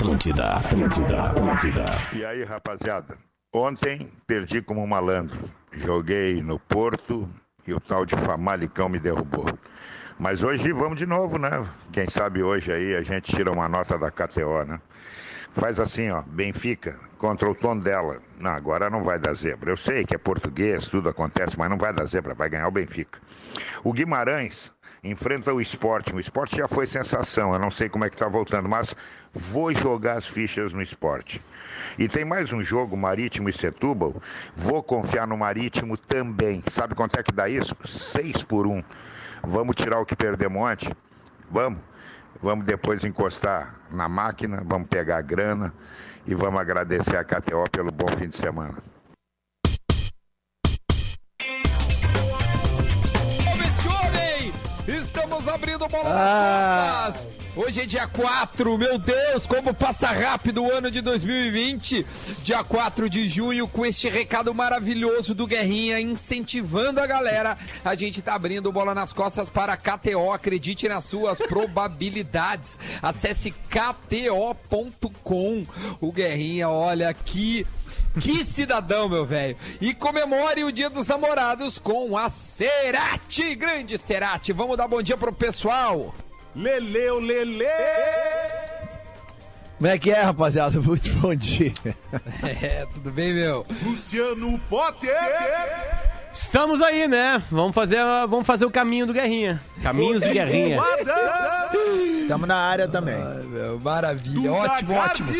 Atlântida, 0.00 0.54
Atlântida, 0.54 1.24
Atlântida. 1.24 1.84
E 2.14 2.24
aí, 2.24 2.42
rapaziada? 2.42 3.18
Ontem 3.52 4.10
perdi 4.26 4.62
como 4.62 4.82
um 4.82 4.86
malandro. 4.86 5.38
Joguei 5.72 6.42
no 6.42 6.58
Porto 6.58 7.28
e 7.66 7.74
o 7.74 7.78
tal 7.78 8.06
de 8.06 8.16
Famalicão 8.16 8.88
me 8.88 8.98
derrubou. 8.98 9.46
Mas 10.18 10.42
hoje 10.42 10.72
vamos 10.72 10.96
de 10.96 11.04
novo, 11.04 11.38
né? 11.38 11.50
Quem 11.92 12.08
sabe 12.08 12.42
hoje 12.42 12.72
aí 12.72 12.96
a 12.96 13.02
gente 13.02 13.36
tira 13.36 13.52
uma 13.52 13.68
nota 13.68 13.98
da 13.98 14.10
KTO, 14.10 14.64
né? 14.64 14.80
Faz 15.52 15.78
assim, 15.78 16.10
ó, 16.10 16.22
Benfica 16.22 16.98
contra 17.18 17.50
o 17.50 17.54
tom 17.54 17.78
dela. 17.78 18.22
Não, 18.38 18.52
agora 18.52 18.88
não 18.88 19.04
vai 19.04 19.18
dar 19.18 19.34
zebra. 19.34 19.70
Eu 19.70 19.76
sei 19.76 20.06
que 20.06 20.14
é 20.14 20.18
português, 20.18 20.88
tudo 20.88 21.10
acontece, 21.10 21.58
mas 21.58 21.68
não 21.68 21.76
vai 21.76 21.92
dar 21.92 22.06
zebra, 22.06 22.32
vai 22.32 22.48
ganhar 22.48 22.68
o 22.68 22.72
Benfica. 22.72 23.20
O 23.84 23.92
Guimarães 23.92 24.72
enfrenta 25.02 25.52
o 25.52 25.60
esporte. 25.60 26.14
O 26.14 26.20
esporte 26.20 26.56
já 26.56 26.68
foi 26.68 26.86
sensação, 26.86 27.52
eu 27.52 27.58
não 27.58 27.70
sei 27.70 27.88
como 27.88 28.04
é 28.04 28.10
que 28.10 28.16
tá 28.16 28.28
voltando, 28.28 28.68
mas 28.68 28.94
vou 29.32 29.72
jogar 29.72 30.18
as 30.18 30.26
fichas 30.26 30.72
no 30.72 30.82
esporte. 30.82 31.42
E 31.98 32.08
tem 32.08 32.24
mais 32.24 32.52
um 32.52 32.62
jogo, 32.62 32.96
Marítimo 32.96 33.48
e 33.48 33.52
Setúbal. 33.52 34.14
Vou 34.54 34.82
confiar 34.82 35.26
no 35.26 35.36
Marítimo 35.36 35.96
também. 35.96 36.62
Sabe 36.70 36.94
quanto 36.94 37.18
é 37.18 37.22
que 37.22 37.32
dá 37.32 37.48
isso? 37.48 37.74
6 37.84 38.42
por 38.44 38.66
1. 38.66 38.72
Um. 38.72 38.84
Vamos 39.42 39.76
tirar 39.76 40.00
o 40.00 40.06
que 40.06 40.14
perdemos 40.14 40.62
ontem? 40.62 40.92
Vamos. 41.50 41.80
Vamos 42.42 42.64
depois 42.64 43.04
encostar 43.04 43.74
na 43.90 44.08
máquina, 44.08 44.62
vamos 44.64 44.88
pegar 44.88 45.18
a 45.18 45.22
grana 45.22 45.74
e 46.26 46.34
vamos 46.34 46.58
agradecer 46.58 47.16
a 47.16 47.24
KTO 47.24 47.68
pelo 47.70 47.90
bom 47.90 48.08
fim 48.16 48.28
de 48.28 48.36
semana. 48.36 48.78
Abrindo 55.60 55.86
bola 55.88 56.08
ah. 56.08 57.04
nas 57.06 57.16
costas. 57.16 57.40
Hoje 57.54 57.80
é 57.82 57.86
dia 57.86 58.06
4, 58.06 58.78
meu 58.78 58.96
Deus, 58.96 59.46
como 59.46 59.74
passa 59.74 60.06
rápido 60.06 60.62
o 60.62 60.72
ano 60.72 60.90
de 60.90 61.02
2020. 61.02 62.06
Dia 62.42 62.64
4 62.64 63.10
de 63.10 63.28
junho, 63.28 63.68
com 63.68 63.84
este 63.84 64.08
recado 64.08 64.54
maravilhoso 64.54 65.34
do 65.34 65.46
Guerrinha, 65.46 66.00
incentivando 66.00 67.00
a 67.00 67.06
galera. 67.06 67.58
A 67.84 67.94
gente 67.94 68.22
tá 68.22 68.34
abrindo 68.34 68.72
bola 68.72 68.94
nas 68.94 69.12
costas 69.12 69.50
para 69.50 69.76
KTO. 69.76 70.32
Acredite 70.32 70.88
nas 70.88 71.04
suas 71.04 71.38
probabilidades. 71.46 72.78
Acesse 73.02 73.50
kto.com. 73.68 74.46
O 76.00 76.12
Guerrinha, 76.12 76.70
olha 76.70 77.10
aqui. 77.10 77.66
Que 78.18 78.44
cidadão, 78.44 79.08
meu 79.08 79.24
velho. 79.24 79.56
E 79.80 79.94
comemore 79.94 80.64
o 80.64 80.72
Dia 80.72 80.90
dos 80.90 81.06
Namorados 81.06 81.78
com 81.78 82.16
a 82.16 82.28
Cerati. 82.28 83.54
Grande 83.54 83.96
Cerati. 83.98 84.52
Vamos 84.52 84.76
dar 84.76 84.88
bom 84.88 85.00
dia 85.02 85.16
pro 85.16 85.32
pessoal. 85.32 86.14
Leleu, 86.54 87.20
Lele! 87.20 87.64
Como 89.78 89.88
é 89.88 89.98
que 89.98 90.10
é, 90.10 90.20
rapaziada? 90.20 90.78
Muito 90.82 91.08
bom 91.14 91.34
dia. 91.34 91.72
É, 92.42 92.86
tudo 92.92 93.10
bem, 93.10 93.32
meu? 93.32 93.64
Luciano 93.82 94.58
Potter! 94.68 95.14
Estamos 96.32 96.80
aí, 96.80 97.08
né? 97.08 97.42
Vamos 97.50 97.74
fazer, 97.74 97.98
vamos 98.28 98.46
fazer 98.46 98.64
o 98.64 98.70
caminho 98.70 99.04
do 99.06 99.12
Guerrinha. 99.12 99.60
Caminhos 99.82 100.22
de 100.22 100.30
Guerrinha. 100.32 100.80
Estamos 102.22 102.46
na 102.46 102.56
área 102.56 102.86
também. 102.86 103.16
Ai, 103.16 103.42
meu, 103.42 103.80
maravilha, 103.80 104.52
ótimo, 104.52 104.94
ótimo. 104.94 105.32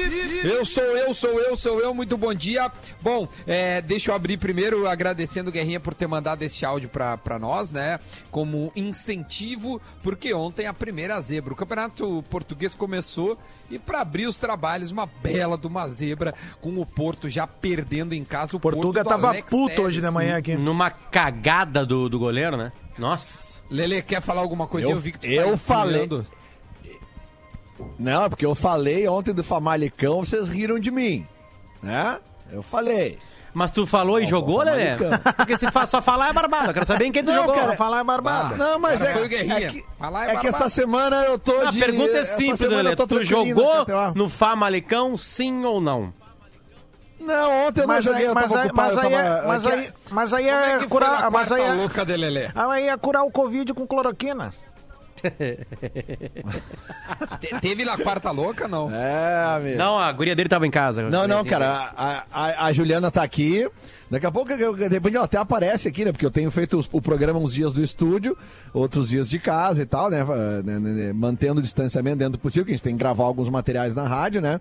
Eu 0.42 0.64
sou 0.64 0.82
eu, 0.82 1.14
sou 1.14 1.40
eu, 1.40 1.56
sou 1.56 1.80
eu, 1.80 1.94
muito 1.94 2.18
bom 2.18 2.34
dia. 2.34 2.70
Bom, 3.00 3.28
é, 3.46 3.80
deixa 3.80 4.10
eu 4.10 4.14
abrir 4.16 4.36
primeiro 4.38 4.88
agradecendo 4.88 5.50
o 5.50 5.52
Guerrinha 5.52 5.78
por 5.78 5.94
ter 5.94 6.08
mandado 6.08 6.42
esse 6.42 6.64
áudio 6.64 6.88
pra, 6.88 7.16
pra 7.16 7.38
nós, 7.38 7.70
né? 7.70 8.00
Como 8.28 8.72
incentivo, 8.74 9.80
porque 10.02 10.34
ontem 10.34 10.66
a 10.66 10.74
primeira 10.74 11.20
zebra. 11.20 11.52
O 11.52 11.56
campeonato 11.56 12.24
português 12.28 12.74
começou 12.74 13.38
e 13.70 13.78
para 13.78 14.00
abrir 14.00 14.26
os 14.26 14.40
trabalhos, 14.40 14.90
uma 14.90 15.06
bela 15.22 15.56
de 15.56 15.68
uma 15.68 15.86
zebra 15.88 16.34
com 16.60 16.76
o 16.80 16.84
Porto 16.84 17.28
já 17.28 17.46
perdendo 17.46 18.14
em 18.14 18.24
casa. 18.24 18.56
O 18.56 18.60
Portuga 18.60 19.04
Porto 19.04 19.14
tava 19.14 19.28
Alex 19.28 19.48
puto 19.48 19.68
Telles, 19.68 19.84
hoje 19.84 20.00
de 20.00 20.10
manhã 20.10 20.38
aqui. 20.38 20.56
Numa 20.56 20.79
cagada 20.88 21.84
do, 21.84 22.08
do 22.08 22.18
goleiro, 22.18 22.56
né? 22.56 22.72
Nossa. 22.96 23.58
Lele, 23.68 24.00
quer 24.02 24.22
falar 24.22 24.40
alguma 24.40 24.66
coisa? 24.66 24.86
Eu, 24.86 24.92
eu 24.92 24.98
vi 24.98 25.12
que 25.12 25.18
tu 25.18 25.26
tá 25.26 25.32
Eu 25.32 25.58
falei. 25.58 26.08
Não, 27.98 28.28
porque 28.28 28.46
eu 28.46 28.54
falei 28.54 29.08
ontem 29.08 29.32
do 29.32 29.42
Famalicão, 29.42 30.24
vocês 30.24 30.48
riram 30.48 30.78
de 30.78 30.90
mim. 30.90 31.26
Né? 31.82 32.18
Eu 32.52 32.62
falei. 32.62 33.18
Mas 33.52 33.70
tu 33.70 33.86
falou 33.86 34.16
não, 34.18 34.24
e 34.24 34.28
jogou, 34.28 34.62
Lelé? 34.62 34.96
Porque 35.36 35.56
se 35.56 35.66
só 35.86 36.00
falar 36.00 36.28
é 36.28 36.32
barbada. 36.32 36.68
Eu 36.68 36.74
quero 36.74 36.86
saber 36.86 37.06
em 37.06 37.12
quem 37.12 37.22
tu 37.22 37.32
não, 37.32 37.42
jogou. 37.42 37.54
Cara, 37.54 37.76
falar 37.76 38.00
é 38.00 38.04
barbada. 38.04 38.56
Não, 38.56 38.78
mas 38.78 39.02
é, 39.02 39.10
é, 39.10 39.28
que, 39.28 39.34
é, 39.34 40.32
é 40.32 40.36
que 40.36 40.46
essa 40.46 40.68
semana 40.68 41.24
eu 41.24 41.38
tô 41.38 41.58
A 41.58 41.70
de, 41.70 41.78
pergunta 41.78 42.16
é 42.18 42.24
simples, 42.24 42.70
Lelé. 42.70 42.94
Tu 42.94 43.24
jogou 43.24 43.86
no 44.14 44.28
Famalicão, 44.28 45.18
sim 45.18 45.64
ou 45.64 45.80
não? 45.80 46.12
Não, 47.20 47.66
ontem 47.66 47.82
eu 47.82 47.86
mas 47.86 48.04
não 48.04 48.12
joguei, 48.12 48.28
aí, 48.28 48.34
mas, 48.34 48.54
aí, 48.54 48.70
mas, 48.72 48.98
aí, 48.98 49.12
é, 49.12 49.42
mas, 49.46 49.66
aí, 49.66 49.92
mas 50.10 50.34
aí 50.34 50.48
é, 50.48 50.72
é 50.72 50.86
curar, 50.86 51.30
mas 51.30 51.52
aí 51.52 51.62
é, 51.62 51.74
louca 51.74 52.04
de 52.04 52.16
Lelé? 52.16 52.50
Aí 52.54 52.88
é 52.88 52.96
curar 52.96 53.24
o 53.24 53.30
Covid 53.30 53.74
com 53.74 53.86
cloroquina. 53.86 54.54
Teve 57.60 57.84
na 57.84 57.98
quarta 57.98 58.30
louca, 58.30 58.66
não? 58.66 58.90
É, 58.90 59.56
amigo. 59.56 59.76
Não, 59.76 59.98
a 59.98 60.10
guria 60.12 60.34
dele 60.34 60.48
tava 60.48 60.66
em 60.66 60.70
casa. 60.70 61.10
Não, 61.10 61.28
não, 61.28 61.44
cara. 61.44 61.92
A, 61.94 62.24
a, 62.32 62.66
a 62.66 62.72
Juliana 62.72 63.10
tá 63.10 63.22
aqui. 63.22 63.68
Daqui 64.10 64.26
a 64.26 64.30
pouco, 64.32 64.50
de 64.56 64.88
repente, 64.88 65.16
ela 65.16 65.26
até 65.26 65.38
aparece 65.38 65.86
aqui, 65.86 66.04
né? 66.04 66.10
Porque 66.10 66.26
eu 66.26 66.32
tenho 66.32 66.50
feito 66.50 66.84
o 66.90 67.00
programa 67.00 67.38
uns 67.38 67.54
dias 67.54 67.72
do 67.72 67.80
estúdio, 67.80 68.36
outros 68.74 69.08
dias 69.08 69.30
de 69.30 69.38
casa 69.38 69.82
e 69.82 69.86
tal, 69.86 70.10
né? 70.10 70.24
né, 70.24 70.62
né, 70.64 70.78
né 70.78 71.12
mantendo 71.12 71.60
o 71.60 71.62
distanciamento 71.62 72.16
dentro 72.16 72.32
do 72.32 72.38
possível, 72.38 72.64
que 72.64 72.72
a 72.72 72.74
gente 72.74 72.82
tem 72.82 72.94
que 72.94 72.98
gravar 72.98 73.24
alguns 73.24 73.48
materiais 73.48 73.94
na 73.94 74.02
rádio, 74.08 74.40
né? 74.40 74.60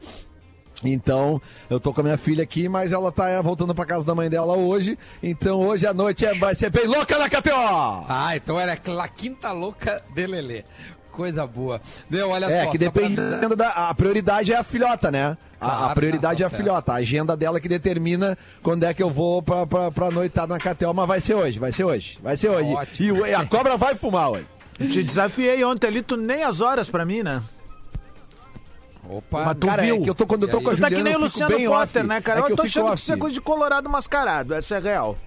Então, 0.84 1.42
eu 1.70 1.80
tô 1.80 1.94
com 1.94 2.02
a 2.02 2.04
minha 2.04 2.18
filha 2.18 2.44
aqui, 2.44 2.70
mas 2.70 2.92
ela 2.92 3.12
tá 3.12 3.30
é, 3.30 3.42
voltando 3.42 3.76
pra 3.76 3.86
casa 3.86 4.06
da 4.06 4.16
mãe 4.16 4.30
dela 4.30 4.56
hoje. 4.56 4.98
Então, 5.22 5.60
hoje 5.60 5.86
à 5.86 5.94
noite 5.94 6.26
é, 6.26 6.34
vai 6.34 6.56
ser 6.56 6.70
bem 6.70 6.88
louca 6.88 7.18
na 7.18 7.30
KTO! 7.30 8.06
Ah, 8.08 8.32
então 8.36 8.60
era 8.60 8.74
a 8.74 9.08
quinta 9.08 9.52
louca 9.52 10.02
de 10.14 10.28
Lelê. 10.28 10.64
Coisa 11.12 11.46
boa. 11.46 11.82
Meu, 12.10 12.30
olha 12.30 12.46
é, 12.46 12.64
só. 12.64 12.70
É, 12.70 12.72
que 12.72 12.78
dependendo 12.78 13.58
pra... 13.58 13.68
da. 13.68 13.90
A 13.90 13.94
prioridade 13.94 14.54
é 14.54 14.58
a 14.58 14.64
filhota, 14.64 15.12
né? 15.12 15.38
Claro, 15.60 15.84
a, 15.84 15.92
a, 15.92 15.96
prioridade 15.96 16.42
tá, 16.42 16.50
tá 16.50 16.56
é 16.56 16.56
a 16.56 16.58
filhota. 16.58 16.94
A 16.94 16.96
agenda 16.96 17.36
dela 17.36 17.60
que 17.60 17.68
determina 17.68 18.38
quando 18.64 18.86
é 18.86 18.94
que 18.94 19.04
eu 19.04 19.10
vou 19.10 19.42
pra, 19.42 19.68
pra, 19.68 19.92
pra 19.92 20.12
noitada 20.12 20.54
na 20.54 20.60
KTO, 20.60 20.94
mas 20.94 21.08
vai 21.08 21.20
ser 21.20 21.34
hoje, 21.34 21.60
vai 21.60 21.74
ser 21.74 21.84
hoje. 21.84 22.18
Vai 22.24 22.38
ser 22.38 22.50
hoje. 22.50 22.74
Ótimo. 22.74 23.28
E 23.28 23.34
a 23.34 23.46
cobra 23.46 23.76
vai 23.76 23.96
fumar 23.96 24.30
hoje. 24.30 24.48
Te 24.78 25.04
desafiei 25.04 25.62
ontem 25.66 25.88
ali, 25.88 26.02
tu 26.02 26.16
nem 26.16 26.44
as 26.44 26.62
horas 26.62 26.88
pra 26.88 27.06
mim, 27.06 27.22
né? 27.22 27.44
Opa, 29.10 29.46
mas 29.46 29.58
tu 29.58 29.66
cara, 29.66 29.82
viu? 29.82 29.96
É 29.96 30.00
que 30.02 30.10
eu 30.10 30.14
tô, 30.14 30.28
quando 30.28 30.44
eu 30.44 30.50
tô 30.50 30.62
com 30.62 30.70
a 30.70 30.76
Juliana, 30.76 30.90
tá 30.90 30.96
que 30.96 31.04
nem 31.04 31.16
o 31.16 31.20
Luciano 31.20 31.52
Potter, 31.52 32.02
off. 32.02 32.04
né, 32.04 32.22
cara? 32.22 32.42
É 32.42 32.44
eu, 32.44 32.50
eu 32.50 32.56
tô 32.56 32.62
achando 32.62 32.86
off. 32.86 32.94
que 32.94 33.02
isso 33.02 33.14
é 33.14 33.18
coisa 33.18 33.34
de 33.34 33.42
colorado 33.42 33.90
mascarado, 33.90 34.54
essa 34.54 34.76
é 34.76 34.80
real. 34.80 35.18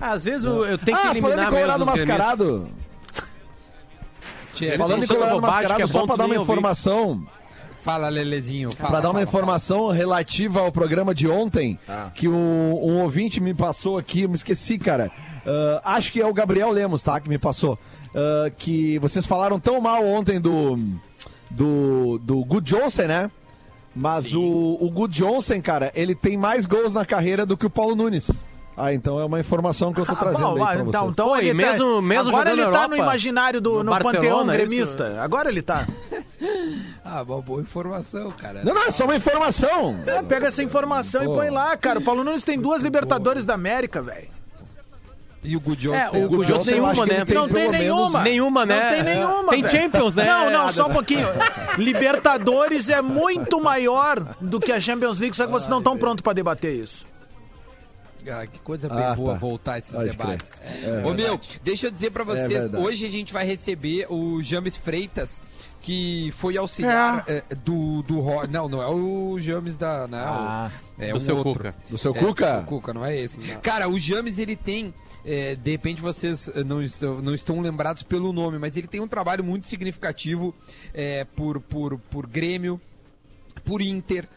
às 0.00 0.24
vezes 0.24 0.46
eu, 0.46 0.64
eu 0.64 0.78
tenho 0.78 0.96
que 0.96 1.06
ah, 1.06 1.10
eliminar 1.10 1.36
falando 1.36 1.50
colorado 1.50 1.86
mascarado... 1.86 2.68
Tchê, 4.54 4.78
falando 4.78 5.04
em 5.04 5.06
colorado 5.06 5.42
mascarado, 5.42 5.82
é 5.82 5.86
só 5.86 6.06
pra 6.06 6.16
dar 6.16 6.24
uma 6.24 6.36
informação... 6.36 7.26
Fala, 7.82 8.08
Lelezinho. 8.08 8.72
Fala, 8.72 8.90
pra 8.90 9.00
dar 9.00 9.08
uma 9.10 9.14
fala, 9.14 9.22
informação 9.22 9.78
fala. 9.78 9.94
relativa 9.94 10.60
ao 10.60 10.72
programa 10.72 11.14
de 11.14 11.28
ontem, 11.28 11.78
ah. 11.88 12.10
que 12.12 12.26
um, 12.26 12.34
um, 12.34 13.02
ouvinte 13.02 13.40
me 13.40 13.54
passou 13.54 13.96
aqui, 13.96 14.22
eu 14.22 14.28
me 14.28 14.34
esqueci, 14.34 14.76
cara. 14.76 15.12
Uh, 15.46 15.80
acho 15.84 16.10
que 16.10 16.20
é 16.20 16.26
o 16.26 16.34
Gabriel 16.34 16.72
Lemos, 16.72 17.04
tá? 17.04 17.20
Que 17.20 17.28
me 17.28 17.38
passou. 17.38 17.78
Uh, 18.08 18.50
que 18.58 18.98
vocês 18.98 19.24
falaram 19.24 19.60
tão 19.60 19.80
mal 19.80 20.04
ontem 20.04 20.40
do 20.40 20.76
do, 21.50 22.18
do 22.18 22.44
Good 22.44 22.74
Johnson, 22.74 23.02
né? 23.02 23.30
Mas 23.94 24.34
o, 24.34 24.42
o 24.78 24.90
Good 24.90 25.14
Johnson, 25.14 25.60
cara, 25.62 25.90
ele 25.94 26.14
tem 26.14 26.36
mais 26.36 26.66
gols 26.66 26.92
na 26.92 27.06
carreira 27.06 27.46
do 27.46 27.56
que 27.56 27.64
o 27.64 27.70
Paulo 27.70 27.96
Nunes. 27.96 28.30
Ah, 28.76 28.92
então 28.92 29.18
é 29.18 29.24
uma 29.24 29.40
informação 29.40 29.90
que 29.90 30.00
eu 30.00 30.04
tô 30.04 30.12
ah, 30.12 30.16
trazendo 30.16 30.44
ah, 30.44 30.54
bom, 30.54 30.64
aí 30.64 30.76
pra 30.76 30.86
então, 30.86 31.08
então 31.08 31.28
Pô, 31.28 31.36
ele 31.36 31.48
tá- 31.48 31.54
mesmo, 31.54 31.94
tá, 31.94 32.02
mesmo 32.02 32.28
agora 32.28 32.50
ele 32.50 32.60
tá 32.60 32.68
Europa, 32.68 32.88
no 32.88 32.96
imaginário 32.96 33.60
do 33.60 33.82
no, 33.82 33.84
no 33.84 33.98
panteão 33.98 34.50
é 34.50 34.52
gremista. 34.52 35.08
Isso? 35.08 35.20
Agora 35.20 35.48
ele 35.48 35.62
tá. 35.62 35.86
ah, 37.02 37.22
uma 37.22 37.40
boa 37.40 37.62
informação, 37.62 38.30
cara. 38.32 38.62
Não, 38.62 38.74
não, 38.74 38.84
é 38.84 38.90
só 38.90 39.04
uma 39.04 39.16
informação. 39.16 39.96
É, 40.06 40.22
pega 40.22 40.48
essa 40.48 40.62
informação 40.62 41.24
Pô. 41.24 41.32
e 41.32 41.34
põe 41.36 41.50
lá, 41.50 41.74
cara. 41.78 42.00
O 42.00 42.02
Paulo 42.02 42.22
Nunes 42.22 42.42
tem 42.42 42.58
duas 42.58 42.82
Libertadores 42.82 43.46
da 43.46 43.54
América, 43.54 44.02
velho. 44.02 44.35
E 45.46 45.56
o 45.56 45.60
Good 45.60 45.82
Jones 45.82 46.00
é, 46.00 46.08
o 46.08 46.28
Good 46.28 46.46
Jones 46.46 46.66
nenhuma, 46.66 47.06
né? 47.06 47.24
Tem, 47.24 47.34
não 47.34 47.48
tem 47.48 47.68
nenhuma. 47.68 48.22
Nenhuma, 48.22 48.66
né? 48.66 48.80
Não 48.80 48.90
tem 48.90 49.14
nenhuma. 49.14 49.50
Tem 49.50 49.68
Champions, 49.68 50.14
né? 50.14 50.24
Não, 50.24 50.50
não, 50.50 50.72
só 50.72 50.88
um 50.88 50.92
pouquinho. 50.92 51.26
Libertadores 51.78 52.88
é 52.88 53.00
muito 53.00 53.60
maior 53.60 54.36
do 54.40 54.58
que 54.58 54.72
a 54.72 54.80
Champions 54.80 55.20
League, 55.20 55.36
só 55.36 55.46
que 55.46 55.52
vocês 55.52 55.68
não 55.68 55.78
estão 55.78 55.96
prontos 55.96 56.22
para 56.22 56.32
debater 56.32 56.74
isso. 56.74 57.06
Ah, 58.28 58.44
que 58.46 58.58
coisa 58.58 58.88
bem 58.88 59.04
ah, 59.04 59.14
boa 59.14 59.34
tá. 59.34 59.38
voltar 59.38 59.78
esses 59.78 59.92
Pode 59.92 60.10
debates. 60.10 60.60
É, 60.60 61.06
Ô 61.06 61.14
meu, 61.14 61.38
deixa 61.62 61.86
eu 61.86 61.90
dizer 61.90 62.10
para 62.10 62.22
é 62.22 62.26
vocês, 62.26 62.72
é 62.72 62.76
hoje 62.76 63.06
a 63.06 63.08
gente 63.08 63.32
vai 63.32 63.46
receber 63.46 64.06
o 64.10 64.42
James 64.42 64.76
Freitas, 64.76 65.40
que 65.80 66.32
foi 66.32 66.56
auxiliar 66.56 67.24
é. 67.28 67.44
É, 67.48 67.54
do, 67.54 68.02
do 68.02 68.20
Não, 68.50 68.68
não 68.68 68.82
é 68.82 68.88
o 68.88 69.38
James 69.38 69.78
da. 69.78 70.08
Não, 70.08 70.18
ah, 70.18 70.72
é 70.98 71.12
do 71.12 71.18
um 71.18 71.20
seu 71.20 71.36
outro. 71.36 71.54
Cuca. 71.54 71.74
Do 71.88 71.98
seu 71.98 72.12
Cuca? 72.12 72.52
Do 72.52 72.56
seu 72.56 72.62
Cuca, 72.64 72.94
não 72.94 73.06
é 73.06 73.16
esse. 73.16 73.38
Não. 73.38 73.60
Cara, 73.60 73.88
o 73.88 73.98
James 73.98 74.38
ele 74.38 74.56
tem 74.56 74.92
é, 75.26 75.56
de 75.56 75.72
repente 75.72 76.00
vocês 76.00 76.48
eh, 76.54 76.62
não 76.62 76.80
estão, 76.80 77.20
não 77.20 77.34
estão 77.34 77.60
lembrados 77.60 78.04
pelo 78.04 78.32
nome, 78.32 78.58
mas 78.58 78.76
ele 78.76 78.86
tem 78.86 79.00
um 79.00 79.08
trabalho 79.08 79.42
muito 79.42 79.66
significativo 79.66 80.54
é, 80.94 81.24
por, 81.24 81.60
por, 81.60 81.98
por 81.98 82.28
Grêmio, 82.28 82.80
por 83.62 83.80
Inter, 83.80 84.28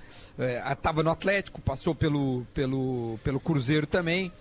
estava 0.71 1.03
no 1.03 1.11
Atlético, 1.11 1.61
passou 1.61 1.93
pelo, 1.93 2.45
pelo, 2.53 3.19
pelo 3.23 3.39
Cruzeiro 3.39 3.85
também. 3.85 4.31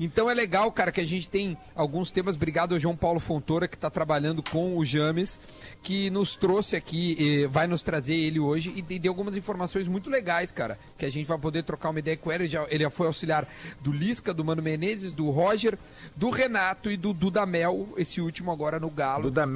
Então 0.00 0.30
é 0.30 0.34
legal, 0.34 0.70
cara, 0.70 0.92
que 0.92 1.00
a 1.00 1.06
gente 1.06 1.28
tem 1.28 1.58
alguns 1.74 2.12
temas. 2.12 2.36
Obrigado 2.36 2.74
ao 2.74 2.80
João 2.80 2.96
Paulo 2.96 3.18
Fontoura, 3.18 3.66
que 3.66 3.74
está 3.74 3.90
trabalhando 3.90 4.42
com 4.42 4.76
o 4.76 4.84
James, 4.84 5.40
que 5.82 6.08
nos 6.10 6.36
trouxe 6.36 6.76
aqui, 6.76 7.16
eh, 7.18 7.48
vai 7.48 7.66
nos 7.66 7.82
trazer 7.82 8.14
ele 8.14 8.38
hoje 8.38 8.72
e 8.76 8.98
deu 8.98 9.10
algumas 9.10 9.36
informações 9.36 9.88
muito 9.88 10.08
legais, 10.08 10.52
cara, 10.52 10.78
que 10.96 11.04
a 11.04 11.10
gente 11.10 11.26
vai 11.26 11.38
poder 11.38 11.64
trocar 11.64 11.90
uma 11.90 11.98
ideia 11.98 12.16
com 12.16 12.30
ele. 12.30 12.44
Ele 12.44 12.50
já, 12.50 12.66
ele 12.70 12.84
já 12.84 12.90
foi 12.90 13.08
auxiliar 13.08 13.48
do 13.80 13.92
Lisca, 13.92 14.32
do 14.32 14.44
Mano 14.44 14.62
Menezes, 14.62 15.14
do 15.14 15.28
Roger, 15.30 15.76
do 16.14 16.30
Renato 16.30 16.90
e 16.90 16.96
do 16.96 17.12
Dudamel, 17.12 17.88
esse 17.96 18.20
último 18.20 18.52
agora 18.52 18.78
no 18.78 18.90
Galo. 18.90 19.24
Duda 19.24 19.46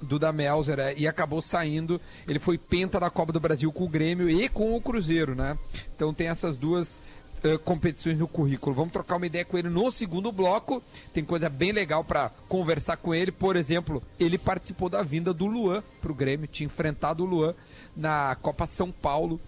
E 0.00 0.06
a- 0.06 0.06
Melzer. 0.06 0.08
Duda 0.08 0.32
Melzer, 0.32 0.78
é, 0.78 0.94
e 0.96 1.06
acabou 1.06 1.42
saindo. 1.42 2.00
Ele 2.26 2.38
foi 2.38 2.56
penta 2.58 2.98
da 3.00 3.10
Copa 3.10 3.32
do 3.32 3.40
Brasil 3.40 3.70
com 3.72 3.84
o 3.84 3.88
Grêmio 3.88 4.28
e 4.28 4.48
com 4.48 4.74
o 4.74 4.80
Cruzeiro, 4.80 5.34
né? 5.34 5.58
Então 5.94 6.12
tem 6.14 6.28
essas 6.28 6.56
duas 6.58 7.02
eh, 7.42 7.56
competições 7.56 8.18
no 8.18 8.28
currículo. 8.28 8.74
Vamos 8.76 8.92
trocar 8.92 9.16
uma 9.16 9.26
ideia 9.26 9.44
com 9.44 9.56
ele 9.56 9.70
no 9.70 9.90
segundo 9.90 10.30
bloco. 10.30 10.82
Tem 11.12 11.24
coisa 11.24 11.48
bem 11.48 11.72
legal 11.72 12.04
para 12.04 12.30
conversar 12.48 12.98
com 12.98 13.14
ele. 13.14 13.32
Por 13.32 13.56
exemplo, 13.56 14.02
ele 14.18 14.36
participou 14.36 14.88
da 14.90 15.02
vinda 15.02 15.32
do 15.32 15.46
Luan 15.46 15.82
pro 16.02 16.14
Grêmio, 16.14 16.46
tinha 16.46 16.66
enfrentado 16.66 17.24
o 17.24 17.26
Luan 17.26 17.54
na 17.96 18.36
Copa 18.42 18.66
São 18.66 18.90
Paulo 18.92 19.40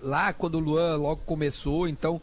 lá 0.00 0.32
quando 0.32 0.54
o 0.54 0.60
Luan 0.60 0.94
logo 0.96 1.22
começou, 1.26 1.88
então 1.88 2.22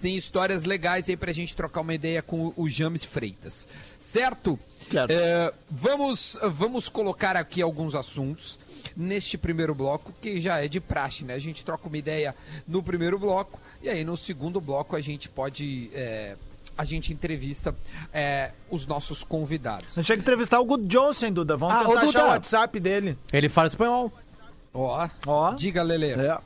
tem 0.00 0.16
histórias 0.16 0.64
legais 0.64 1.08
aí 1.08 1.16
pra 1.16 1.32
gente 1.32 1.54
trocar 1.54 1.80
uma 1.82 1.94
ideia 1.94 2.22
com 2.22 2.52
o 2.56 2.68
James 2.68 3.04
Freitas. 3.04 3.68
Certo? 4.00 4.58
Certo. 4.90 5.10
É, 5.10 5.52
vamos, 5.70 6.38
vamos 6.52 6.88
colocar 6.88 7.36
aqui 7.36 7.60
alguns 7.62 7.94
assuntos 7.94 8.58
neste 8.96 9.36
primeiro 9.38 9.74
bloco, 9.74 10.12
que 10.20 10.40
já 10.40 10.58
é 10.64 10.66
de 10.68 10.80
praxe, 10.80 11.24
né? 11.24 11.34
A 11.34 11.38
gente 11.38 11.64
troca 11.64 11.86
uma 11.86 11.98
ideia 11.98 12.34
no 12.66 12.82
primeiro 12.82 13.18
bloco 13.18 13.60
e 13.82 13.88
aí 13.88 14.04
no 14.04 14.16
segundo 14.16 14.60
bloco 14.60 14.96
a 14.96 15.00
gente 15.00 15.28
pode. 15.28 15.90
é, 15.94 16.36
a 16.78 16.84
gente 16.84 17.12
entrevista 17.12 17.76
é, 18.12 18.52
os 18.70 18.86
nossos 18.86 19.22
convidados. 19.22 19.92
A 19.92 20.00
gente 20.00 20.06
tinha 20.06 20.16
que 20.16 20.22
entrevistar 20.22 20.60
o 20.60 20.64
Good 20.64 20.86
Johnson, 20.86 21.30
Duda. 21.30 21.54
Vamos 21.56 21.74
Ah, 21.74 21.84
tentar 21.84 22.00
achar 22.00 22.06
Duda. 22.06 22.24
o 22.24 22.28
WhatsApp 22.28 22.80
dele. 22.80 23.18
Ele 23.32 23.48
fala 23.50 23.66
espanhol. 23.68 24.10
Ó, 24.72 25.08
Ó. 25.26 25.52
diga, 25.54 25.82
Lele. 25.82 26.12
É. 26.12 26.38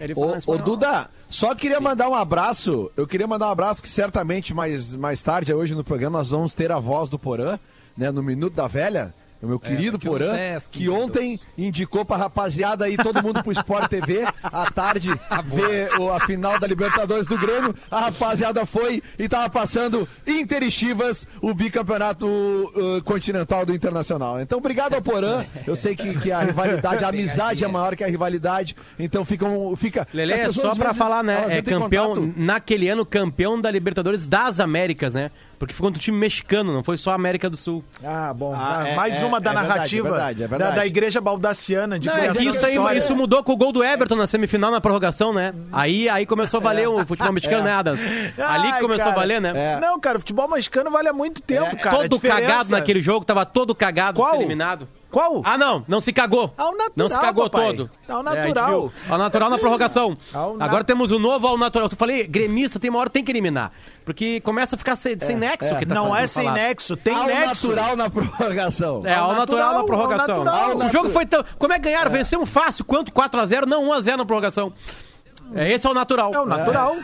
Ele 0.00 0.14
Ô, 0.16 0.36
ô, 0.46 0.58
Duda, 0.58 1.08
só 1.28 1.54
queria 1.54 1.80
mandar 1.80 2.08
um 2.08 2.14
abraço. 2.14 2.90
Eu 2.96 3.06
queria 3.06 3.26
mandar 3.26 3.48
um 3.48 3.52
abraço 3.52 3.82
que 3.82 3.88
certamente 3.88 4.52
mais, 4.52 4.94
mais 4.96 5.22
tarde, 5.22 5.52
hoje 5.54 5.74
no 5.74 5.84
programa, 5.84 6.18
nós 6.18 6.30
vamos 6.30 6.54
ter 6.54 6.72
a 6.72 6.78
voz 6.78 7.08
do 7.08 7.18
Porã, 7.18 7.58
né? 7.96 8.10
No 8.10 8.22
Minuto 8.22 8.54
da 8.54 8.66
Velha. 8.66 9.14
O 9.42 9.46
meu 9.46 9.58
querido 9.58 9.98
daqui 9.98 10.08
uns 10.08 10.12
Porã, 10.18 10.32
10, 10.34 10.68
que 10.68 10.78
15 10.84 10.90
ontem 10.90 11.40
indicou 11.58 12.04
pra 12.04 12.16
rapaziada 12.16 12.84
aí, 12.84 12.96
todo 12.96 13.22
mundo 13.22 13.42
pro 13.42 13.50
Sport 13.52 13.88
TV, 13.88 14.24
à 14.42 14.70
tarde, 14.70 15.10
ver 15.44 15.90
o- 16.00 16.10
a 16.12 16.20
final 16.20 16.58
da 16.60 16.66
Libertadores 16.66 17.26
do 17.26 17.36
Grêmio. 17.36 17.74
A 17.90 18.00
rapaziada 18.02 18.64
foi 18.64 19.02
e 19.18 19.28
tava 19.28 19.50
passando 19.50 20.08
Inter 20.26 20.62
e 20.62 20.70
Chivas, 20.70 21.26
o 21.40 21.52
bicampeonato 21.52 22.26
uh, 22.26 23.02
continental 23.04 23.66
do 23.66 23.74
Internacional. 23.74 24.40
Então, 24.40 24.58
obrigado 24.58 24.94
ao 24.94 25.02
Porã. 25.02 25.44
Eu 25.66 25.74
sei 25.74 25.96
que, 25.96 26.18
que 26.20 26.30
a 26.30 26.40
rivalidade, 26.40 27.04
a 27.04 27.08
amizade 27.10 27.64
é 27.64 27.68
maior 27.68 27.96
que 27.96 28.04
a 28.04 28.08
rivalidade. 28.08 28.76
Então, 28.98 29.24
fica. 29.24 29.44
Um, 29.44 29.74
fica 29.74 30.06
Lele, 30.14 30.32
é 30.34 30.52
só 30.52 30.74
pra 30.74 30.84
vezes, 30.86 30.98
falar, 30.98 31.22
né? 31.24 31.46
É 31.58 31.62
campeão, 31.62 32.14
contato. 32.14 32.32
naquele 32.36 32.88
ano, 32.88 33.04
campeão 33.04 33.60
da 33.60 33.70
Libertadores 33.70 34.26
das 34.26 34.60
Américas, 34.60 35.14
né? 35.14 35.30
Porque 35.58 35.74
ficou 35.74 35.88
contra 35.88 36.00
o 36.00 36.02
time 36.02 36.16
mexicano, 36.18 36.72
não 36.72 36.82
foi 36.82 36.96
só 36.96 37.12
a 37.12 37.14
América 37.14 37.48
do 37.48 37.56
Sul. 37.56 37.84
Ah, 38.04 38.32
bom. 38.34 38.52
Ah, 38.54 38.80
Ah, 38.82 38.88
é- 38.88 38.96
mais 38.96 39.22
é- 39.22 39.24
uma 39.24 39.31
da 39.40 39.50
é 39.50 39.54
verdade, 39.54 39.74
narrativa 39.74 40.08
é 40.08 40.10
verdade, 40.10 40.42
é 40.42 40.46
Da, 40.48 40.56
verdade. 40.56 40.76
da 40.76 40.86
igreja 40.86 41.20
baldaciana 41.20 41.98
de 41.98 42.06
Não, 42.08 42.14
é 42.14 42.18
criação 42.20 42.42
que 42.42 42.48
isso, 42.48 42.66
aí, 42.66 42.98
isso 42.98 43.16
mudou 43.16 43.42
com 43.42 43.52
o 43.52 43.56
gol 43.56 43.72
do 43.72 43.82
Everton 43.84 44.16
na 44.16 44.26
semifinal, 44.26 44.70
na 44.70 44.80
prorrogação, 44.80 45.32
né? 45.32 45.52
Aí, 45.72 46.08
aí 46.08 46.26
começou 46.26 46.58
a 46.58 46.62
valer 46.62 46.88
o 46.88 47.04
futebol 47.06 47.32
mexicano, 47.32 47.64
né, 47.64 47.72
Adams? 47.72 48.00
Ali 48.38 48.72
que 48.72 48.80
começou 48.80 49.04
cara. 49.04 49.16
a 49.16 49.20
valer, 49.20 49.40
né? 49.40 49.52
É. 49.54 49.80
Não, 49.80 49.98
cara, 50.00 50.18
o 50.18 50.20
futebol 50.20 50.48
mexicano 50.48 50.90
vale 50.90 51.08
há 51.08 51.12
muito 51.12 51.40
tempo, 51.42 51.76
cara. 51.78 51.96
Todo 51.96 52.16
diferença- 52.16 52.40
cagado 52.40 52.70
naquele 52.70 53.00
jogo, 53.00 53.24
tava 53.24 53.44
todo 53.44 53.74
cagado 53.74 54.16
de 54.16 54.20
Qual? 54.22 54.30
ser 54.32 54.36
eliminado. 54.38 54.88
Qual? 55.10 55.42
Ah, 55.44 55.58
não, 55.58 55.84
não 55.86 56.00
se 56.00 56.10
cagou. 56.10 56.54
Ao 56.56 56.70
natural, 56.72 56.92
Não 56.96 57.08
se 57.08 57.18
cagou 57.20 57.50
papai. 57.50 57.66
todo. 57.66 57.90
Ao 58.08 58.20
É, 58.20 58.22
natural. 58.22 58.68
viu. 58.70 58.92
ao 59.10 59.18
natural 59.18 59.50
na 59.50 59.58
prorrogação. 59.58 60.16
Ao 60.32 60.56
na- 60.56 60.64
Agora 60.64 60.82
temos 60.84 61.10
o 61.10 61.18
novo 61.18 61.46
ao 61.46 61.58
natural. 61.58 61.86
Tu 61.90 61.96
falei, 61.96 62.26
gremista, 62.26 62.80
tem 62.80 62.88
uma 62.88 62.98
hora 62.98 63.10
que 63.10 63.12
tem 63.14 63.22
que 63.24 63.30
eliminar. 63.30 63.72
Porque 64.04 64.40
começa 64.40 64.74
a 64.74 64.78
ficar 64.78 64.96
sem, 64.96 65.16
sem 65.20 65.36
nexo 65.36 65.72
o 65.74 65.78
que 65.78 65.86
tá 65.86 65.94
Não 65.94 66.14
é 66.14 66.26
sem 66.26 66.44
falado. 66.44 66.60
nexo, 66.60 66.96
tem 66.96 67.14
Ao 67.14 67.26
nexo. 67.26 67.68
natural 67.68 67.96
na 67.96 68.10
prorrogação. 68.10 69.02
É, 69.04 69.14
ao 69.14 69.30
Ao 69.30 69.36
natural, 69.36 69.58
natural, 69.58 69.74
na 69.78 69.84
prorrogação. 69.84 70.36
ao 70.38 70.44
natural. 70.44 70.88
o 70.88 70.92
jogo 70.92 71.10
foi 71.10 71.24
tão. 71.26 71.44
Como 71.58 71.72
é 71.72 71.76
que 71.76 71.82
ganharam? 71.84 72.10
Vencemos 72.10 72.50
fácil. 72.50 72.84
Quanto? 72.84 73.12
4x0? 73.12 73.66
Não, 73.66 73.84
1x0 73.88 74.16
na 74.16 74.24
prorrogação. 74.26 74.72
É, 75.54 75.72
esse 75.72 75.86
é 75.86 75.90
o 75.90 75.94
natural. 75.94 76.32
É 76.34 76.40
o 76.40 76.46
natural. 76.46 76.96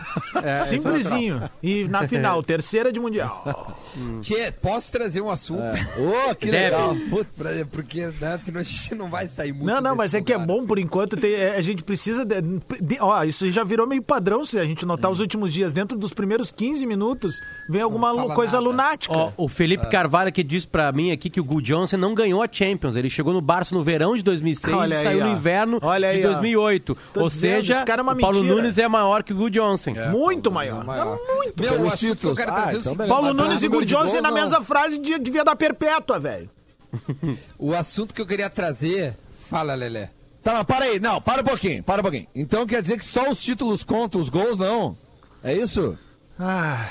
É, 0.43 0.59
Simplesinho. 0.65 1.43
E 1.63 1.85
na 1.89 2.07
final, 2.09 2.43
terceira 2.45 2.93
de 2.93 2.99
mundial. 3.01 3.75
Tchê, 4.23 4.53
posso 4.53 4.93
trazer 4.93 5.21
um 5.21 5.31
assunto? 5.31 5.63
Ô, 5.99 6.35
que 6.35 6.51
Deve. 6.51 6.77
legal. 6.77 6.97
Puta, 7.11 7.69
porque 7.71 8.07
né, 8.21 8.39
senão 8.41 8.61
a 8.61 8.65
gente 8.65 8.95
não 8.95 9.09
vai 9.09 9.27
sair 9.29 9.53
muito. 9.53 9.67
Não, 9.67 9.81
não, 9.81 9.97
mas 9.97 10.13
desse 10.13 10.23
é 10.23 10.25
que 10.25 10.33
é 10.33 10.37
lugar, 10.37 10.47
bom 10.47 10.59
assim. 10.59 10.67
por 10.67 10.79
enquanto. 10.79 11.17
ter- 11.17 11.39
é, 11.39 11.57
a 11.57 11.63
gente 11.63 11.83
precisa. 11.83 12.25
De, 12.25 12.41
de- 12.81 12.99
ó, 13.01 13.23
isso 13.25 13.51
já 13.51 13.65
virou 13.65 13.87
meio 13.87 14.03
padrão 14.03 14.45
se 14.45 14.59
a 14.59 14.65
gente 14.65 14.85
notar 14.87 15.11
os 15.11 15.21
últimos 15.21 15.53
dias. 15.53 15.73
Dentro 15.73 15.97
dos 15.99 16.13
primeiros 16.13 16.51
15 16.51 16.87
minutos, 16.87 17.41
vem 17.69 17.83
alguma 17.83 18.35
coisa 18.35 18.55
nada. 18.59 18.65
lunática. 18.69 19.15
Ó, 19.17 19.33
o 19.37 19.49
Felipe 19.49 19.87
Carvalho 19.89 20.33
que 20.33 20.43
disse 20.43 20.67
pra 20.67 20.91
mim 20.93 21.11
aqui 21.11 21.29
que 21.31 21.41
o 21.41 21.45
Gu 21.45 21.61
Johnson 21.63 21.97
não 21.97 22.15
ganhou 22.15 22.43
a 22.43 22.49
Champions. 22.51 22.97
Ele 22.97 23.11
chegou 23.11 23.33
no 23.33 23.41
Barça 23.41 23.75
no 23.75 23.83
verão 23.83 24.17
de 24.17 24.23
2006 24.23 24.75
Olha 24.77 24.95
e 24.95 24.97
aí, 24.99 25.05
saiu 25.05 25.21
ó. 25.21 25.27
no 25.27 25.33
inverno 25.33 25.79
Olha 25.83 26.09
aí, 26.09 26.19
de 26.21 26.25
ó. 26.25 26.29
2008. 26.29 26.97
Tô 27.13 27.21
Ou 27.23 27.29
dizendo, 27.29 27.51
seja, 27.61 27.77
esse 27.77 27.85
cara 27.85 28.01
é 28.01 28.03
uma 28.03 28.13
o 28.13 28.19
Paulo 28.19 28.38
mentira. 28.43 28.57
Nunes 28.63 28.79
é 28.79 28.89
maior 28.89 29.23
que 29.23 29.33
o 29.33 29.37
Gu 29.37 29.51
Johnson. 29.51 29.95
muito 30.11 30.51
maior. 30.51 30.85
Maior. 30.85 31.19
Muito 31.37 31.63
Meu, 31.63 31.73
pelos 31.73 31.93
assunto 31.93 31.99
que 32.01 32.07
eu 32.27 32.35
títulos. 32.35 32.39
Ah, 32.41 32.45
trazer 32.45 32.75
é 32.75 32.77
o 32.77 32.81
então. 32.95 33.09
Paulo 33.09 33.27
Mas 33.35 33.37
Nunes 33.37 33.63
e 33.63 33.69
Gu 33.69 33.85
Johnson 33.85 34.21
na 34.21 34.31
não. 34.31 34.35
mesma 34.35 34.63
frase 34.63 34.99
de- 34.99 35.19
devia 35.19 35.45
dar 35.45 35.57
perpétua, 35.57 36.19
velho. 36.19 36.51
O 37.59 37.75
assunto 37.75 38.15
que 38.15 38.21
eu 38.23 38.27
queria 38.27 38.49
trazer. 38.49 39.17
Fala, 39.49 39.75
Lelé. 39.75 40.11
Tá, 40.43 40.55
mas 40.55 40.63
para 40.65 40.85
aí. 40.87 40.99
Não, 41.01 41.21
para 41.21 41.43
um 41.43 41.45
pouquinho, 41.45 41.83
para 41.83 42.01
um 42.01 42.03
pouquinho. 42.03 42.27
Então 42.35 42.67
quer 42.67 42.81
dizer 42.81 42.97
que 42.99 43.05
só 43.05 43.29
os 43.29 43.39
títulos 43.41 43.83
contam, 43.85 44.21
os 44.21 44.29
gols 44.29 44.59
não? 44.59 44.97
É 45.43 45.55
isso? 45.55 45.97
Ah, 46.39 46.87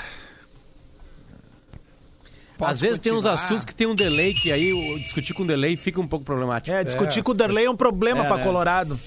Posso 2.56 2.70
Às 2.72 2.80
vezes 2.80 2.98
tem 2.98 3.12
uns 3.12 3.16
continuar? 3.22 3.34
assuntos 3.34 3.64
que 3.64 3.72
tem 3.74 3.86
um 3.86 3.94
delay 3.94 4.34
que 4.34 4.50
aí 4.50 4.72
discutir 4.98 5.32
com 5.32 5.46
delay 5.46 5.76
fica 5.76 6.00
um 6.00 6.08
pouco 6.08 6.24
problemático. 6.24 6.74
é, 6.74 6.82
discutir 6.82 7.22
com 7.22 7.30
o 7.30 7.34
Derlei 7.34 7.66
é 7.66 7.70
um 7.70 7.76
problema 7.76 8.24
É, 8.24 8.26
pra 8.26 8.36
né? 8.38 8.42
Colorado. 8.44 8.98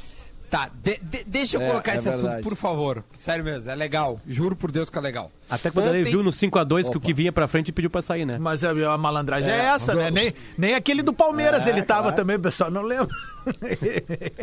Tá, 0.51 0.69
de- 0.83 0.99
de- 1.01 1.23
deixa 1.25 1.55
eu 1.55 1.61
É, 1.61 1.67
colocar 1.69 1.93
é 1.93 1.97
esse 1.97 2.09
assunto, 2.09 2.23
verdade. 2.23 2.43
por 2.43 2.57
favor. 2.57 3.05
Sério 3.13 3.41
mesmo, 3.43 3.71
é 3.71 3.73
legal. 3.73 4.19
Juro 4.27 4.53
por 4.53 4.69
Deus 4.69 4.89
que 4.89 4.97
é 4.97 5.01
legal. 5.01 5.31
Até 5.49 5.71
quando 5.71 5.87
ele 5.95 6.03
viu 6.03 6.21
no 6.21 6.29
5x2 6.29 6.89
que 6.89 6.97
o 6.97 6.99
que 6.99 7.13
vinha 7.13 7.31
pra 7.31 7.47
frente 7.47 7.71
pediu 7.71 7.89
pra 7.89 8.01
sair, 8.01 8.25
né? 8.25 8.37
Mas 8.37 8.61
a, 8.65 8.71
a 8.93 8.97
malandragem 8.97 9.49
é, 9.49 9.55
É, 9.55 9.65
essa, 9.67 9.95
né? 9.95 10.11
Nem, 10.11 10.33
nem 10.57 10.75
aquele 10.75 11.01
do 11.01 11.13
Palmeiras 11.13 11.65
É, 11.67 11.69
ele 11.69 11.81
tava 11.83 12.01
claro. 12.03 12.15
também, 12.17 12.37
pessoal. 12.37 12.69
Não 12.69 12.81
lembro. 12.81 13.07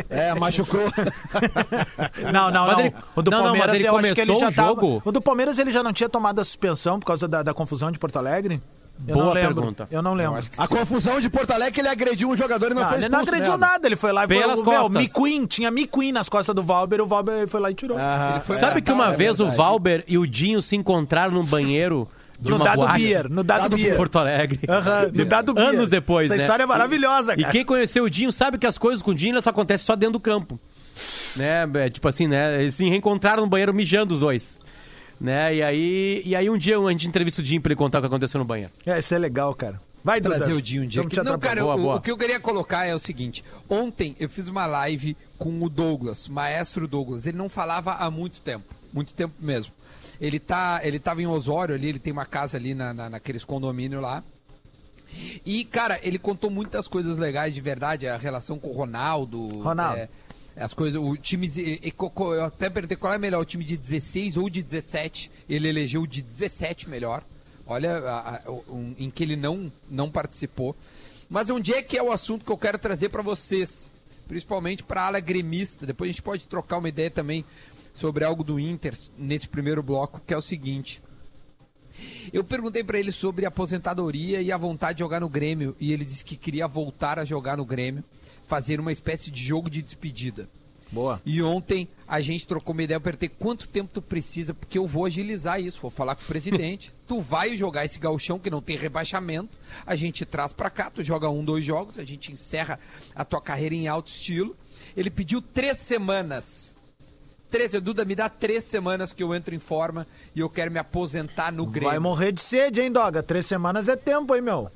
É, 0.08 0.34
machucou. 0.34 0.80
Não, 2.32 2.50
não, 2.50 2.66
Mas 2.66 2.76
não. 2.78 2.84
ele- 2.86 2.94
O 3.14 3.22
do 3.22 3.30
não, 3.30 3.38
não, 3.38 3.44
mas 3.50 3.58
Palmeiras 3.58 3.74
ele 3.76 3.88
eu 3.88 3.96
acho 3.96 4.14
que 4.14 4.20
ele 4.22 4.36
já 4.38 4.48
o 4.48 4.52
tava. 4.52 4.68
jogo? 4.68 5.02
O 5.04 5.12
do 5.12 5.20
Palmeiras 5.20 5.58
ele 5.58 5.70
já 5.72 5.82
não 5.82 5.92
tinha 5.92 6.08
tomado 6.08 6.40
a 6.40 6.44
suspensão 6.44 6.98
por 6.98 7.06
causa 7.06 7.28
da, 7.28 7.42
da 7.42 7.52
confusão 7.54 7.90
de 7.92 7.98
Porto 7.98 8.16
Alegre? 8.16 8.60
Eu 9.06 9.14
Boa 9.14 9.32
pergunta. 9.32 9.86
Eu 9.90 10.02
não 10.02 10.12
lembro. 10.14 10.42
que 10.42 10.48
A 10.58 10.66
confusão 10.68 11.20
de 11.20 11.30
Porto 11.30 11.50
Alegre 11.52 11.72
que 11.74 11.80
ele 11.80 11.88
agrediu 11.88 12.28
um 12.28 12.36
jogador 12.36 12.72
e 12.72 12.74
não, 12.74 12.82
Não, 12.82 12.88
foi 12.88 12.98
ele 12.98 13.08
não 13.08 13.20
agrediu 13.20 13.52
né? 13.52 13.56
nada, 13.58 13.86
ele 13.86 13.96
foi 13.96 14.12
lá 14.12 14.24
e 14.24 14.28
Pelas 14.28 14.60
foi, 14.60 14.72
meu, 14.72 14.82
costas. 14.82 15.02
McQueen, 15.02 15.46
tinha 15.46 15.68
McQueen 15.68 16.12
nas 16.12 16.28
costas 16.28 16.54
do 16.54 16.62
Valber, 16.62 17.00
o 17.00 17.06
Valber 17.06 17.46
foi 17.48 17.60
lá 17.60 17.70
e 17.70 17.74
tirou. 17.74 17.96
Aham. 17.96 18.40
foi- 18.40 18.56
Sabe 18.56 18.78
É, 18.78 18.80
que 18.80 18.92
uma 18.92 19.12
é 19.12 19.16
vez 19.16 19.38
o. 19.40 19.50
Valber 19.50 20.04
e 20.08 20.18
o 20.18 20.26
Dinho 20.26 20.60
se 20.60 20.74
encontraram 20.76 21.32
num 21.32 21.44
banheiro 21.44 22.08
de 22.40 22.50
no 22.50 22.58
Dado 22.58 22.76
boate 22.76 23.02
Beer, 23.02 23.28
no 23.30 23.42
Dado, 23.44 23.76
em 23.76 23.82
Beer. 23.82 23.96
Porto 23.96 24.18
Alegre. 24.18 24.60
Aham, 24.68 25.10
no 25.14 25.24
Dado 25.24 25.54
Beer. 25.54 25.68
Anos 25.68 25.88
depois, 25.88 26.26
Essa 26.26 26.36
né? 26.36 26.42
história 26.42 26.62
é 26.64 26.66
maravilhosa, 26.66 27.34
E 27.34 27.38
cara. 27.40 27.52
quem 27.52 27.64
conheceu 27.64 28.04
o 28.04 28.10
Dinho 28.10 28.30
sabe 28.32 28.58
que 28.58 28.66
as 28.66 28.76
coisas 28.76 29.00
com 29.02 29.12
o 29.12 29.14
Dinho 29.14 29.40
só 29.42 29.50
acontecem 29.50 29.84
só 29.86 29.96
dentro 29.96 30.14
do 30.14 30.20
campo. 30.20 30.58
Né? 31.36 31.68
É, 31.74 31.88
tipo 31.90 32.06
assim, 32.08 32.26
né? 32.26 32.62
Eles 32.62 32.74
se 32.74 32.88
reencontraram 32.88 33.42
no 33.44 33.48
banheiro 33.48 33.72
mijando 33.72 34.12
os 34.14 34.20
dois. 34.20 34.58
Né? 35.20 35.56
E 35.56 35.62
aí, 35.62 36.22
e 36.24 36.36
aí 36.36 36.48
um 36.48 36.56
dia 36.56 36.78
a 36.78 36.90
gente 36.90 37.08
entrevista 37.08 37.40
o 37.40 37.44
Dinho 37.44 37.60
pra 37.60 37.70
ele 37.72 37.76
contar 37.78 37.98
o 37.98 38.00
que 38.02 38.06
aconteceu 38.06 38.38
no 38.38 38.44
banheiro. 38.44 38.72
É, 38.86 38.98
isso 38.98 39.14
é 39.14 39.18
legal, 39.18 39.54
cara. 39.54 39.80
Vai, 40.04 40.20
Duda. 40.20 40.36
trazer 40.36 40.52
o 40.52 40.62
Dinho 40.62 40.84
um 40.84 40.86
dia. 40.86 41.02
Te 41.04 41.16
Não, 41.22 41.38
cara, 41.38 41.60
Boa, 41.62 41.74
o, 41.74 41.78
boa. 41.80 41.96
o 41.96 42.00
que 42.00 42.10
eu 42.10 42.16
queria 42.16 42.38
colocar 42.38 42.86
é 42.86 42.94
o 42.94 42.98
seguinte. 43.00 43.44
Ontem 43.68 44.14
eu 44.20 44.28
fiz 44.28 44.46
uma 44.48 44.64
live 44.64 45.16
com 45.36 45.60
o 45.62 45.68
Douglas, 45.68 46.28
maestro 46.28 46.86
Douglas. 46.86 47.26
Ele 47.26 47.36
não 47.36 47.48
falava 47.48 47.94
há 47.94 48.08
muito 48.10 48.40
tempo. 48.40 48.64
Muito 48.92 49.12
tempo 49.12 49.34
mesmo. 49.40 49.72
Ele 50.20 50.38
tá, 50.38 50.80
ele 50.84 50.98
tava 51.00 51.20
em 51.20 51.26
Osório 51.26 51.74
ali, 51.74 51.88
ele 51.88 51.98
tem 51.98 52.12
uma 52.12 52.24
casa 52.26 52.56
ali 52.56 52.74
na, 52.74 52.94
na- 52.94 53.10
naqueles 53.10 53.44
condomínios 53.44 54.00
lá. 54.00 54.22
E, 55.44 55.64
cara, 55.64 55.98
ele 56.02 56.18
contou 56.18 56.50
muitas 56.50 56.86
coisas 56.86 57.16
legais 57.16 57.54
de 57.54 57.60
verdade, 57.60 58.06
a 58.06 58.16
relação 58.16 58.58
com 58.58 58.68
o 58.68 58.72
Ronaldo. 58.72 59.62
Ronaldo. 59.62 59.98
é, 59.98 60.08
as 60.58 60.72
coisas, 60.74 61.00
o 61.00 61.16
time. 61.16 61.48
Eu 61.56 62.44
até 62.44 62.68
perguntei 62.68 62.96
qual 62.96 63.12
é 63.12 63.18
melhor, 63.18 63.40
o 63.40 63.44
time 63.44 63.64
de 63.64 63.76
16 63.76 64.36
ou 64.36 64.48
de 64.50 64.62
17. 64.62 65.30
Ele 65.48 65.68
elegeu 65.68 66.02
o 66.02 66.06
de 66.06 66.22
17 66.22 66.88
melhor. 66.88 67.22
Olha, 67.66 67.98
a- 67.98 68.36
a- 68.46 68.50
um- 68.70 68.94
em 68.98 69.10
que 69.10 69.22
ele 69.22 69.36
não, 69.36 69.70
não 69.90 70.10
participou. 70.10 70.74
Mas 71.28 71.50
onde 71.50 71.72
é 71.74 71.82
que 71.82 71.98
é 71.98 72.02
o 72.02 72.10
assunto 72.10 72.44
que 72.44 72.50
eu 72.50 72.58
quero 72.58 72.78
trazer 72.78 73.08
para 73.08 73.22
vocês? 73.22 73.90
principalmente 74.26 74.84
para 74.84 75.00
a 75.00 75.06
ala 75.06 75.20
gremista. 75.20 75.86
Depois 75.86 76.10
a 76.10 76.12
gente 76.12 76.20
pode 76.20 76.46
trocar 76.46 76.76
uma 76.76 76.88
ideia 76.90 77.10
também 77.10 77.46
sobre 77.94 78.24
algo 78.24 78.44
do 78.44 78.60
Inter 78.60 78.92
nesse 79.16 79.48
primeiro 79.48 79.82
bloco, 79.82 80.20
que 80.26 80.34
é 80.34 80.36
o 80.36 80.42
seguinte. 80.42 81.00
Eu 82.30 82.44
perguntei 82.44 82.84
para 82.84 82.98
ele 82.98 83.10
sobre 83.10 83.46
aposentadoria 83.46 84.42
e 84.42 84.52
a 84.52 84.56
vontade 84.58 84.96
de 84.96 84.98
jogar 84.98 85.20
no 85.20 85.30
Grêmio, 85.30 85.74
e 85.80 85.94
ele 85.94 86.04
disse 86.04 86.22
que 86.22 86.36
queria 86.36 86.68
voltar 86.68 87.18
a 87.18 87.24
jogar 87.24 87.56
no 87.56 87.64
Grêmio, 87.64 88.04
fazer 88.48 88.80
uma 88.80 88.90
espécie 88.90 89.30
de 89.30 89.44
jogo 89.44 89.70
de 89.70 89.82
despedida. 89.82 90.48
Boa. 90.90 91.20
E 91.24 91.42
ontem 91.42 91.86
a 92.06 92.20
gente 92.20 92.46
trocou 92.46 92.72
uma 92.72 92.82
ideia, 92.82 92.96
eu 92.96 93.00
perguntei 93.00 93.28
quanto 93.28 93.68
tempo 93.68 93.90
tu 93.92 94.00
precisa, 94.00 94.54
porque 94.54 94.78
eu 94.78 94.86
vou 94.86 95.04
agilizar 95.04 95.60
isso, 95.60 95.80
vou 95.80 95.90
falar 95.90 96.14
com 96.14 96.22
o 96.22 96.26
presidente. 96.26 96.92
tu 97.06 97.20
vai 97.20 97.54
jogar 97.54 97.84
esse 97.84 97.98
galchão 97.98 98.38
que 98.38 98.50
não 98.50 98.62
tem 98.62 98.76
rebaixamento, 98.76 99.56
a 99.86 99.94
gente 99.94 100.24
traz 100.24 100.52
pra 100.52 100.70
cá, 100.70 100.90
tu 100.90 101.02
joga 101.02 101.28
um, 101.28 101.44
dois 101.44 101.64
jogos, 101.64 101.98
a 101.98 102.04
gente 102.04 102.32
encerra 102.32 102.80
a 103.14 103.24
tua 103.24 103.40
carreira 103.40 103.74
em 103.74 103.86
alto 103.86 104.08
estilo. 104.08 104.56
Ele 104.96 105.10
pediu 105.10 105.42
três 105.42 105.78
semanas. 105.78 106.74
Três, 107.50 107.72
Duda, 107.72 108.04
me 108.04 108.14
dá 108.14 108.28
três 108.28 108.64
semanas 108.64 109.12
que 109.12 109.22
eu 109.22 109.34
entro 109.34 109.54
em 109.54 109.58
forma 109.58 110.06
e 110.34 110.40
eu 110.40 110.50
quero 110.50 110.70
me 110.70 110.78
aposentar 110.78 111.50
no 111.50 111.64
Grêmio. 111.66 111.90
Vai 111.90 111.98
morrer 111.98 112.32
de 112.32 112.40
sede, 112.40 112.80
hein, 112.80 112.90
Doga? 112.90 113.22
Três 113.22 113.46
semanas 113.46 113.88
é 113.88 113.96
tempo, 113.96 114.34
hein, 114.34 114.42
meu? 114.42 114.70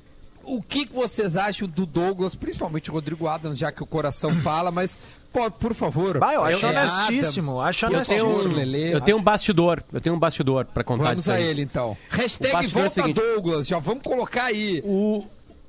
O 0.44 0.60
que, 0.62 0.86
que 0.86 0.92
vocês 0.94 1.36
acham 1.36 1.68
do 1.68 1.86
Douglas, 1.86 2.34
principalmente 2.34 2.90
o 2.90 2.92
Rodrigo 2.92 3.26
Adams, 3.28 3.58
já 3.58 3.70
que 3.72 3.82
o 3.82 3.86
coração 3.86 4.34
fala, 4.42 4.70
mas 4.70 4.98
pô, 5.32 5.50
por 5.50 5.74
favor. 5.74 6.18
Vai, 6.18 6.36
eu 6.36 6.44
acho 6.44 6.66
é 6.66 6.68
honestíssimo, 6.68 7.60
Adams, 7.60 7.68
acho 7.68 7.86
eu 7.86 8.04
tenho, 8.04 8.24
honestíssimo. 8.26 8.54
Lelê, 8.54 8.94
Eu 8.94 9.00
tenho 9.00 9.16
um 9.18 9.22
bastidor, 9.22 9.82
eu 9.92 10.00
tenho 10.00 10.14
um 10.14 10.18
bastidor 10.18 10.64
pra 10.66 10.82
contar 10.84 11.04
Vamos 11.04 11.18
disso 11.18 11.30
a 11.32 11.34
aí. 11.34 11.44
ele 11.44 11.62
então. 11.62 11.96
Hashtag 12.10 12.54
é 12.54 12.66
o 12.66 12.70
volta 12.70 12.90
seguinte- 12.90 13.20
Douglas, 13.20 13.66
já 13.66 13.78
vamos 13.78 14.02
colocar 14.02 14.44
aí. 14.44 14.82
O, 14.84 15.24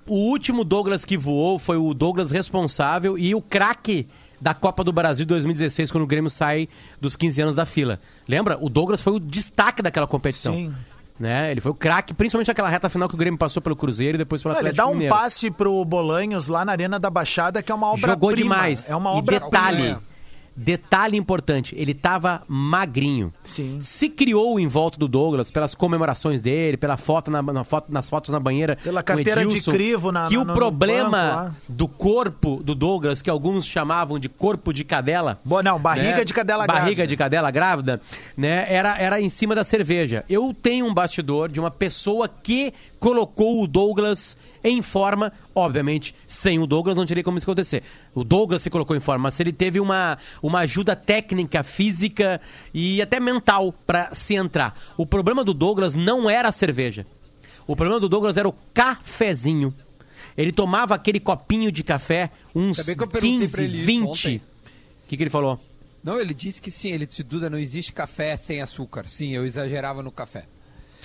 o 0.08 0.16
último 0.16 0.64
Douglas 0.64 1.06
que 1.06 1.18
voou 1.18 1.58
foi 1.58 1.78
o 1.78 1.94
Douglas 1.94 2.30
responsável 2.32 3.18
e 3.18 3.34
o 3.34 3.42
craque 3.42 4.08
da 4.42 4.54
Copa 4.54 4.84
do 4.84 4.92
Brasil 4.92 5.26
2016, 5.26 5.90
quando 5.90 6.04
o 6.04 6.08
Grêmio 6.08 6.30
sai 6.30 6.68
dos 7.00 7.16
15 7.16 7.42
anos 7.44 7.56
da 7.56 7.66
fila. 7.66 8.02
Lembra? 8.28 8.58
O 8.60 8.68
Douglas 8.68 9.00
foi 9.00 9.14
o 9.14 9.20
destaque 9.20 9.82
daquela 9.82 10.06
competição. 10.06 10.54
Sim. 10.54 10.76
Né? 11.20 11.52
Ele 11.52 11.62
foi 11.62 11.72
o 11.72 11.76
craque, 11.76 12.14
principalmente 12.14 12.48
naquela 12.48 12.70
reta 12.70 12.90
final 12.90 13.08
que 13.08 13.16
o 13.16 13.18
Grêmio 13.18 13.38
passou 13.38 13.62
pelo 13.62 13.76
Cruzeiro 13.76 14.16
e 14.16 14.18
depois 14.18 14.42
pelo 14.42 14.54
Ele 14.54 14.60
Atlético 14.60 14.78
dá 14.84 14.88
um 14.90 14.94
Mineiro. 14.94 15.14
passe 15.14 15.52
pro 15.52 15.84
Bolanhos 15.86 16.48
lá 16.48 16.66
na 16.66 16.72
Arena 16.72 17.00
da 17.00 17.10
Baixada, 17.10 17.62
que 17.62 17.72
é 17.72 17.76
uma 17.76 17.92
obra 17.92 18.12
Jogou 18.12 18.36
demais. 18.36 18.90
É 18.90 18.96
uma 18.96 19.14
e 19.14 19.18
obra 19.20 19.40
detalhe, 19.40 19.98
detalhe 20.56 21.18
importante, 21.18 21.76
ele 21.78 21.94
tava 21.94 22.44
magrinho. 22.48 23.34
Sim. 23.44 23.78
Se 23.82 24.10
criou 24.10 24.60
em 24.60 24.68
volta 24.68 24.98
do 24.98 25.08
Douglas 25.08 25.50
pelas 25.52 25.74
comemorações 25.76 26.42
dele, 26.42 26.78
pela 26.78 26.98
foto 26.98 27.32
na, 27.32 27.42
na 27.42 27.64
foto, 27.64 27.92
nas 27.92 28.10
fotos 28.10 28.30
na 28.32 28.40
banheira, 28.40 28.78
Pela 28.84 29.02
carteira 29.04 29.42
de 29.42 29.48
Edilson, 29.48 29.72
crivo 29.72 30.12
na- 30.12 30.28
que 30.28 30.36
na- 30.36 30.42
o 30.42 30.46
no 30.46 30.54
problema 30.54 31.56
do 31.68 31.88
corpo 31.88 32.62
do 32.64 32.76
Douglas, 32.76 33.22
que 33.22 33.30
alguns 33.30 33.66
chamavam 33.66 34.20
de 34.20 34.30
corpo 34.30 34.72
de 34.74 34.84
cadela, 34.84 35.40
Boa, 35.44 35.64
não, 35.64 35.80
barriga 35.80 36.18
né? 36.18 36.26
de 36.26 36.34
cadela 36.34 36.66
barriga 36.68 36.84
grávida. 36.84 37.08
de 37.08 37.18
cadela 37.18 37.52
grávida, 37.52 38.02
né? 38.38 38.66
Era, 38.72 38.98
era 39.00 39.22
em 39.22 39.30
cima 39.30 39.56
da 39.56 39.64
cerveja. 39.64 40.24
Eu 40.30 40.54
tenho 40.54 40.86
um 40.86 40.94
bastidor 40.94 41.50
de 41.50 41.60
uma 41.60 41.72
pessoa 41.72 42.28
que 42.30 42.74
colocou 43.04 43.62
o 43.62 43.68
Douglas 43.68 44.38
em 44.64 44.82
forma, 44.82 45.34
obviamente, 45.54 46.16
sem 46.26 46.58
o 46.58 46.66
Douglas 46.66 46.96
não 46.96 47.06
teria 47.06 47.22
como 47.22 47.38
isso 47.38 47.44
acontecer. 47.44 47.84
O 48.16 48.24
Douglas 48.24 48.62
se 48.62 48.70
colocou 48.70 48.96
em 48.96 49.02
forma, 49.02 49.24
mas 49.24 49.38
ele 49.42 49.52
teve 49.52 49.78
uma, 49.78 50.18
uma 50.42 50.60
ajuda 50.60 50.96
técnica, 50.96 51.64
física 51.64 52.40
e 52.74 53.02
até 53.02 53.20
mental 53.20 53.74
para 53.86 54.14
se 54.14 54.36
entrar. 54.36 54.80
O 54.96 55.06
problema 55.06 55.44
do 55.44 55.54
Douglas 55.54 55.96
não 55.96 56.30
era 56.30 56.48
a 56.48 56.52
cerveja. 56.54 57.06
O 57.68 57.76
problema 57.76 58.00
do 58.00 58.08
Douglas 58.08 58.38
era 58.38 58.48
o 58.48 58.56
cafezinho. 58.74 59.74
Ele 60.38 60.54
tomava 60.54 60.96
aquele 60.96 61.20
copinho 61.20 61.74
de 61.74 61.84
café, 61.84 62.32
uns 62.56 62.78
Sabia 62.78 62.96
que 62.96 63.04
eu 63.04 63.08
perguntei 63.08 63.40
15, 63.40 63.52
pra 63.52 63.64
ele 63.64 63.76
isso 63.76 63.86
20. 63.86 64.08
ontem? 64.08 64.38
O 64.38 65.10
que, 65.10 65.18
que 65.18 65.24
ele 65.24 65.30
falou? 65.30 65.60
Não, 66.02 66.18
ele 66.18 66.34
disse 66.34 66.62
que 66.62 66.72
sim, 66.72 66.94
ele 66.94 67.06
disse, 67.06 67.22
Duda, 67.22 67.50
não 67.50 67.60
existe 67.60 67.92
café 67.92 68.38
sem 68.38 68.62
açúcar. 68.62 69.10
Sim, 69.10 69.32
eu 69.32 69.46
exagerava 69.46 70.02
no 70.02 70.12
café. 70.12 70.46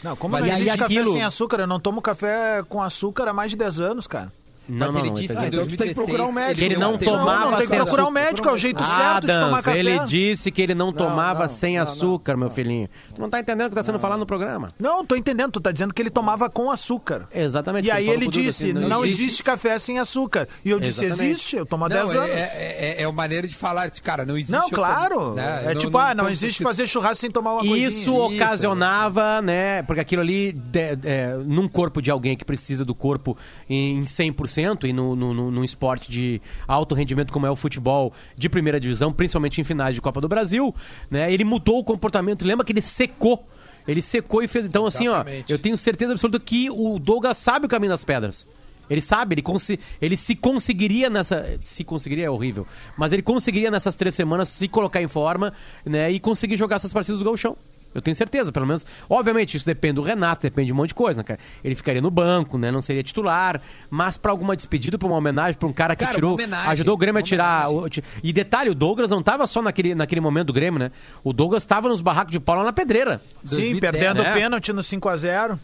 Não, 0.03 0.15
como 0.17 0.33
Mas 0.33 0.43
não 0.43 0.49
existe 0.53 0.71
aquilo- 0.83 1.05
café 1.07 1.13
sem 1.19 1.23
açúcar? 1.25 1.61
Eu 1.61 1.67
não 1.67 1.81
tomo 1.81 2.01
café 2.01 2.63
com 2.69 2.83
açúcar 2.83 3.29
há 3.29 3.33
mais 3.33 3.51
de 3.51 3.57
10 3.57 3.81
anos, 3.81 4.07
cara. 4.07 4.33
Não, 4.69 4.87
Mas 4.87 4.95
não, 4.95 5.01
ele 5.01 5.09
não. 5.09 5.15
disse 5.17 5.35
tá 5.35 5.41
que 5.41 5.47
em 5.47 5.51
dizendo- 5.51 5.65
então 5.67 5.77
tu 5.77 5.79
tem 5.79 5.89
que 5.89 5.95
2016 5.95 6.07
procurar 6.07 6.25
um 6.29 6.33
médico. 6.33 6.65
Ele 6.67 6.77
não 6.77 6.99
tomava 6.99 7.41
não, 7.45 7.51
não, 7.51 7.57
tem 7.59 7.61
que 7.67 7.69
sem 7.69 7.77
procurar 7.79 8.03
um 8.03 8.07
açúcar. 8.07 8.21
médico, 8.21 8.49
é 8.49 8.53
o 8.53 8.57
jeito 8.59 8.85
certo 8.85 9.27
de 9.27 9.33
tomar 9.33 9.63
café. 9.63 9.79
ele 9.79 9.99
disse 10.01 10.51
que 10.51 10.63
ele 10.63 10.75
não 10.75 10.93
tomava 10.93 11.47
não, 11.47 11.49
sem 11.55 11.79
açúcar, 11.79 12.37
meu 12.37 12.51
filhinho. 12.51 12.89
Tu 13.15 13.21
não 13.21 13.31
tá 13.31 13.41
entendendo 13.41 13.67
o 13.67 13.71
que 13.71 13.77
tá 13.77 13.83
sendo 13.83 13.99
falado 13.99 14.19
no 14.19 14.27
programa. 14.27 14.69
Não, 14.79 15.05
tô 15.05 15.17
entendendo, 15.17 15.53
tu 15.53 15.61
tá 15.61 15.73
dizendo 15.73 15.95
que 15.95 16.03
ele 16.03 16.11
tomava 16.11 16.51
com 16.51 16.71
açúcar. 16.71 17.27
Exatamente. 17.35 17.87
E 17.87 17.91
aí 17.91 18.09
ele 18.09 18.29
disse, 18.29 18.71
assim, 18.71 18.73
não, 18.73 19.05
existe 19.05 19.43
café 19.43 19.79
sem 19.79 19.99
açúcar. 19.99 20.47
E 20.65 20.71
eu 20.71 20.79
disse, 20.79 21.05
existe, 21.05 21.57
eu 21.57 21.65
tomo 21.67 21.87
há 21.87 21.89
Não, 21.89 22.07
10 22.07 22.15
é, 22.15 22.19
anos. 22.19 22.31
é, 22.31 22.77
é, 22.99 23.03
é 23.03 23.07
uma 23.07 23.15
maneira 23.15 23.49
de 23.49 23.55
falar, 23.55 23.91
cara, 24.03 24.25
não 24.27 24.37
existe. 24.37 24.53
Não, 24.53 24.69
claro. 24.69 25.35
né, 25.35 25.63
É 25.73 25.75
tipo, 25.75 25.97
ah, 25.97 26.15
não 26.15 26.29
existe 26.29 26.63
fazer 26.63 26.87
churrasco 26.87 27.17
sem 27.17 27.31
tomar 27.31 27.53
uma 27.55 27.61
coisinha. 27.61 27.89
Isso 27.89 28.15
ocasionava, 28.15 29.41
né? 29.43 29.83
Porque 29.83 30.01
aquilo 30.01 30.23
ali, 30.23 30.61
é, 31.05 31.35
num 31.47 31.69
corpo 31.69 32.03
de 32.03 32.11
alguém 32.11 32.37
que 32.37 32.45
precisa 32.45 32.85
do 32.85 32.95
corpo 32.95 33.37
em 33.69 34.03
100% 34.03 34.58
e 34.87 34.93
no, 34.93 35.15
no, 35.17 35.33
no, 35.35 35.51
num 35.51 35.65
esporte 35.65 36.11
de 36.11 36.41
alto 36.67 36.95
rendimento 36.95 37.33
como 37.33 37.47
é 37.47 37.51
o 37.51 37.57
futebol 37.57 38.13
de 38.37 38.49
primeira 38.49 38.79
divisão, 38.81 39.13
principalmente 39.13 39.61
em 39.61 39.65
finais 39.65 39.95
de 39.95 40.01
Copa 40.01 40.21
do 40.21 40.29
Brasil, 40.29 40.75
né? 41.11 41.33
Ele 41.33 41.45
mudou 41.45 41.79
o 41.79 41.85
comportamento. 41.85 42.45
Lembra 42.45 42.65
que 42.65 42.73
ele 42.73 42.83
secou. 42.83 43.47
Ele 43.87 44.03
secou 44.03 44.43
e 44.43 44.49
fez. 44.49 44.67
Então, 44.67 44.85
assim, 44.87 45.09
ó, 45.09 45.15
Exatamente. 45.17 45.53
eu 45.53 45.59
tenho 45.59 45.79
certeza 45.79 46.13
absoluta 46.13 46.39
que 46.39 46.69
o 46.71 46.99
Douglas 46.99 47.37
sabe 47.39 47.67
o 47.67 47.69
caminho 47.69 47.91
das 47.91 48.05
pedras. 48.05 48.47
Ele 48.91 49.01
sabe, 49.03 49.35
ele, 49.35 49.43
consi- 49.43 49.79
ele 50.01 50.17
se 50.17 50.35
conseguiria 50.35 51.11
nessa. 51.11 51.59
Se 51.63 51.85
conseguiria 51.85 52.25
é 52.27 52.31
horrível. 52.31 52.67
Mas 52.97 53.13
ele 53.13 53.21
conseguiria 53.23 53.71
nessas 53.71 53.95
três 53.97 54.15
semanas 54.15 54.49
se 54.49 54.67
colocar 54.67 55.03
em 55.03 55.09
forma, 55.09 55.53
né? 55.85 56.11
E 56.11 56.19
conseguir 56.19 56.57
jogar 56.57 56.77
essas 56.77 56.93
partidas 56.93 57.19
do 57.19 57.25
Gauchão. 57.25 57.57
Eu 57.95 58.03
tenho 58.03 58.15
certeza, 58.15 58.53
pelo 58.53 58.67
menos. 58.67 58.85
Obviamente, 59.09 59.57
isso 59.57 59.65
depende 59.67 59.95
do 59.95 60.03
Renato, 60.03 60.43
depende 60.43 60.67
de 60.67 60.73
um 60.73 60.77
monte 60.77 60.89
de 60.89 60.95
coisa, 60.95 61.19
né, 61.19 61.25
cara? 61.25 61.41
Ele 61.65 61.75
ficaria 61.75 62.03
no 62.03 62.11
banco, 62.11 62.59
né? 62.59 62.71
Não 62.71 62.81
seria 62.81 63.03
titular. 63.03 63.61
Mas 63.91 64.17
pra 64.19 64.31
alguma 64.31 64.55
despedida, 64.55 64.99
pra 64.99 65.09
uma 65.09 65.17
homenagem, 65.17 65.59
pra 65.59 65.69
um 65.69 65.73
cara 65.73 65.97
que 65.97 66.05
Cara, 66.05 66.15
tirou. 66.15 66.37
ajudou 66.67 66.95
o 66.95 66.99
Grêmio 66.99 67.19
a 67.19 67.23
tirar. 67.23 67.71
o- 67.71 67.87
e 68.23 68.33
detalhe, 68.33 68.71
o 68.71 68.75
Douglas 68.75 69.11
não 69.11 69.23
tava 69.23 69.47
só 69.47 69.63
naquele, 69.63 69.95
naquele 69.95 70.21
momento 70.21 70.49
do 70.49 70.53
Grêmio, 70.53 70.79
né? 70.79 70.91
O 71.25 71.33
Douglas 71.33 71.65
tava 71.65 71.89
nos 71.89 72.01
barracos 72.01 72.31
de 72.33 72.39
pau 72.39 72.57
lá 72.57 72.65
na 72.65 72.73
pedreira. 72.73 73.21
Sim, 73.45 73.57
2010, 73.57 73.81
perdendo 73.81 74.21
o 74.21 74.23
né? 74.23 74.35
pênalti 74.35 74.73
no 74.73 74.83
5x0. 74.83 75.59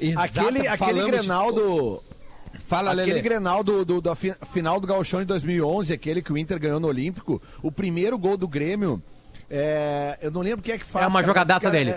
Exato, 0.00 0.40
Aquele, 0.40 0.66
aquele 0.66 1.04
Grenal 1.06 1.52
do... 1.52 2.02
Fala, 2.68 2.90
aquele 2.92 3.06
Lelê. 3.06 3.22
Grenal 3.22 3.62
do, 3.64 3.84
do- 3.84 4.00
da 4.00 4.14
final 4.14 4.78
do 4.80 4.86
Gauchão 4.86 5.20
de 5.20 5.26
2011, 5.26 5.92
aquele 5.92 6.20
que 6.20 6.32
o 6.32 6.36
Inter 6.36 6.58
ganhou 6.58 6.78
no 6.80 6.88
Olímpico, 6.88 7.40
o 7.62 7.70
primeiro 7.72 8.18
gol 8.18 8.36
do 8.36 8.46
Grêmio, 8.48 9.02
é, 9.52 10.18
eu 10.22 10.30
não 10.30 10.40
lembro 10.40 10.62
quem 10.62 10.74
é 10.74 10.78
que 10.78 10.86
faz. 10.86 11.04
É 11.04 11.08
uma 11.08 11.20
cara, 11.20 11.26
jogadaça 11.26 11.60
cara, 11.60 11.72
dele. 11.76 11.94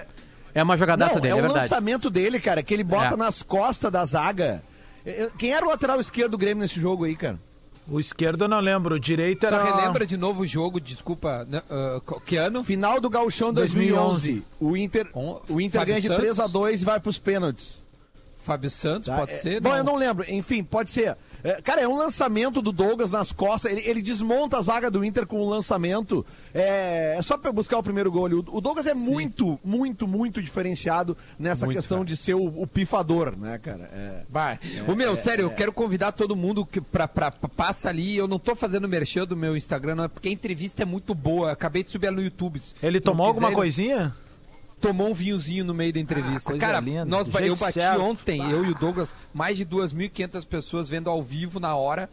É 0.53 0.61
uma 0.63 0.77
jogadaça 0.77 1.15
Não, 1.15 1.21
dele, 1.21 1.33
é 1.33 1.37
é, 1.37 1.39
o 1.39 1.41
verdade. 1.43 1.61
lançamento 1.63 2.09
dele, 2.09 2.39
cara, 2.39 2.61
que 2.61 2.73
ele 2.73 2.83
bota 2.83 3.13
É. 3.13 3.17
nas 3.17 3.41
costas 3.41 3.91
da 3.91 4.05
zaga. 4.05 4.61
É, 5.05 5.29
Quem 5.37 5.53
era 5.53 5.65
o 5.65 5.69
lateral 5.69 5.99
esquerdo 5.99 6.31
do 6.31 6.37
Grêmio 6.37 6.61
nesse 6.61 6.79
jogo 6.79 7.05
aí, 7.05 7.15
cara? 7.15 7.39
O 7.87 7.99
esquerdo 7.99 8.45
eu 8.45 8.47
não 8.47 8.59
lembro, 8.59 8.95
o 8.95 8.99
direito 8.99 9.47
Só 9.47 9.53
era... 9.53 9.63
relembra 9.63 10.07
de 10.07 10.17
novo 10.17 10.41
o 10.41 10.47
jogo, 10.47 10.79
desculpa, 10.81 11.47
co- 12.03 12.19
que 12.19 12.35
ano? 12.35 12.63
Final 12.63 12.99
do 12.99 13.09
Gauchão 13.09 13.53
2011. 13.53 14.43
O 14.59 14.75
Inter, 14.75 15.07
Com 15.11 15.39
o 15.47 15.61
Inter 15.61 15.81
Fábio 15.81 15.93
ganha 15.93 16.01
de 16.01 16.07
Santos? 16.07 16.21
3 16.23 16.39
a 16.39 16.47
2 16.47 16.81
e 16.81 16.85
vai 16.85 16.99
pros 16.99 17.19
pênaltis. 17.19 17.85
Fábio 18.37 18.69
Santos, 18.71 19.07
Tá? 19.07 19.15
pode 19.17 19.33
É, 19.33 19.35
ser? 19.35 19.59
Bom, 19.61 19.75
eu 19.75 19.83
não 19.83 19.95
lembro. 19.95 20.25
Enfim, 20.27 20.63
pode 20.63 20.89
ser. 20.91 21.15
É, 21.45 21.61
cara, 21.61 21.79
é 21.81 21.87
um 21.87 21.95
lançamento 21.95 22.59
do 22.61 22.71
Douglas 22.71 23.11
nas 23.11 23.31
costas. 23.31 23.71
Ele, 23.71 23.81
ele 23.87 24.01
desmonta 24.01 24.57
a 24.57 24.61
zaga 24.61 24.89
do 24.89 25.05
Inter 25.05 25.27
com 25.27 25.39
um 25.45 25.47
lançamento. 25.47 26.25
É, 26.53 27.15
é 27.17 27.21
só 27.21 27.37
pra 27.37 27.51
buscar 27.51 27.77
o 27.77 27.83
primeiro 27.83 28.11
gol 28.11 28.25
ali. 28.25 28.33
O, 28.35 28.39
o 28.47 28.59
Douglas 28.59 28.87
é 28.87 28.93
muito, 28.95 29.59
muito, 29.63 30.07
muito 30.07 30.41
diferenciado 30.41 31.15
nessa 31.37 31.65
Muito, 31.65 31.77
questão 31.77 31.99
cara. 31.99 32.07
de 32.07 32.17
ser 32.17 32.33
o, 32.33 32.45
o 32.61 32.65
pifador, 32.65 33.37
né, 33.37 33.59
cara? 33.59 33.89
É. 33.93 34.23
Vai. 34.29 34.59
o 34.87 34.95
meu, 34.95 35.15
sério, 35.17 35.43
eu 35.43 35.49
quero 35.51 35.71
convidar 35.71 36.11
todo 36.13 36.35
mundo 36.35 36.65
que 36.65 36.81
pra, 36.81 37.07
pra, 37.07 37.29
pra- 37.29 37.47
passa 37.49 37.89
ali. 37.89 38.17
Eu 38.17 38.27
não 38.27 38.39
tô 38.39 38.55
fazendo 38.55 38.87
merchan 38.89 39.25
do 39.25 39.37
meu 39.37 39.55
Instagram, 39.55 39.95
não, 39.95 40.03
é 40.05 40.07
porque 40.07 40.29
a 40.29 40.31
entrevista 40.31 40.81
é 40.81 40.85
muito 40.85 41.13
boa. 41.13 41.51
Acabei 41.51 41.83
de 41.83 41.91
subir 41.91 42.07
ela 42.07 42.15
no 42.15 42.23
YouTube. 42.23 42.59
Ele 42.81 42.99
tomou 42.99 43.27
alguma 43.27 43.49
quiserem- 43.49 43.55
coisinha? 43.55 44.15
Tomou 44.85 45.09
um 45.09 45.13
vinhozinho 45.13 45.65
no 45.65 45.73
meio 45.73 45.91
da 45.91 45.99
entrevista. 45.99 46.53
Ah, 46.53 46.59
Cara, 46.59 46.79
linda, 46.79 47.05
nós, 47.05 47.27
eu 47.27 47.55
bati 47.55 47.73
certo. 47.73 48.01
ontem, 48.01 48.39
eu 48.51 48.63
e 48.63 48.69
o 48.69 48.75
Douglas, 48.75 49.15
mais 49.33 49.57
de 49.57 49.65
2.500 49.65 50.45
pessoas 50.45 50.87
vendo 50.87 51.09
ao 51.09 51.23
vivo 51.23 51.59
na 51.59 51.75
hora. 51.75 52.07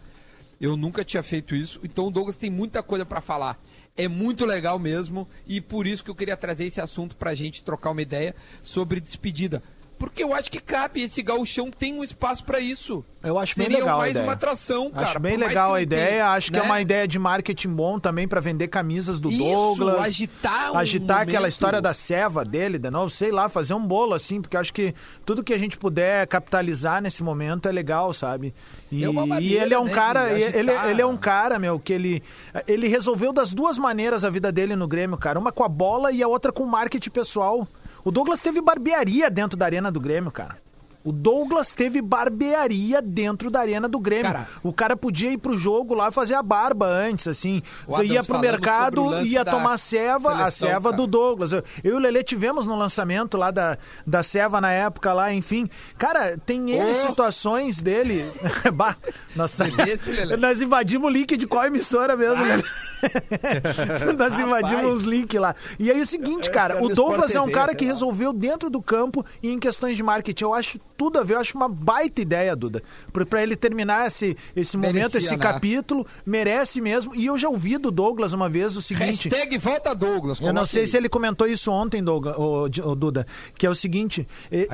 Eu 0.59 0.77
nunca 0.77 1.05
tinha 1.05 1.23
feito 1.23 1.55
isso. 1.57 1.81
Então 1.83 2.07
o 2.07 2.11
Douglas 2.11 2.39
tem 2.39 2.49
muita 2.49 2.83
coisa 2.83 3.05
pra 3.05 3.21
falar. 3.21 3.61
É 3.97 4.09
muito 4.09 4.47
legal 4.47 4.79
mesmo 4.79 5.29
e 5.47 5.61
por 5.61 5.87
isso 5.87 6.03
que 6.05 6.11
eu 6.11 6.15
queria 6.15 6.37
trazer 6.37 6.65
esse 6.65 6.81
assunto 6.81 7.17
pra 7.17 7.35
gente 7.35 7.63
trocar 7.63 7.91
uma 7.91 8.01
ideia 8.01 8.35
sobre 8.63 9.01
despedida. 9.01 9.63
Porque 10.03 10.25
eu 10.25 10.35
acho 10.35 10.51
que 10.51 10.59
cabe, 10.59 11.01
esse 11.01 11.23
gauchão 11.23 11.71
tem 11.71 11.95
um 11.95 12.03
espaço 12.03 12.43
pra 12.45 12.59
isso. 12.59 13.05
Eu 13.23 13.39
acho 13.39 13.55
bem 13.57 13.67
Seria 13.67 13.79
legal 13.79 13.95
a 13.95 13.99
mais 13.99 14.11
ideia. 14.11 14.27
uma 14.27 14.33
atração, 14.33 14.91
cara. 14.91 15.07
Acho 15.07 15.21
bem 15.21 15.37
legal 15.37 15.75
a 15.75 15.81
ideia. 15.81 16.09
tenha, 16.09 16.31
Acho 16.33 16.51
que 16.51 16.59
é 16.59 16.61
né? 16.61 16.67
uma 16.67 16.81
ideia 16.81 17.07
de 17.07 17.21
marketing 17.21 17.69
bom 17.69 18.01
também 18.01 18.27
pra 18.27 18.41
vender 18.41 18.67
camisas 18.67 19.21
do 19.21 19.31
Isso, 19.31 19.45
Douglas. 19.45 20.01
agitar 20.01 20.73
um 20.73 20.77
Agitar 20.77 21.21
aquela 21.21 21.47
história 21.49 21.81
da 21.81 21.95
ceva 21.95 22.45
dele, 22.45 22.81
de 22.81 22.91
novo, 22.91 23.11
sei 23.11 23.31
lá, 23.31 23.49
fazer 23.49 23.75
um 23.75 23.87
bolo 23.87 24.13
assim, 24.13 24.41
porque 24.41 24.57
acho 24.57 24.75
que 24.75 24.93
tudo 25.25 25.45
que 25.45 25.55
a 25.55 25.59
gente 25.59 25.79
puder 25.79 26.27
capitalizar 26.27 27.01
nesse 27.01 27.23
momento 27.23 27.69
é 27.69 27.73
legal, 27.73 28.13
sabe? 28.13 28.53
E, 28.91 29.05
É 29.05 29.09
uma 29.09 29.23
e 29.23 29.29
maneira, 29.29 29.65
ele 29.67 29.75
é 29.75 29.79
um 29.79 29.85
né, 29.85 29.93
cara, 29.93 30.33
ele, 30.37 30.73
ele 30.91 31.01
é 31.01 31.07
um 31.07 31.17
cara, 31.17 31.61
meu, 31.61 31.79
que 31.79 31.93
ele 31.93 32.23
ele 32.67 32.89
resolveu 32.89 33.33
das 33.33 33.53
duas 33.55 33.79
maneiras 33.79 34.25
a 34.25 34.31
vida 34.31 34.51
dele 34.51 34.75
no 34.75 34.89
Grêmio, 34.89 35.17
cara. 35.17 35.39
Uma 35.39 35.53
com 35.53 35.63
a 35.63 35.69
bola 35.69 36.11
e 36.11 36.25
a 36.25 36.27
outra 36.27 36.51
com 36.51 36.65
o 36.65 36.69
marketing 36.69 37.11
pessoal. 37.11 37.69
O 38.05 38.11
Douglas 38.11 38.43
teve 38.43 38.61
barbearia 38.61 39.31
dentro 39.31 39.57
da 39.57 39.65
arena 39.65 39.91
do 39.91 40.01
Grêmio, 40.01 40.31
cara. 40.31 40.57
O 41.05 41.11
Douglas 41.11 41.75
teve 41.75 42.01
barbearia 42.01 43.03
dentro 43.03 43.51
da 43.51 43.61
arena 43.61 43.89
do 43.89 43.99
Grêmio. 43.99 44.33
Cara. 44.33 44.47
o 44.63 44.73
cara 44.73 44.97
podia 44.97 45.33
ir 45.33 45.39
pro 45.39 45.57
jogo 45.59 45.95
lá 45.95 46.11
fazer 46.13 46.35
a 46.35 46.43
barba 46.43 46.87
antes, 46.87 47.27
assim. 47.27 47.61
Adams, 47.89 48.11
ia 48.11 48.23
pro 48.23 48.39
mercado, 48.39 49.25
ia 49.25 49.45
tomar 49.45 49.79
ceva, 49.79 50.33
a 50.33 50.37
seleção, 50.37 50.69
ceva 50.69 50.91
cara. 50.91 50.97
do 50.97 51.07
Douglas. 51.07 51.53
Eu, 51.53 51.65
eu 51.83 51.93
e 51.93 51.97
o 51.97 51.99
Lelê 51.99 52.23
tivemos 52.23 52.67
no 52.67 52.77
lançamento 52.77 53.37
lá 53.37 53.51
da, 53.51 53.77
da 54.07 54.23
ceva 54.23 54.61
na 54.61 54.71
época 54.71 55.13
lá, 55.13 55.33
enfim. 55.33 55.69
Cara, 55.99 56.39
tem 56.39 56.71
ele 56.71 56.93
Ô. 56.93 56.95
situações 56.95 57.83
dele. 57.83 58.31
bah, 58.73 58.97
nossa, 59.35 59.67
Esse, 59.89 60.37
nós 60.37 60.63
invadimos 60.63 61.09
o 61.09 61.13
link 61.13 61.37
de 61.37 61.47
qual 61.47 61.67
emissora 61.67 62.17
mesmo, 62.17 62.45
Lelê? 62.45 62.63
Nós 64.17 64.39
invadimos 64.39 64.95
os 64.99 65.03
links 65.03 65.41
lá. 65.41 65.55
E 65.79 65.91
aí 65.91 65.99
é 65.99 66.03
o 66.03 66.07
seguinte, 66.07 66.51
cara, 66.51 66.75
quero 66.75 66.87
o 66.87 66.95
Douglas 66.95 67.31
Sport 67.31 67.35
é 67.35 67.51
um 67.51 67.53
cara 67.53 67.75
que 67.75 67.85
lá. 67.85 67.91
resolveu 67.93 68.33
dentro 68.33 68.71
do 68.71 68.81
campo 68.81 69.25
e 69.43 69.51
em 69.51 69.59
questões 69.59 69.97
de 69.97 70.03
marketing. 70.03 70.45
Eu 70.45 70.55
acho 70.55 70.79
tudo 71.03 71.19
a 71.19 71.25
ver, 71.25 71.35
eu 71.35 71.41
acho 71.41 71.57
uma 71.57 71.69
baita 71.69 72.23
ideia, 72.23 72.55
Duda. 72.55 72.81
Pra 73.29 73.43
ele 73.43 73.57
terminar 73.57 74.07
esse, 74.07 74.37
esse 74.55 74.77
momento, 74.77 74.95
Merecia, 74.95 75.19
esse 75.19 75.31
né? 75.33 75.37
capítulo, 75.37 76.07
merece 76.25 76.81
mesmo. 76.81 77.13
E 77.13 77.27
eu 77.27 77.37
já 77.37 77.49
ouvi 77.49 77.77
do 77.77 77.91
Douglas 77.91 78.33
uma 78.33 78.49
vez 78.49 78.77
o 78.77 78.83
seguinte. 78.83 79.29
Hashtag 79.29 79.59
volta 79.59 79.93
Douglas. 79.97 80.41
Eu 80.41 80.53
não 80.53 80.65
sei 80.65 80.87
se 80.87 80.97
ele 80.97 81.09
comentou 81.09 81.49
isso 81.49 81.73
ontem, 81.73 82.01
Douglas, 82.01 82.37
Di- 82.71 82.81
ô, 82.83 82.95
Duda, 82.95 83.27
que 83.59 83.67
é 83.67 83.71
o 83.71 83.75
seguinte, 83.75 84.29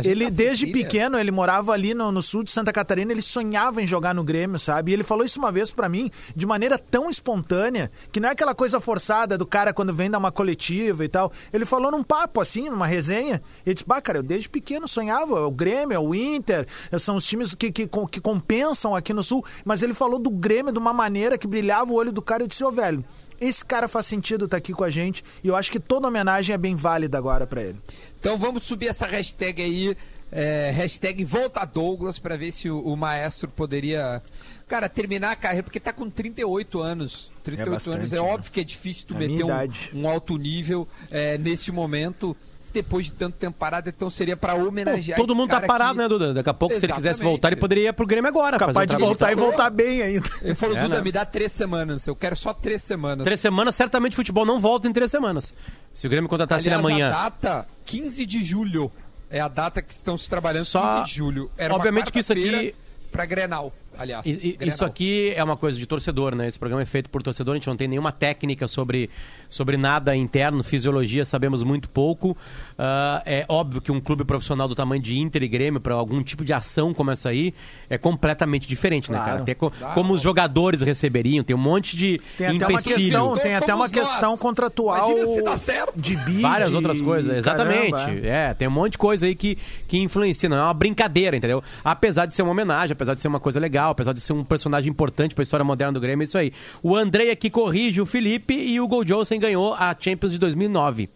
ele 0.05 0.27
tá 0.27 0.31
desde 0.31 0.67
pequeno, 0.67 1.19
ele 1.19 1.31
morava 1.31 1.73
ali 1.73 1.95
no, 1.95 2.13
no 2.13 2.21
sul 2.21 2.43
de 2.45 2.51
Santa 2.51 2.75
Catarina, 2.75 3.11
ele 3.11 3.23
sonhava 3.23 3.81
em 3.81 3.87
jogar 3.87 4.15
no 4.15 4.23
Grêmio, 4.23 4.59
sabe? 4.59 4.91
E 4.91 4.95
ele 4.95 5.03
falou 5.03 5.25
isso 5.25 5.39
uma 5.39 5.51
vez 5.51 5.71
pra 5.71 5.89
mim, 5.89 6.11
de 6.37 6.45
maneira 6.45 6.79
tão 6.79 7.09
espontânea, 7.09 7.91
que 8.13 8.21
não 8.21 8.29
é 8.29 8.33
aquela 8.33 8.55
coisa 8.55 8.79
forçada 8.81 9.39
do 9.39 9.47
cara 9.47 9.73
quando 9.73 9.95
vem 9.95 10.11
dar 10.11 10.19
uma 10.19 10.31
coletiva 10.31 11.07
e 11.07 11.09
tal. 11.09 11.33
Ele 11.55 11.65
falou 11.65 11.91
num 11.91 12.03
papo, 12.03 12.39
assim, 12.39 12.69
numa 12.69 12.87
resenha, 12.87 13.41
ele 13.65 13.73
disse, 13.75 13.87
bah, 13.87 14.03
cara, 14.03 14.19
eu 14.19 14.23
desde 14.23 14.47
pequeno 14.47 14.87
sonhava, 14.87 15.39
é 15.39 15.43
o 15.43 15.51
Grêmio, 15.51 15.95
é 15.95 15.99
o 15.99 16.15
Inter, 16.19 16.67
são 16.99 17.17
os 17.17 17.25
times 17.25 17.55
que, 17.55 17.71
que, 17.71 17.87
que 17.87 18.21
compensam 18.21 18.95
aqui 18.95 19.13
no 19.13 19.23
sul, 19.23 19.45
mas 19.65 19.83
ele 19.83 19.95
falou 19.95 20.19
do 20.19 20.31
Grêmio 20.31 20.73
de 20.73 20.79
uma 20.79 20.93
maneira 20.93 21.39
que 21.39 21.47
brilhava 21.47 21.93
o 21.93 21.95
olho 21.95 22.13
do 22.13 22.23
cara, 22.23 22.43
eu 22.43 22.47
disse, 22.47 22.65
ô, 22.65 22.71
velho, 22.71 23.05
esse 23.41 23.65
cara 23.65 23.87
faz 23.87 24.07
sentido 24.07 24.47
estar 24.47 24.57
aqui 24.57 24.73
com 24.73 24.85
a 24.85 24.91
gente 24.91 25.25
e 25.43 25.49
eu 25.49 25.57
acho 25.57 25.71
que 25.71 25.79
toda 25.79 26.09
homenagem 26.09 26.55
é 26.55 26.59
bem 26.59 26.75
válida 26.75 27.17
agora 27.17 27.47
pra 27.47 27.63
ele. 27.63 27.81
Então 28.19 28.37
vamos 28.37 28.65
subir 28.65 28.89
essa 28.89 29.07
hashtag 29.07 29.63
aí, 29.63 29.97
é, 30.31 30.71
hashtag 30.75 31.25
volta 31.25 31.65
Douglas, 31.65 32.19
pra 32.19 32.37
ver 32.37 32.53
se 32.53 32.69
o, 32.69 32.81
o 32.81 32.97
maestro 32.97 33.49
poderia, 33.49 34.21
cara, 34.67 34.89
terminar 34.89 35.33
a 35.33 35.37
carreira, 35.37 35.63
porque 35.63 35.79
tá 35.79 35.93
com 35.93 36.11
38 36.11 36.81
anos. 36.81 37.31
38 37.45 37.71
bastante, 37.71 37.97
anos, 37.97 38.13
é 38.13 38.17
né? 38.17 38.23
óbvio 38.23 38.53
que 38.53 38.61
é 38.61 38.65
difícil 38.65 39.07
tu 39.07 39.15
É 39.15 39.19
meter 39.19 39.45
um, 39.45 40.01
um 40.01 40.09
alto 40.09 40.37
nível 40.37 40.89
é, 41.11 41.39
nesse 41.39 41.71
momento, 41.71 42.37
depois 42.73 43.07
de 43.07 43.13
tanto 43.13 43.37
tempo 43.37 43.57
parado, 43.59 43.89
então 43.89 44.11
seria 44.11 44.37
pra 44.37 44.55
homenagear 44.55 45.17
Todo 45.19 45.31
esse 45.33 45.37
mundo 45.39 45.51
tá 45.51 45.61
parado, 45.61 45.95
que- 45.95 45.99
né, 45.99 46.09
Duda? 46.09 46.35
Daqui 46.35 46.49
a 46.51 46.55
pouco, 46.55 46.75
se 46.77 46.85
ele 46.87 46.93
quisesse 46.93 47.15
Exatamente. 47.17 47.33
voltar, 47.33 47.49
ele 47.49 47.57
poderia 47.61 47.89
ir 47.89 47.93
pro 47.93 48.07
Grêmio 48.07 48.29
agora. 48.29 48.59
Capaz 48.59 48.89
de 48.89 48.97
voltar 48.97 49.33
e 49.33 49.35
voltar 49.35 49.71
bem 49.71 50.03
ainda. 50.03 50.29
Ele 50.43 50.55
falou, 50.55 50.77
É, 50.77 50.83
Duda, 50.83 50.97
né? 50.97 51.03
me 51.03 51.13
dá 51.13 51.25
três 51.25 51.53
semanas, 51.53 52.07
eu 52.07 52.15
quero 52.17 52.37
só 52.37 52.53
três 52.53 52.83
semanas. 52.83 53.25
Três 53.25 53.41
semanas, 53.41 53.75
certamente 53.75 54.17
futebol 54.17 54.45
não 54.45 54.61
volta 54.61 54.87
em 54.89 54.93
três 54.93 55.11
semanas. 55.11 55.55
Se 55.93 56.07
o 56.07 56.11
Grêmio 56.11 56.29
contratasse 56.29 56.69
ele 56.69 56.75
Aliás, 56.75 56.93
amanhã. 56.93 57.09
a 57.09 57.23
data, 57.29 57.67
15 57.85 58.25
de 58.27 58.43
julho. 58.45 58.91
É 59.31 59.41
a 59.41 59.49
data 59.49 59.83
que 59.83 59.93
estão 59.93 60.17
se 60.17 60.29
trabalhando, 60.29 60.65
Só- 60.65 61.01
15 61.01 61.07
de 61.11 61.17
julho. 61.17 61.51
Era 61.59 61.75
Obviamente 61.75 62.07
uma 62.07 62.13
que 62.13 62.19
isso 62.21 62.33
aqui- 62.33 62.75
Pra 63.13 63.25
Grenal, 63.25 63.73
aliás. 63.99 64.25
E- 64.27 64.57
e-. 64.61 64.69
Isso 64.69 64.85
aqui 64.85 65.33
é 65.35 65.43
uma 65.43 65.57
coisa 65.57 65.77
de 65.77 65.87
torcedor, 65.87 66.35
né? 66.35 66.47
Esse 66.47 66.59
programa 66.59 66.83
é 66.83 66.87
feito 66.87 67.11
por 67.11 67.23
torcedor, 67.23 67.53
a 67.53 67.57
gente 67.57 67.67
não 67.67 67.77
tem 67.77 67.89
nenhuma 67.89 68.13
técnica 68.13 68.67
sobre, 68.69 69.11
sobre 69.51 69.77
nada 69.77 70.15
interno, 70.17 70.63
fisiologia, 70.63 71.25
sabemos 71.25 71.63
muito 71.63 71.89
pouco. 71.91 72.37
Ah, 72.79 73.23
é 73.27 73.45
óbvio 73.49 73.81
que 73.81 73.91
um 73.93 74.01
clube 74.01 74.25
profissional 74.25 74.69
do 74.69 74.75
tamanho 74.75 75.03
de 75.03 75.19
Inter 75.19 75.43
e 75.43 75.49
Grêmio, 75.49 75.81
para 75.81 75.95
algum 75.95 76.23
tipo 76.23 76.45
de 76.45 76.53
ação 76.53 76.95
como 76.95 77.11
essa 77.11 77.29
aí, 77.29 77.53
é 77.91 77.99
completamente 77.99 78.67
diferente, 78.69 79.11
né, 79.11 79.17
Claro. 79.19 79.31
cara? 79.31 79.43
Até 79.43 79.55
co- 79.55 79.73
como 79.95 80.15
os 80.15 80.23
jogadores 80.23 80.83
receberiam, 80.83 81.43
tem 81.45 81.55
um 81.57 81.59
monte 81.59 81.97
de 81.97 82.21
Tem 82.37 82.47
até 82.57 82.67
uma 82.69 82.83
questão, 82.83 83.37
tem 83.37 83.55
até 83.55 83.75
uma 83.75 83.85
nós. 83.85 83.91
questão 83.93 84.37
contratual 84.37 85.11
Imagina 85.11 85.33
se 85.35 85.43
dá 85.43 85.57
certo. 85.59 85.93
de 86.01 86.17
bid. 86.17 86.41
Várias 86.43 86.73
outras 86.75 87.01
coisas, 87.01 87.35
exatamente. 87.37 87.91
caramba, 87.93 88.27
é. 88.27 88.51
é. 88.51 88.55
tem 88.55 88.69
um 88.69 88.71
monte 88.71 88.93
de 88.93 88.99
coisa 88.99 89.27
aí 89.27 89.35
que, 89.35 89.57
que 89.87 89.99
influencia, 89.99 90.49
não 90.49 90.57
é 90.57 90.63
uma 90.63 90.75
brincadeira, 90.75 91.37
entendeu? 91.37 91.63
Apesar 91.85 92.27
de 92.27 92.35
ser 92.35 92.43
uma 92.43 92.51
homenagem, 92.53 92.93
apesar 92.93 93.15
de 93.15 93.21
ser 93.21 93.29
uma 93.29 93.41
coisa 93.41 93.59
legal, 93.59 93.88
apesar 93.91 94.13
de 94.13 94.21
ser 94.21 94.33
um 94.33 94.45
personagem 94.45 94.91
importante 94.91 95.35
pra 95.35 95.43
história 95.43 95.65
moderna 95.65 95.93
do 95.95 96.01
Grêmio, 96.01 96.23
é 96.23 96.25
isso 96.25 96.39
aí. 96.39 96.53
O 96.83 96.95
Andrei 96.97 97.31
aqui 97.31 97.49
corrige 97.51 98.01
o 98.01 98.07
Felipe 98.07 98.55
e 98.55 98.81
o 98.81 98.87
Gol 98.89 99.05
Johnson 99.05 99.39
ganhou 99.39 99.75
a 99.75 99.95
Champions 99.99 100.33
de 100.33 100.39
2009. 100.39 101.09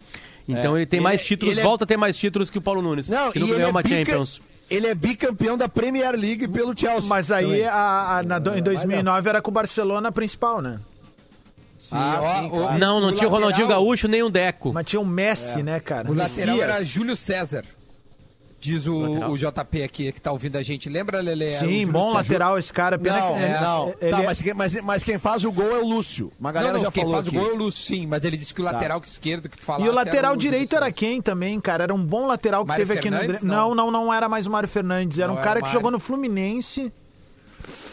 Então 0.47 0.75
ele 0.75 0.85
tem 0.85 0.97
Ele 0.97 1.03
mais 1.03 1.21
é- 1.21 1.23
títulos, 1.23 1.57
é- 1.57 1.61
volta 1.63 1.85
a 1.85 1.87
ter 1.87 1.95
mais 1.97 2.17
títulos 2.17 2.49
que 2.49 2.57
o 2.57 2.61
Paulo 2.61 2.81
Nunes, 2.81 3.09
Não, 3.09 3.31
que 3.31 3.39
ele 3.39 3.47
ganhou 3.47 3.61
é 3.61 3.71
uma 3.71 3.81
bica- 3.81 3.95
Champions. 3.95 4.41
Ele 4.69 4.87
é 4.87 4.95
bicampeão 4.95 5.57
da 5.57 5.69
Premier 5.69 6.11
League 6.15 6.47
pelo 6.47 6.77
Chelsea. 6.77 7.07
Mas 7.07 7.29
aí 7.31 7.63
a, 7.63 8.17
a- 8.19 8.23
na, 8.23 8.37
em 8.57 8.61
2009 8.61 9.29
era 9.29 9.41
com 9.41 9.51
o 9.51 9.53
Barcelona 9.53 10.11
principal, 10.11 10.61
né? 10.61 10.79
Sim, 11.77 11.95
Ah, 11.97 12.39
sim, 12.39 12.47
o- 12.47 12.49
claro. 12.49 12.79
Não, 12.79 12.99
não 13.01 13.09
o 13.09 13.11
tinha 13.13 13.27
o 13.27 13.31
Ronaldinho 13.31 13.65
lateral- 13.67 13.83
Gaúcho 13.85 14.07
nem 14.07 14.23
o 14.23 14.29
Deco. 14.29 14.71
Mas 14.73 14.85
tinha 14.85 14.99
o 15.01 15.05
Messi, 15.05 15.61
né, 15.61 15.79
cara? 15.79 16.09
O 16.09 16.13
lateral 16.13 16.55
Messias. 16.55 16.75
era 16.75 16.83
Júlio 16.83 17.15
César. 17.15 17.65
Diz 18.63 18.87
o, 18.87 18.95
o 19.27 19.37
JP 19.37 19.83
aqui, 19.83 20.09
que 20.13 20.21
tá 20.21 20.31
ouvindo 20.31 20.55
a 20.57 20.63
gente. 20.63 20.87
Lembra, 20.87 21.19
Lele? 21.19 21.43
Era 21.47 21.65
o 21.65 21.69
Sim, 21.69 21.85
bom 21.85 22.13
lateral 22.13 22.57
esse 22.57 22.71
cara. 22.71 22.97
Pena 22.97 23.19
Não, 23.19 23.33
que, 23.35 23.41
é, 23.43 23.59
não. 23.59 23.93
ele 23.99 24.11
Tá, 24.11 24.21
é- 24.21 24.25
mas, 24.25 24.41
quem- 24.41 24.53
mas, 24.53 24.81
mas 24.81 25.03
quem 25.03 25.17
faz 25.19 25.43
o 25.43 25.51
gol 25.51 25.75
é 25.75 25.79
o 25.79 25.85
Lúcio. 25.85 26.31
Uma 26.39 26.49
Não, 26.49 26.53
galera 26.53 26.77
não, 26.77 26.85
já 26.85 26.91
quem 26.91 27.03
falou 27.03 27.17
faz 27.17 27.27
aqui. 27.27 27.35
Tá. 27.35 27.41
o 27.41 27.45
gol 27.45 27.51
é 27.51 27.55
o 27.55 27.57
Lúcio, 27.65 27.83
sim, 27.83 28.07
mas 28.07 28.23
ele 28.23 28.37
disse 28.37 28.53
que 28.53 28.61
o 28.61 28.63
lateral 28.63 29.01
esquerdo 29.05 29.49
que 29.49 29.57
tu 29.57 29.65
falasse 29.65 29.85
E 29.85 29.89
o 29.89 29.93
lateral 29.93 30.31
era 30.31 30.33
o 30.33 30.37
direito 30.37 30.77
era 30.77 30.89
quem 30.93 31.21
também, 31.21 31.59
cara? 31.59 31.83
Era 31.83 31.93
um 31.93 32.01
bom 32.01 32.25
lateral 32.25 32.63
que 32.63 32.69
Mário 32.69 32.85
teve 32.87 32.97
aqui 32.97 33.09
no 33.09 33.17
Fernandes? 33.17 33.41
Grêmio. 33.43 33.57
Não, 33.57 33.75
não, 33.75 33.91
não 33.91 34.13
era 34.13 34.29
mais 34.29 34.47
o 34.47 34.51
Mário 34.51 34.69
Fernandes. 34.69 35.19
Era 35.19 35.27
Não 35.27 35.35
um 35.35 35.37
era 35.39 35.45
cara 35.45 35.59
o 35.59 35.63
que 35.65 35.69
jogou 35.69 35.91
no 35.91 35.99
Fluminense. 35.99 36.89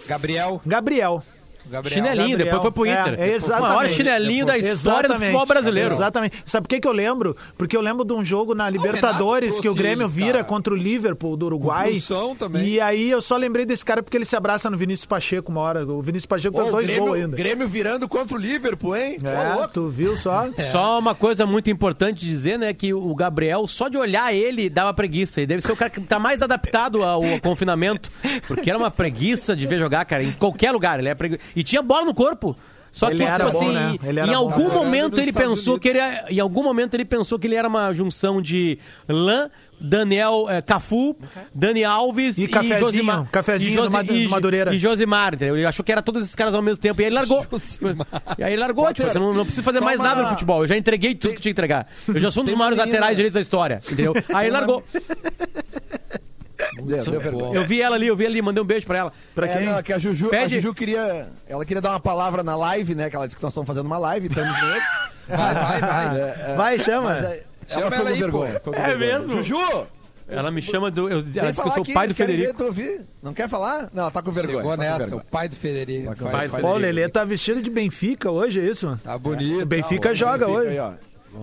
Gabriel. 0.07 0.61
Gabriel. 0.65 1.23
Gabriel. 1.71 1.97
Chinelinho, 2.03 2.31
Gabriel. 2.31 2.45
depois 2.47 2.63
foi 2.63 2.71
pro 2.73 2.87
É, 2.87 3.01
Inter. 3.01 3.21
é, 3.21 3.35
exatamente. 3.35 3.71
o 3.71 3.75
maior 3.75 3.89
chinelinho 3.91 4.47
da 4.47 4.59
história 4.59 5.09
do 5.09 5.15
futebol 5.17 5.47
brasileiro. 5.47 5.91
Exatamente. 5.95 6.43
Sabe 6.45 6.65
por 6.65 6.69
que, 6.69 6.81
que 6.81 6.89
eu 6.89 6.93
lembro? 6.93 7.37
Porque 7.57 7.77
eu 7.77 7.81
lembro 7.81 8.05
de 8.05 8.13
um 8.13 8.25
jogo 8.25 8.55
na 8.55 8.69
Libertadores 8.69 9.59
que 9.61 9.69
o 9.69 9.75
Grêmio 9.75 10.05
eles, 10.05 10.13
vira 10.15 10.33
cara. 10.33 10.45
contra 10.45 10.73
o 10.73 10.77
Liverpool 10.77 11.37
do 11.37 11.47
Uruguai. 11.47 12.01
Também. 12.39 12.67
E 12.67 12.81
aí 12.81 13.11
eu 13.11 13.23
só 13.23 13.37
lembrei 13.37 13.65
desse 13.65 13.85
cara 13.85 14.03
porque 14.03 14.17
ele 14.17 14.25
se 14.25 14.35
abraça 14.37 14.69
no 14.71 14.77
Vinícius 14.77 15.07
Pacheco 15.07 15.51
uma 15.51 15.61
hora. 15.61 15.87
O 15.87 16.03
Vinícius 16.03 16.27
Pacheco 16.27 16.57
fez 16.57 16.69
Ô, 16.69 16.73
dois 16.73 16.87
Grêmio, 16.87 17.05
gols 17.05 17.17
ainda. 17.19 17.37
Grêmio 17.37 17.69
virando 17.69 18.09
contra 18.09 18.37
o 18.37 18.41
Liverpool, 18.41 18.97
hein? 18.97 19.19
É, 19.23 19.67
tu 19.69 19.89
viu 19.89 20.17
só? 20.17 20.49
Só 20.71 20.99
uma 20.99 21.15
coisa 21.15 21.47
muito 21.47 21.71
importante 21.71 22.21
de 22.21 22.27
dizer, 22.27 22.59
né, 22.59 22.73
que 22.73 22.93
o 22.93 23.15
Gabriel, 23.15 23.67
só 23.69 23.89
de 23.89 23.97
olhar 23.97 24.33
ele, 24.35 24.69
dava 24.69 24.93
preguiça. 24.93 25.41
Ele 25.41 25.47
deve 25.47 25.63
ser 25.63 25.73
o 25.73 25.77
cara 25.77 25.91
que 25.91 26.01
tá 26.01 26.19
mais 26.19 26.41
adaptado 26.43 27.03
ao 27.03 27.23
confinamento, 27.43 28.11
porque 28.47 28.69
era 28.71 28.79
uma 28.79 28.91
preguiça 28.91 29.55
de 29.55 29.67
ver 29.67 29.79
jogar, 29.79 30.05
cara, 30.05 30.23
em 30.23 30.33
qualquer 30.33 30.73
lugar. 30.73 30.99
Ele 30.99 31.09
é 31.09 31.15
pregui... 31.15 31.39
E 31.61 31.62
tinha 31.62 31.83
bola 31.83 32.05
no 32.07 32.14
corpo. 32.14 32.57
Só 32.92 33.09
Ele 33.09 33.18
que, 33.18 33.23
era 33.23 33.44
tipo 33.44 33.57
bom, 33.57 33.64
assim, 33.70 33.73
né? 33.73 33.96
Ele 34.03 34.18
era 34.18 34.29
em 34.29 34.33
bom. 34.35 34.37
algum 34.38 34.64
Tava 34.68 34.75
momento 34.83 35.20
ele 35.20 35.29
Estados 35.31 35.49
pensou 35.49 35.79
que 35.79 35.88
ele 35.90 36.01
Unidos. 36.01 36.18
era, 36.25 36.33
em 36.33 36.40
algum 36.40 36.62
momento 36.64 36.94
ele 36.94 37.05
pensou 37.05 37.38
que 37.38 37.46
ele 37.46 37.55
era 37.55 37.68
uma 37.68 37.92
junção 37.92 38.42
de 38.42 38.81
Lan, 39.09 39.49
Daniel 39.81 40.46
eh, 40.51 40.61
Cafu, 40.61 41.16
Dani 41.55 41.85
Alves 41.85 42.37
E 42.37 42.49
cafezinho, 42.49 42.81
Josimar, 42.81 43.29
cafezinho 43.31 43.83
do 43.85 43.90
Madu- 43.92 44.12
e, 44.12 44.25
do 44.25 44.31
Madureira. 44.31 44.75
e 44.75 44.79
Josimar, 44.81 45.35
entendeu? 45.35 45.57
Ele 45.57 45.64
achou 45.66 45.85
que 45.85 45.92
era 45.92 46.03
todos 46.03 46.25
esses 46.25 46.35
caras 46.35 46.53
ao 46.53 46.62
mesmo 46.62 46.83
tempo 46.83 47.01
e 47.01 47.05
aí 47.05 47.09
ele 47.11 47.14
largou. 47.14 47.46
e 48.37 48.42
aí 48.42 48.53
ele 48.55 48.61
largou, 48.61 48.92
tipo, 48.92 49.09
você 49.09 49.20
não, 49.20 49.33
não 49.35 49.44
precisa 49.44 49.62
fazer 49.62 49.79
só 49.79 49.85
mais 49.85 49.96
uma- 50.01 50.09
nada 50.09 50.23
no 50.25 50.29
futebol. 50.31 50.62
Eu 50.64 50.66
já 50.68 50.77
entreguei 50.77 51.14
tudo 51.14 51.35
que 51.35 51.40
tinha 51.42 51.55
que 51.55 51.61
entregar. 51.61 51.87
Eu 52.09 52.20
já 52.20 52.33
sou 52.33 52.42
um 52.42 52.46
dos 52.46 52.55
maiores 52.57 52.77
laterais 52.77 53.14
direitos 53.14 53.35
da 53.35 53.40
história, 53.40 53.81
entendeu? 53.87 54.14
Aí 54.35 54.49
ele 54.49 54.53
largou. 54.57 54.83
Deu, 56.83 57.05
deu 57.05 57.21
vergonha. 57.21 57.55
Eu 57.55 57.64
vi 57.64 57.81
ela 57.83 57.97
ali, 57.97 58.07
eu 58.07 58.16
vi 58.16 58.25
ela 58.25 58.33
ali, 58.33 58.43
mandei 58.43 58.62
um 58.62 58.66
beijo 58.66 58.87
pra 58.87 58.99
ela. 58.99 59.12
Pra 59.35 59.47
É, 59.47 59.57
quem? 59.59 59.66
não, 59.66 59.79
é 59.79 59.83
que 59.83 59.93
a 59.93 59.99
Juju, 59.99 60.27
a 60.27 60.31
Pede. 60.31 60.57
Juju 60.57 60.75
queria. 60.75 61.29
Ela 61.49 61.64
queria 61.64 61.81
dar 61.81 61.90
uma 61.90 62.01
palavra 62.01 62.43
na 62.43 62.57
live, 62.57 62.95
né? 62.95 63.09
Que 63.11 63.16
ela 63.16 63.27
disse 63.27 63.37
que 63.37 63.43
nós 63.43 63.53
estamos 63.53 63.66
fazendo 63.66 63.87
uma 63.87 63.99
live, 63.99 64.27
estamos 64.29 64.53
mesmo. 64.61 64.81
Vai, 65.31 65.55
vai, 65.55 65.81
vai. 65.81 66.57
Vai, 66.57 66.79
chama. 66.81 67.11
Mas, 67.11 67.23
é, 67.25 67.43
Chama 67.69 67.83
ela 67.87 67.90
ficou 67.90 67.93
ela 67.93 68.03
com 68.03 68.09
aí, 68.14 68.19
vergonha. 68.21 68.53
pô. 68.53 68.59
ficou 68.59 68.73
com 68.75 68.81
É 68.81 68.97
vergonha. 68.97 69.19
mesmo? 69.21 69.43
Juju! 69.45 69.87
Ela 70.29 70.51
me 70.51 70.61
chama 70.62 70.90
do. 70.90 71.09
Eu, 71.09 71.21
vem 71.23 71.40
ela 71.43 71.51
disse 71.53 71.62
que 71.62 71.69
eu 71.69 71.73
sou 71.73 71.83
o 71.85 71.93
pai 71.93 72.09
do 72.09 72.14
Federico. 72.16 72.64
ouvir. 72.64 73.01
Não 73.23 73.33
quer 73.33 73.49
falar? 73.49 73.88
Não, 73.93 74.03
ela 74.05 74.11
tá 74.11 74.23
com 74.23 74.33
vergonha. 74.33 74.59
Chegou 74.59 74.71
tá 74.73 74.77
nessa, 74.83 74.99
vergonha. 74.99 75.23
o 75.23 75.25
pai 75.31 75.49
do 75.49 75.55
Federico. 75.57 76.07
Vai 76.07 76.33
Pai 76.33 76.49
pai 76.49 76.61
do 76.62 76.66
Ó, 76.66 76.71
o 76.71 76.75
Federico. 76.75 76.79
Lelê 76.97 77.09
tá 77.09 77.25
vestido 77.25 77.62
de 77.62 77.71
Benfica 77.71 78.31
hoje, 78.31 78.61
é 78.61 78.64
isso? 78.64 78.99
Tá 79.05 79.16
bonito. 79.19 79.62
O 79.62 79.66
Benfica 79.66 80.14
joga 80.14 80.47
Fica 80.47 80.59
hoje. 80.59 80.69
aí, 80.71 80.79
ó. 80.81 80.93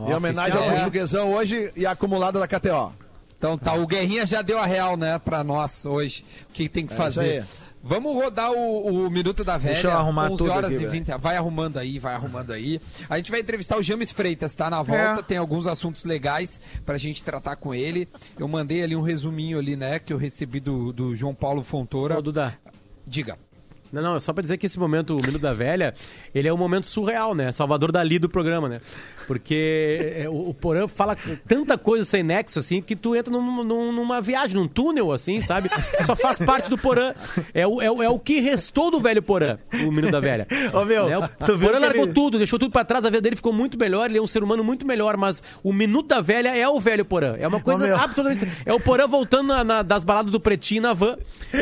em 0.09 0.13
homenagem 0.13 0.51
ao 0.53 0.57
oficial, 0.59 0.63
é. 0.63 0.75
portuguesão 0.75 1.33
hoje 1.33 1.71
e 1.75 1.85
a 1.85 1.91
acumulada 1.91 2.39
da 2.39 2.47
KTO. 2.47 2.91
Então 3.37 3.57
tá, 3.57 3.73
o 3.73 3.85
Guerrinha 3.85 4.25
já 4.25 4.41
deu 4.41 4.57
a 4.59 4.65
real, 4.65 4.97
né, 4.97 5.19
pra 5.19 5.43
nós 5.43 5.85
hoje. 5.85 6.25
O 6.49 6.53
que 6.53 6.67
tem 6.67 6.85
que 6.87 6.93
fazer. 6.93 7.39
isso 7.39 7.67
Vamos 7.83 8.15
rodar 8.15 8.51
o, 8.51 9.05
o 9.05 9.09
Minuto 9.09 9.45
da 9.45 9.57
Velha. 9.57 9.75
Deixa 9.75 9.87
eu 9.87 9.91
arrumar 9.91 10.25
11 10.25 10.37
tudo 10.37 10.51
horas 10.51 10.65
aqui, 10.65 10.75
e 10.75 10.79
velho. 10.79 10.91
20. 10.91 11.17
Vai 11.19 11.37
arrumando 11.37 11.77
aí, 11.77 11.99
vai 11.99 12.15
arrumando 12.15 12.51
aí. 12.51 12.81
A 13.09 13.15
gente 13.15 13.31
vai 13.31 13.39
entrevistar 13.39 13.77
o 13.77 13.83
James 13.83 14.11
Freitas, 14.11 14.53
tá? 14.55 14.69
Na 14.69 14.81
volta, 14.81 15.21
É. 15.21 15.23
tem 15.23 15.37
alguns 15.37 15.65
assuntos 15.67 16.03
legais 16.03 16.59
pra 16.85 16.97
gente 16.97 17.23
tratar 17.23 17.55
com 17.55 17.73
ele. 17.73 18.09
Eu 18.37 18.47
mandei 18.47 18.83
ali 18.83 18.93
um 18.93 19.01
resuminho 19.01 19.57
ali, 19.57 19.77
né, 19.77 19.99
que 19.99 20.11
eu 20.11 20.17
recebi 20.17 20.59
do, 20.59 20.91
do 20.91 21.15
João 21.15 21.33
Paulo 21.33 21.63
Fontoura. 21.63 22.17
Ô, 22.17 22.21
Duda. 22.21 22.57
Diga. 23.05 23.37
Não, 23.91 24.01
não, 24.01 24.15
é 24.15 24.19
só 24.19 24.33
pra 24.33 24.41
dizer 24.41 24.57
que 24.57 24.65
esse 24.65 24.77
momento, 24.79 25.15
o 25.15 25.21
Minuto 25.25 25.41
da 25.41 25.53
Velha, 25.53 25.93
ele 26.35 26.47
é 26.47 26.53
um 26.53 26.57
momento 26.57 26.85
surreal, 26.87 27.33
né? 27.33 27.51
Salvador 27.51 27.91
Dali 27.91 28.19
do 28.19 28.27
programa, 28.29 28.67
né? 28.67 28.81
Porque 29.27 30.13
é, 30.23 30.29
o, 30.29 30.49
o 30.49 30.53
Porã 30.53 30.87
fala 30.87 31.15
tanta 31.47 31.77
coisa 31.77 32.03
sem 32.05 32.23
nexo, 32.23 32.59
assim, 32.59 32.81
que 32.81 32.95
tu 32.95 33.15
entra 33.15 33.31
num- 33.31 33.63
num- 33.63 33.91
numa 33.91 34.21
viagem, 34.21 34.55
num 34.55 34.67
túnel, 34.67 35.11
assim, 35.11 35.41
sabe? 35.41 35.69
Só 36.05 36.15
faz 36.15 36.37
parte 36.37 36.69
do 36.69 36.77
Porã. 36.77 37.13
É 37.53 37.67
o, 37.67 37.81
é, 37.81 37.85
é 37.85 38.09
o 38.09 38.19
que 38.19 38.39
restou 38.39 38.89
do 38.91 38.99
velho 38.99 39.21
Porã, 39.21 39.57
o 39.85 39.91
Minuto 39.91 40.11
da 40.11 40.19
Velha. 40.19 40.47
Ô, 40.73 40.85
meu, 40.85 41.07
Né? 41.07 41.17
O 41.17 41.59
Porã 41.59 41.79
largou 41.79 42.03
ele- 42.03 42.13
tudo, 42.13 42.37
deixou 42.37 42.57
tudo 42.59 42.71
pra 42.71 42.85
trás, 42.85 43.05
a 43.05 43.09
vida 43.09 43.21
dele 43.21 43.35
ficou 43.35 43.51
muito 43.53 43.77
melhor, 43.77 44.09
ele 44.09 44.17
é 44.17 44.21
um 44.21 44.27
ser 44.27 44.43
humano 44.43 44.63
muito 44.63 44.85
melhor, 44.85 45.17
mas 45.17 45.41
o 45.63 45.73
Minuto 45.73 46.07
da 46.07 46.21
Velha 46.21 46.55
é 46.57 46.67
o 46.67 46.79
velho 46.79 47.03
Porã. 47.05 47.35
É 47.39 47.47
uma 47.47 47.59
coisa 47.61 47.85
meu. 47.87 47.97
absolutamente... 47.97 48.47
É 48.65 48.73
o 48.73 48.79
Porã 48.79 49.07
voltando 49.07 49.47
na- 49.47 49.63
na- 49.63 49.81
das 49.81 50.03
baladas 50.03 50.31
do 50.31 50.39
Pretinho 50.39 50.81
na 50.81 50.93
van, 50.93 51.17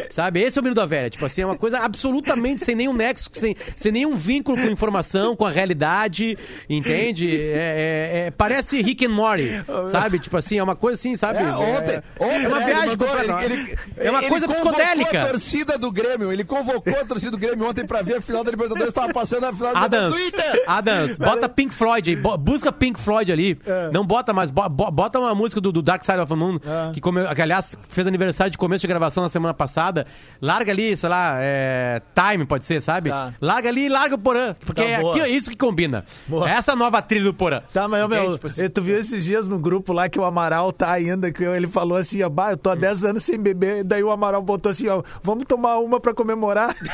sabe? 0.10 0.42
Esse 0.42 0.58
é 0.58 0.62
o 0.62 0.64
Minuto 0.64 0.78
da 0.78 0.86
Velha. 0.86 1.10
Tipo 1.10 1.26
assim, 1.26 1.42
é 1.42 1.46
uma 1.46 1.58
coisa 1.58 1.80
absolutamente 1.80 2.15
sem 2.60 2.76
nenhum 2.76 2.94
nexo, 2.94 3.30
sem, 3.34 3.56
sem 3.76 3.92
nenhum 3.92 4.16
vínculo 4.16 4.58
com 4.58 4.68
informação, 4.68 5.36
com 5.36 5.46
a 5.46 5.50
realidade, 5.52 6.38
entende? 6.70 7.30
É, 7.36 7.38
é- 7.38 8.28
é- 8.28 8.32
parece 8.32 8.82
Rick 8.82 9.06
and 9.06 9.10
Morty, 9.10 9.50
sabe? 9.88 10.20
Tipo 10.20 10.38
assim, 10.38 10.58
é 10.58 10.64
uma 10.64 10.76
coisa 10.76 11.00
assim, 11.00 11.16
sabe? 11.16 11.40
É, 11.40 11.44
ontem, 11.56 12.02
ontem 12.20 12.44
é 12.44 12.48
uma 12.48 12.60
viagem 12.60 12.92
ele 12.92 13.54
ele- 13.54 13.54
ele- 13.62 13.78
É 13.98 14.10
uma 14.12 14.24
coisa 14.24 14.48
convocou 14.48 14.74
psicodélica. 14.74 15.24
a 15.24 15.28
torcida 15.28 15.78
do 15.78 15.92
Grêmio, 15.92 16.32
ele 16.32 16.44
convocou 16.44 17.00
a 17.00 17.06
torcida 17.06 17.32
do 17.32 17.38
Grêmio 17.38 17.68
ontem 17.68 17.86
pra 17.86 18.02
ver 18.02 18.18
a 18.18 18.22
final 18.22 18.44
da 18.44 18.52
Libertadores, 18.52 18.94
tava 18.94 19.14
passando 19.14 19.46
a 19.46 19.54
final 19.54 19.74
da 19.74 19.80
Adams, 19.82 20.14
do 20.14 20.20
Inter. 20.20 20.64
Adams, 20.68 21.20
bota 21.20 21.50
Pink 21.50 21.74
Floyd 21.74 22.10
aí, 22.10 22.16
busca 22.38 22.72
Pink 22.72 23.00
Floyd 23.00 23.32
ali. 23.32 23.60
Não 23.92 24.06
bota 24.06 24.34
mais, 24.34 24.50
bo- 24.52 24.70
bo- 24.70 24.92
bota 24.92 25.20
uma 25.20 25.34
música 25.36 25.60
do, 25.62 25.72
do 25.72 25.82
Dark 25.82 26.04
Side 26.04 26.20
of 26.20 26.30
the 26.30 26.36
Moon, 26.36 26.60
que, 26.94 27.02
come, 27.02 27.22
que 27.34 27.42
aliás 27.42 27.78
fez 27.90 28.06
aniversário 28.08 28.52
de 28.52 28.58
começo 28.58 28.82
de 28.82 28.88
gravação 28.88 29.24
na 29.24 29.30
semana 29.30 29.54
passada. 29.54 30.06
Larga 30.42 30.72
ali, 30.72 30.96
sei 30.98 31.10
lá, 31.10 31.38
é, 31.40 32.02
Time 32.14 32.46
pode 32.46 32.66
ser, 32.66 32.82
sabe? 32.82 33.10
Tá. 33.10 33.34
Larga 33.42 33.70
ali 33.70 33.86
e 33.88 33.90
larga 33.90 34.16
o 34.16 34.18
Porã, 34.18 34.54
porque 34.66 34.82
Tá, 34.82 34.88
é 34.88 34.96
aquilo- 34.96 35.26
isso 35.28 35.50
que 35.50 35.58
combina. 35.58 36.06
Boa. 36.28 36.50
É 36.50 36.54
essa 36.54 36.76
nova 36.76 37.02
trilha 37.02 37.26
do 37.26 37.34
Porã. 37.34 37.62
Tá, 37.74 37.88
mas, 37.88 38.04
ô, 38.04 38.08
meu, 38.08 38.18
Entende? 38.20 38.34
Tipo 38.36 38.48
assim. 38.48 38.70
tu 38.70 38.82
viu 38.82 38.98
esses 38.98 39.24
dias 39.26 39.50
no 39.50 39.60
grupo 39.60 39.92
lá 39.92 40.08
que 40.08 40.18
o 40.20 40.24
Amaral 40.24 40.72
tá 40.72 40.92
ainda, 40.92 41.32
que 41.32 41.44
ele 41.44 41.68
falou 41.68 41.98
assim, 41.98 42.24
ó, 42.24 42.30
bah, 42.30 42.52
eu 42.52 42.58
tô 42.58 42.70
há 42.70 42.76
10 42.76 43.04
anos 43.04 43.24
sem 43.24 43.38
beber, 43.38 43.84
daí 43.84 44.02
o 44.04 44.12
Amaral 44.12 44.42
botou 44.42 44.70
assim, 44.72 44.88
ó, 44.88 45.04
vamos 45.22 45.46
tomar 45.46 45.78
uma 45.80 46.00
pra 46.00 46.14
comemorar. 46.14 46.74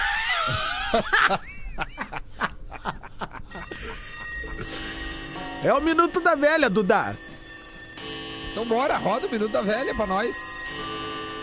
é 5.64 5.74
o 5.74 5.82
Minuto 5.82 6.20
da 6.20 6.36
Velha, 6.36 6.70
Duda. 6.70 7.16
Então 8.52 8.66
bora, 8.66 8.98
roda 8.98 9.28
o 9.28 9.32
Minuto 9.32 9.52
da 9.52 9.62
Velha 9.62 9.94
pra 9.96 10.06
nós. 10.06 10.36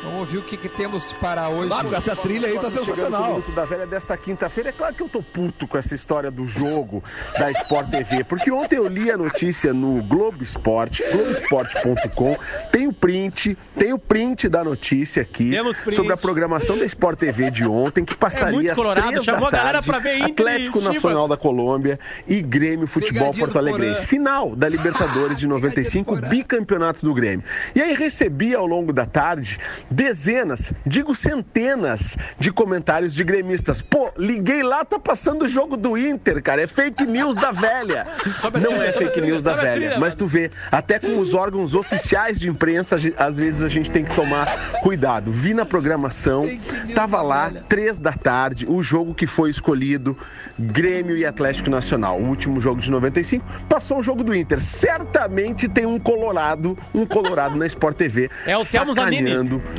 Vamos 0.02 0.20
ouvir 0.20 0.38
o 0.38 0.42
que, 0.42 0.56
que 0.56 0.68
temos 0.68 1.12
para 1.14 1.48
hoje. 1.48 1.68
Claro, 1.68 1.94
essa 1.94 2.14
trilha 2.14 2.46
aí 2.48 2.58
tá 2.58 2.70
sensacional. 2.70 3.28
Minuto 3.30 3.50
da 3.50 3.64
Velha 3.64 3.87
desta 3.87 4.16
quinta-feira. 4.16 4.70
É 4.70 4.72
claro 4.72 4.94
que 4.94 5.02
eu 5.02 5.08
tô 5.08 5.20
puto 5.22 5.66
com 5.66 5.76
essa 5.76 5.94
história 5.94 6.30
do 6.30 6.46
jogo 6.46 7.02
da 7.38 7.50
Sport 7.50 7.90
TV, 7.90 8.22
porque 8.24 8.50
ontem 8.50 8.76
eu 8.76 8.87
li 8.87 9.11
a 9.11 9.16
notícia 9.16 9.72
no 9.72 10.00
Globo 10.04 10.42
Esporte, 10.44 11.02
globesport.com. 11.11 12.37
Tem 12.70 12.87
o 12.87 12.92
print, 12.92 13.58
tem 13.76 13.92
o 13.92 13.98
print 13.98 14.48
da 14.48 14.62
notícia 14.62 15.22
aqui 15.22 15.50
Temos 15.50 15.78
print. 15.78 15.96
sobre 15.96 16.12
a 16.12 16.16
programação 16.16 16.78
da 16.78 16.84
Sport 16.84 17.18
TV 17.18 17.50
de 17.50 17.66
ontem, 17.66 18.04
que 18.04 18.16
passaria 18.16 18.48
É 18.48 18.52
muito 18.52 18.74
colorado, 18.74 19.08
três 19.08 19.24
chamou 19.24 19.42
da 19.42 19.48
a 19.48 19.50
galera 19.50 19.82
tarde, 19.82 19.87
pra 19.88 19.98
ver 19.98 20.18
Inter 20.18 20.30
Atlético. 20.46 20.80
Nacional 20.80 21.26
da 21.28 21.37
Colômbia 21.37 21.98
e 22.26 22.40
Grêmio 22.40 22.87
Futebol 22.87 23.32
Pegadinha 23.32 23.32
do 23.32 23.52
Porto 23.52 23.58
Alegrense. 23.58 23.94
Porã. 24.00 24.06
Final 24.06 24.54
da 24.56 24.68
Libertadores 24.68 25.38
de 25.38 25.46
95, 25.48 26.16
bicampeonato 26.16 27.04
do 27.04 27.12
Grêmio. 27.12 27.44
E 27.74 27.82
aí 27.82 27.94
recebi 27.94 28.54
ao 28.54 28.66
longo 28.66 28.92
da 28.92 29.04
tarde 29.04 29.58
dezenas, 29.90 30.72
digo 30.85 31.14
centenas 31.14 32.16
de 32.38 32.53
comentários 32.53 33.14
de 33.14 33.24
gremistas. 33.24 33.81
Pô, 33.81 34.11
liguei 34.16 34.62
lá, 34.62 34.85
tá 34.85 34.98
passando 34.98 35.44
o 35.44 35.48
jogo 35.48 35.77
do 35.77 35.96
Inter, 35.96 36.42
cara. 36.42 36.62
É 36.62 36.66
fake 36.66 37.07
news 37.07 37.37
da 37.37 37.51
velha. 37.51 38.07
Não 38.61 38.83
é 38.83 38.92
fake 38.92 39.20
news 39.20 39.42
da 39.42 39.55
velha. 39.55 39.98
Mas 39.98 40.14
tu 40.14 40.27
vê, 40.27 40.51
até 40.70 40.98
com 40.98 41.18
os 41.18 41.35
órgãos 41.35 41.74
oficiais 41.74 42.38
de 42.38 42.48
imprensa, 42.48 42.96
às 43.16 43.37
vezes 43.37 43.62
a 43.62 43.68
gente 43.68 43.90
tem 43.90 44.05
que 44.05 44.14
tomar 44.14 44.81
cuidado. 44.83 45.31
Vi 45.31 45.55
na 45.55 45.64
programação, 45.64 46.48
tava 46.94 47.22
lá, 47.22 47.51
três 47.68 47.98
da 47.98 48.12
tarde, 48.12 48.66
o 48.68 48.83
jogo 48.83 49.14
que 49.14 49.27
foi 49.27 49.51
escolhido, 49.51 50.16
Grêmio 50.59 51.16
e 51.16 51.24
Atlético 51.24 51.70
Nacional, 51.70 52.20
o 52.20 52.27
último 52.27 52.61
jogo 52.61 52.81
de 52.81 52.90
95, 52.90 53.44
passou 53.68 53.98
o 53.98 54.03
jogo 54.03 54.24
do 54.24 54.35
Inter. 54.35 54.61
Certamente 54.61 55.68
tem 55.68 55.87
um 55.87 55.98
Colorado, 55.98 56.77
um 56.94 57.07
Colorado 57.07 57.57
na 57.57 57.66
Sport 57.66 57.96
TV. 57.96 58.31
É 58.46 58.57
o 58.57 58.64
Telmo 58.64 58.94
Zanini, 58.94 59.31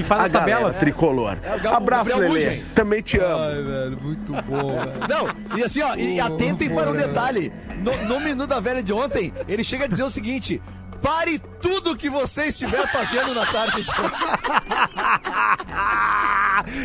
que 0.02 0.08
faz 0.08 0.22
a 0.22 0.26
as 0.26 0.32
tabelas. 0.32 0.78
tricolor. 0.78 1.38
o 1.58 1.60
Gal- 1.62 1.74
Abraço, 1.76 2.10
Lelê. 2.18 2.28
Mugem. 2.30 2.64
Também 2.74 3.02
te 3.02 3.18
amo. 3.20 3.44
Ai, 3.44 3.62
velho, 3.62 4.00
muito 4.02 4.32
bom, 4.44 4.80
velho. 4.80 4.92
Não, 5.10 5.58
e 5.58 5.64
assim, 5.64 5.82
ó, 5.82 5.96
e 5.96 6.20
atentem 6.20 6.70
para 6.70 6.90
um 6.92 6.96
detalhe. 6.96 7.52
No, 7.80 7.96
no 8.06 8.20
Minuto 8.20 8.48
da 8.48 8.60
Velha 8.60 8.82
de 8.84 8.92
ontem, 8.94 9.34
ele 9.48 9.64
chega 9.64 9.86
a 9.86 9.88
dizer 9.88 10.04
o 10.04 10.10
seguinte: 10.10 10.62
pare 11.02 11.42
tudo 11.62 11.96
que 11.96 12.10
você 12.10 12.46
estiver 12.46 12.88
fazendo 12.88 13.34
na 13.34 13.46
tarde. 13.46 13.86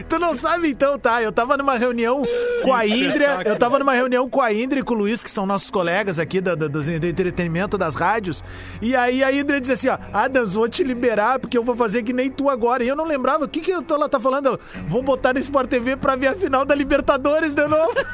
tu 0.08 0.18
não 0.18 0.34
sabe 0.34 0.68
então, 0.70 0.98
tá? 0.98 1.22
Eu 1.22 1.32
tava 1.32 1.56
numa 1.56 1.76
reunião 1.76 2.22
com 2.62 2.72
a 2.72 2.86
Indra, 2.86 3.42
eu 3.44 3.56
tava 3.56 3.78
numa 3.78 3.92
reunião 3.92 4.28
com 4.28 4.40
a 4.40 4.52
Indra 4.52 4.80
e 4.80 4.82
com 4.82 4.94
o 4.94 4.98
Luiz, 4.98 5.22
que 5.22 5.30
são 5.30 5.46
nossos 5.46 5.70
colegas 5.70 6.18
aqui 6.18 6.40
da- 6.40 6.54
do, 6.54 6.68
do 6.68 7.06
entretenimento 7.06 7.76
das 7.78 7.94
rádios, 7.94 8.42
e 8.80 8.94
aí 8.96 9.22
a 9.22 9.32
Indra 9.32 9.60
disse 9.60 9.72
assim, 9.72 9.88
ó, 9.88 9.98
Adams, 10.12 10.54
vou 10.54 10.68
te 10.68 10.82
liberar 10.84 11.38
porque 11.38 11.56
eu 11.58 11.62
vou 11.64 11.74
fazer 11.74 12.02
que 12.02 12.12
nem 12.12 12.30
tu 12.30 12.48
agora. 12.50 12.84
E 12.84 12.88
eu 12.88 12.96
não 12.96 13.04
lembrava, 13.04 13.44
o 13.44 13.48
que 13.48 13.60
que 13.60 13.72
ela 13.72 14.08
tá 14.08 14.18
falando? 14.20 14.46
Ela, 14.48 14.60
Vou 14.86 15.02
botar 15.02 15.32
no 15.32 15.38
Sport 15.40 15.68
TV 15.68 15.96
pra 15.96 16.16
ver 16.16 16.28
a 16.28 16.34
final 16.34 16.64
da 16.64 16.74
Libertadores 16.74 17.54
de 17.54 17.66
novo. 17.66 17.92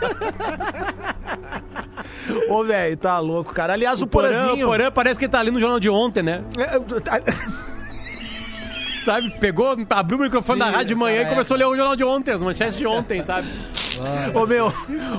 Ô, 2.49 2.65
velho, 2.65 2.97
tá 2.97 3.19
louco, 3.19 3.53
cara. 3.53 3.73
Aliás, 3.73 4.01
o, 4.01 4.05
O 4.05 4.09
Porã, 4.09 4.53
o 4.55 4.59
Porã 4.59 4.91
parece 4.91 5.19
que 5.19 5.29
tá 5.29 5.41
ali 5.41 5.51
no 5.51 5.59
jornal 5.61 5.81
de 5.81 5.89
ontem, 5.89 6.23
né? 6.23 6.43
Sabe? 9.05 9.31
Pegou, 9.41 9.75
abriu 9.89 10.19
o 10.19 10.21
microfone 10.21 10.61
Sim, 10.61 10.67
da 10.67 10.71
rádio 10.71 10.89
de 10.89 10.95
manhã 10.95 11.23
cara, 11.23 11.29
e 11.29 11.31
começou 11.31 11.55
a 11.55 11.59
ler 11.59 11.65
o 11.65 11.75
jornal 11.75 11.97
de 11.97 12.05
ontem, 12.05 12.33
as 12.33 12.43
manchetes 12.43 12.77
de 12.77 12.87
ontem, 12.87 13.25
sabe? 13.25 13.49
Ô 14.35 14.47
meu, 14.47 14.73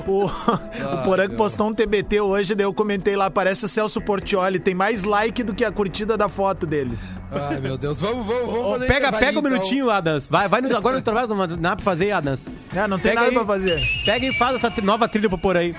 o, 0.06 0.24
o 0.24 1.02
Porã 1.04 1.28
que 1.28 1.36
postou 1.36 1.68
um 1.68 1.74
TBT 1.74 2.20
hoje, 2.20 2.54
daí 2.54 2.64
eu 2.64 2.72
comentei 2.72 3.16
lá, 3.16 3.30
parece 3.30 3.64
o 3.64 3.68
Celso 3.68 4.00
Portioli, 4.00 4.58
tem 4.58 4.74
mais 4.74 5.04
like 5.04 5.42
do 5.42 5.52
que 5.52 5.64
a 5.64 5.72
curtida 5.72 6.16
da 6.16 6.28
foto 6.28 6.66
dele. 6.66 6.98
Ai, 7.30 7.60
meu 7.60 7.76
Deus. 7.78 8.00
Vamos, 8.00 8.26
vamos, 8.26 8.46
vamos. 8.46 8.58
Ô, 8.58 8.78
pega, 8.78 9.08
intervalinho, 9.08 9.20
pega 9.20 9.26
um 9.26 9.40
então. 9.40 9.50
minutinho, 9.50 9.90
Adams. 9.90 10.28
Vai, 10.28 10.48
vai 10.48 10.60
no, 10.60 10.76
agora 10.76 10.96
no 10.96 11.02
trabalho, 11.02 11.34
não 11.34 11.46
dá 11.46 11.76
pra 11.76 11.84
fazer, 11.84 12.12
Adams. 12.12 12.48
É, 12.74 12.86
não 12.86 12.98
tem 12.98 13.12
Pega 13.12 13.20
nada 13.20 13.28
aí. 13.28 13.34
pra 13.34 13.46
fazer. 13.46 13.80
Pega 14.04 14.26
e 14.26 14.32
faz 14.34 14.56
essa 14.56 14.72
nova 14.82 15.08
trilha 15.08 15.28
pro 15.28 15.38
Porã 15.38 15.60
aí. 15.60 15.74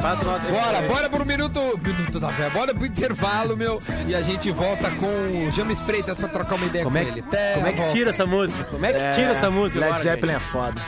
Bora, 0.00 0.82
bora 0.82 1.08
pro 1.08 1.24
minuto, 1.24 1.60
minuto 1.82 2.20
da. 2.20 2.28
Bora 2.52 2.74
pro 2.74 2.86
intervalo, 2.86 3.56
meu. 3.56 3.82
E 4.06 4.14
a 4.14 4.20
gente 4.22 4.50
volta 4.50 4.90
com 4.90 5.06
o 5.06 5.50
James 5.50 5.80
Freitas 5.80 6.16
pra 6.16 6.28
trocar 6.28 6.56
uma 6.56 6.66
ideia 6.66 6.84
Como 6.84 6.98
é, 6.98 7.04
com 7.04 7.12
que, 7.12 7.18
ele. 7.18 7.26
Até 7.26 7.54
como 7.54 7.66
é 7.66 7.70
que 7.72 7.78
volta. 7.78 7.92
tira 7.92 8.10
essa 8.10 8.26
música? 8.26 8.64
Como 8.64 8.84
é 8.86 8.92
que 8.92 9.14
tira 9.14 9.32
essa 9.32 9.50
música? 9.50 9.80
Led 9.80 9.98
Zeppelin 10.00 10.34
é 10.34 10.38
foda. 10.40 10.82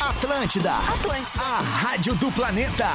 Atlântida, 0.00 0.72
a 1.38 1.60
rádio 1.60 2.14
do 2.14 2.30
planeta. 2.32 2.88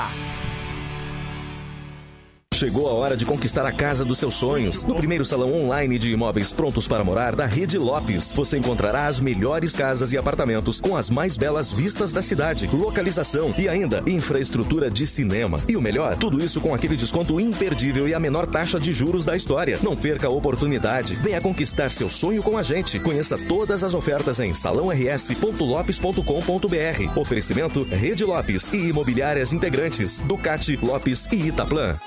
Chegou 2.60 2.89
a 2.89 2.91
hora 2.91 3.15
de 3.15 3.26
conquistar 3.26 3.65
a 3.65 3.72
casa 3.72 4.04
dos 4.04 4.17
seus 4.17 4.36
sonhos. 4.36 4.84
No 4.84 4.93
primeiro 4.93 5.24
salão 5.24 5.56
online 5.56 5.98
de 5.98 6.12
imóveis 6.12 6.52
prontos 6.52 6.89
para 6.89 7.06
morar 7.06 7.34
da 7.34 7.45
Rede 7.45 7.78
Lopes, 7.78 8.34
você 8.34 8.58
encontrará 8.58 9.08
as 9.08 9.17
melhores 9.17 9.72
casas 9.72 10.12
e 10.12 10.17
apartamentos 10.17 10.82
com 10.82 10.98
as 10.98 11.10
mais 11.10 11.38
belas 11.38 11.72
vistas 11.72 12.12
da 12.12 12.22
cidade, 12.22 12.67
localização 12.67 13.56
e 13.58 13.69
ainda 13.69 14.04
infraestrutura 14.06 14.91
de 14.91 15.08
cinema. 15.08 15.58
E 15.69 15.78
o 15.78 15.82
melhor, 15.82 16.17
tudo 16.17 16.43
isso 16.43 16.60
com 16.60 16.76
aquele 16.76 16.98
desconto 16.98 17.39
imperdível 17.39 18.10
e 18.10 18.13
a 18.13 18.19
menor 18.19 18.45
taxa 18.45 18.78
de 18.78 18.91
juros 18.91 19.24
da 19.24 19.38
história. 19.38 19.80
Não 19.82 19.95
perca 19.95 20.28
a 20.28 20.30
oportunidade. 20.30 21.15
Venha 21.15 21.39
conquistar 21.39 21.89
seu 21.89 22.10
sonho 22.10 22.43
com 22.43 22.58
a 22.58 22.62
gente. 22.62 23.00
Conheça 23.00 23.38
todas 23.38 23.86
as 23.86 23.93
ofertas 23.93 24.38
em 24.41 24.54
salãors.lopes.com.br. 24.54 27.17
Oferecimento 27.17 27.84
Rede 27.84 28.26
Lopes 28.26 28.67
e 28.74 28.89
Imobiliárias 28.89 29.54
Integrantes, 29.54 30.19
Ducati, 30.19 30.76
Lopes 30.76 31.26
e 31.32 31.48
Itaplan. 31.48 31.98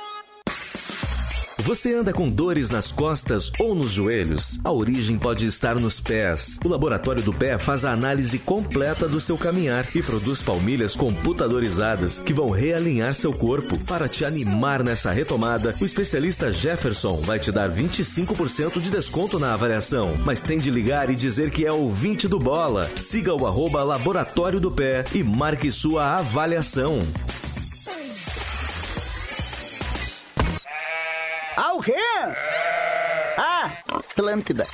Você 1.65 1.95
anda 1.95 2.13
com 2.13 2.29
dores 2.29 2.71
nas 2.71 2.91
costas 2.91 3.53
ou 3.61 3.73
nos 3.73 3.93
joelhos? 3.93 4.59
A 4.65 4.73
origem 4.73 5.17
pode 5.17 5.47
estar 5.47 5.77
nos 5.79 6.01
pés. 6.01 6.59
O 6.65 6.69
Laboratório 6.69 7.23
do 7.23 7.33
Pé 7.33 7.57
faz 7.57 7.85
a 7.85 7.93
análise 7.93 8.37
completa 8.41 9.09
do 9.09 9.21
seu 9.21 9.39
caminhar 9.39 9.87
e 9.95 10.03
produz 10.03 10.43
palmilhas 10.43 10.97
computadorizadas 10.97 12.19
que 12.19 12.35
vão 12.35 12.51
realinhar 12.51 13.15
seu 13.15 13.33
corpo. 13.33 13.79
Para 13.87 14.09
te 14.09 14.25
animar 14.25 14.83
nessa 14.83 15.13
retomada, 15.13 15.73
o 15.81 15.85
especialista 15.85 16.53
Jefferson 16.53 17.19
vai 17.19 17.39
te 17.39 17.53
dar 17.53 17.71
25% 17.71 18.81
de 18.81 18.91
desconto 18.91 19.39
na 19.39 19.55
avaliação. 19.55 20.15
Mas 20.25 20.43
tem 20.43 20.59
de 20.59 20.69
ligar 20.69 21.11
e 21.11 21.15
dizer 21.15 21.53
que 21.53 21.65
é 21.65 21.73
ouvinte 21.73 22.27
do 22.27 22.41
Bola. 22.41 22.83
Siga 22.97 23.33
o 23.35 23.47
arroba 23.47 23.85
Laboratório 23.85 24.59
do 24.59 24.71
Pé 24.73 25.05
e 25.15 25.23
marque 25.23 25.71
sua 25.71 26.17
avaliação. 26.17 26.99
Ah, 31.57 31.75
o 31.75 31.83
quê? 31.83 31.95
Ah, 33.37 33.71
Atlântida. 33.89 34.65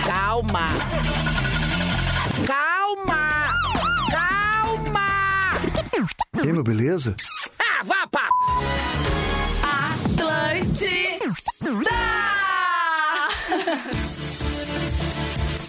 Calma. 0.05 0.67
Calma. 2.45 3.53
Calma. 4.11 5.51
E 6.43 6.51
meu 6.51 6.63
beleza? 6.63 7.15
Ah, 7.59 7.83
vá, 7.83 8.07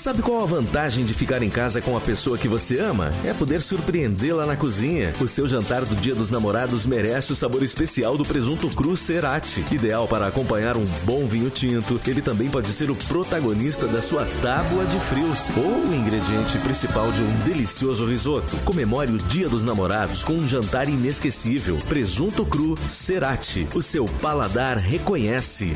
Sabe 0.01 0.23
qual 0.23 0.43
a 0.43 0.47
vantagem 0.47 1.05
de 1.05 1.13
ficar 1.13 1.43
em 1.43 1.51
casa 1.51 1.83
com 1.83 1.95
a 1.95 2.01
pessoa 2.01 2.39
que 2.39 2.49
você 2.49 2.81
ama? 2.81 3.13
É 3.23 3.35
poder 3.35 3.61
surpreendê-la 3.61 4.47
na 4.47 4.57
cozinha. 4.57 5.13
O 5.21 5.29
seu 5.29 5.47
jantar 5.47 5.85
do 5.85 5.95
Dia 5.95 6.15
dos 6.15 6.31
Namorados 6.31 6.87
merece 6.87 7.33
o 7.33 7.37
sabor 7.37 7.63
especial 7.63 8.17
do 8.17 8.25
presunto 8.25 8.71
cru 8.71 8.97
Cerati. 8.97 9.63
Ideal 9.71 10.09
para 10.09 10.27
acompanhar 10.27 10.75
um 10.75 10.85
bom 11.05 11.27
vinho 11.27 11.51
tinto, 11.51 12.01
ele 12.07 12.23
também 12.23 12.49
pode 12.49 12.71
ser 12.71 12.91
o 12.91 12.97
protagonista 12.97 13.87
da 13.89 14.01
sua 14.01 14.25
tábua 14.41 14.87
de 14.87 14.99
frios 15.01 15.51
ou 15.55 15.91
o 15.91 15.95
ingrediente 15.95 16.59
principal 16.61 17.13
de 17.13 17.21
um 17.21 17.33
delicioso 17.45 18.07
risoto. 18.07 18.57
Comemore 18.65 19.13
o 19.13 19.19
Dia 19.19 19.51
dos 19.51 19.63
Namorados 19.63 20.25
com 20.25 20.33
um 20.33 20.49
jantar 20.49 20.89
inesquecível. 20.89 21.77
Presunto 21.87 22.47
cru 22.47 22.75
Cerati. 22.89 23.69
O 23.75 23.83
seu 23.83 24.07
paladar 24.07 24.79
reconhece. 24.79 25.75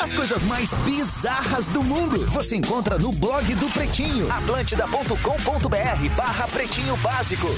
As 0.00 0.12
coisas 0.12 0.42
mais 0.44 0.72
bizarras 0.84 1.66
do 1.68 1.82
mundo 1.82 2.26
você 2.26 2.56
encontra 2.56 2.98
no 2.98 3.10
blog 3.12 3.54
do 3.54 3.68
Pretinho. 3.70 4.30
Atlântida.com.br 4.32 6.08
barra 6.16 6.48
Pretinho 6.48 6.96
Básico. 6.98 7.48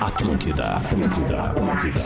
Atlântida, 0.00 0.76
Atlântida, 0.76 1.42
Atlântida. 1.50 2.00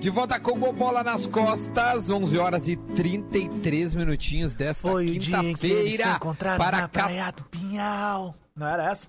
De 0.00 0.10
volta 0.10 0.38
com 0.40 0.52
o 0.52 0.72
Bola 0.72 1.02
nas 1.02 1.26
costas, 1.26 2.10
11 2.10 2.38
horas 2.38 2.68
e 2.68 2.76
33 2.76 3.94
minutinhos 3.94 4.54
desta 4.54 4.88
Foi 4.88 5.06
o 5.10 5.18
dia 5.18 5.38
em 5.38 5.54
que 5.54 5.66
eles 5.66 5.92
se 5.92 5.96
quinta-feira. 5.98 6.16
encontraram 6.16 6.58
Para 6.58 6.80
na 6.82 6.88
cá. 6.88 7.04
praia 7.04 7.30
do 7.32 7.42
Pinhal. 7.44 8.34
Não 8.56 8.66
era 8.66 8.90
essa? 8.90 9.08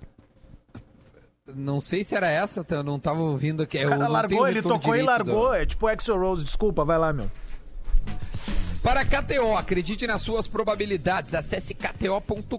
Não 1.55 1.79
sei 1.79 2.03
se 2.03 2.15
era 2.15 2.29
essa, 2.29 2.63
tá? 2.63 2.75
eu 2.75 2.83
não 2.83 2.99
tava 2.99 3.19
ouvindo 3.19 3.63
aqui. 3.63 3.83
O 3.85 3.89
cara 3.89 4.07
largou, 4.07 4.47
ele 4.47 4.61
tocou 4.61 4.95
e 4.95 5.01
largou. 5.01 5.53
É 5.53 5.65
tipo 5.65 5.89
Exo 5.89 6.15
Rose, 6.15 6.43
desculpa, 6.43 6.83
vai 6.83 6.97
lá, 6.97 7.11
meu. 7.13 7.29
Para 8.83 9.05
KTO, 9.05 9.55
acredite 9.55 10.07
nas 10.07 10.23
suas 10.23 10.47
probabilidades. 10.47 11.35
Acesse 11.35 11.75
kto.com 11.75 12.57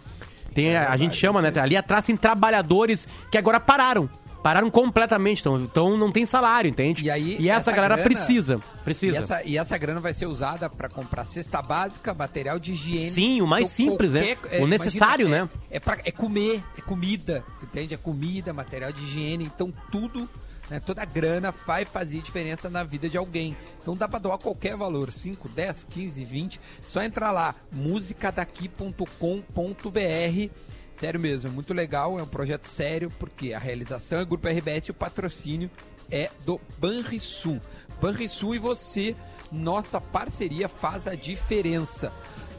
Tem, 0.52 0.74
a, 0.76 0.90
a 0.90 0.96
gente 0.96 1.14
chama, 1.14 1.40
né? 1.40 1.52
Ali 1.60 1.76
atrás 1.76 2.04
tem 2.04 2.16
trabalhadores 2.16 3.06
que 3.30 3.38
agora 3.38 3.60
pararam. 3.60 4.10
Pararam 4.42 4.68
completamente, 4.68 5.38
então, 5.40 5.60
então 5.60 5.96
não 5.96 6.10
tem 6.10 6.26
salário, 6.26 6.68
entende? 6.68 7.04
E 7.04 7.10
aí, 7.10 7.48
essa, 7.48 7.60
essa 7.60 7.72
galera 7.72 7.94
grana- 7.94 8.02
precisa. 8.10 8.60
Precisa. 8.84 9.18
E 9.18 9.22
essa, 9.22 9.42
e 9.44 9.58
essa 9.58 9.78
grana 9.78 10.00
vai 10.00 10.12
ser 10.14 10.26
usada 10.26 10.68
para 10.68 10.88
comprar 10.88 11.24
cesta 11.24 11.62
básica, 11.62 12.12
material 12.14 12.58
de 12.58 12.72
higiene. 12.72 13.10
Sim, 13.12 13.40
o 13.42 13.46
mais 13.46 13.68
simples, 13.68 14.12
né? 14.14 14.36
O 14.60 14.66
necessário, 14.66 15.26
imagina, 15.28 15.44
né? 15.44 15.60
É, 15.70 15.76
é, 15.76 15.80
pra- 15.80 15.98
é 16.04 16.10
comer, 16.10 16.64
é 16.76 16.80
comida, 16.80 17.44
entende? 17.62 17.94
É 17.94 17.96
comida, 17.96 18.52
material 18.52 18.92
de 18.92 19.04
higiene. 19.04 19.44
Então 19.44 19.72
tudo 19.92 20.28
né? 20.68 20.80
Toda 20.80 21.04
grana 21.04 21.52
vai 21.66 21.84
fazer 21.84 22.20
diferença 22.20 22.68
na 22.68 22.84
vida 22.84 23.08
de 23.08 23.16
alguém. 23.16 23.56
Então 23.80 23.96
dá 23.96 24.08
para 24.08 24.18
doar 24.18 24.38
qualquer 24.38 24.76
valor, 24.76 25.12
5, 25.12 25.48
10, 25.48 25.84
15, 25.84 26.24
20. 26.24 26.60
Só 26.82 27.02
entrar 27.02 27.30
lá, 27.30 27.54
musicadaqui.com.br. 27.72 30.54
Sério 30.92 31.20
mesmo, 31.20 31.48
é 31.48 31.52
muito 31.52 31.72
legal, 31.72 32.18
é 32.18 32.22
um 32.22 32.26
projeto 32.26 32.66
sério, 32.66 33.12
porque 33.18 33.52
a 33.52 33.58
realização 33.58 34.18
é 34.18 34.24
Grupo 34.24 34.48
RBS 34.48 34.86
e 34.86 34.90
o 34.90 34.94
patrocínio 34.94 35.70
é 36.10 36.30
do 36.44 36.60
Banrisul. 36.78 37.60
Banrisul 38.00 38.54
e 38.54 38.58
você, 38.58 39.14
nossa 39.52 40.00
parceria 40.00 40.68
faz 40.68 41.06
a 41.06 41.14
diferença. 41.14 42.12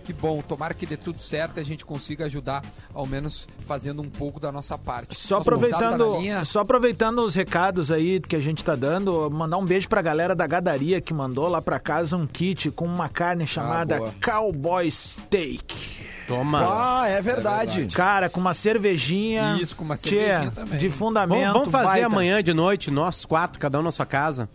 Que 0.10 0.14
bom, 0.14 0.42
tomara 0.42 0.74
que 0.74 0.88
dê 0.88 0.98
tudo 0.98 1.22
certo 1.22 1.58
e 1.58 1.60
a 1.60 1.64
gente 1.64 1.86
consiga 1.86 2.26
ajudar, 2.26 2.64
ao 2.96 3.06
menos 3.06 3.48
fazendo 3.68 4.02
um 4.02 4.10
pouco 4.10 4.40
da 4.40 4.52
nossa 4.52 4.76
parte. 4.76 5.16
Só 5.16 5.36
Nosso 5.36 5.46
tá 5.46 5.56
aproveitando, 5.56 6.14
na 6.14 6.18
linha. 6.18 6.46
só 6.46 6.62
aproveitando 6.62 7.20
os 7.20 7.36
recados 7.36 7.92
aí 7.92 8.20
que 8.20 8.36
a 8.36 8.40
gente 8.40 8.64
tá 8.64 8.76
dando, 8.76 9.30
mandar 9.30 9.58
um 9.58 9.66
beijo 9.66 9.88
pra 9.88 10.02
galera 10.02 10.34
da 10.36 10.48
Gadaria 10.48 11.00
que 11.00 11.14
mandou 11.14 11.48
lá 11.48 11.62
pra 11.62 11.80
casa 11.80 12.18
um 12.18 12.26
kit 12.26 12.72
com 12.72 12.86
uma 12.86 13.08
carne 13.08 13.46
chamada 13.46 14.00
boa. 14.00 14.12
Cowboy 14.20 14.92
Steak. 14.92 15.76
Toma. 16.28 17.04
Ah, 17.04 17.08
é 17.08 17.22
verdade. 17.22 17.86
Cara, 17.94 18.32
com 18.32 18.40
uma 18.40 18.56
cervejinha. 18.56 19.60
Isso, 19.62 19.76
com 19.76 19.84
uma 19.84 19.96
tchê, 19.96 20.26
cervejinha 20.26 20.52
também. 20.52 20.80
De 20.80 20.90
fundamento. 20.90 21.40
Vamos, 21.40 21.54
vamos 21.54 21.72
fazer 21.72 21.86
baita. 22.02 22.08
amanhã 22.08 22.42
de 22.42 22.52
noite, 22.56 22.90
nós 22.90 23.26
quatro, 23.26 23.60
cada 23.60 23.80
um 23.80 23.84
na 23.84 23.92
sua 23.92 24.08
casa. 24.08 24.50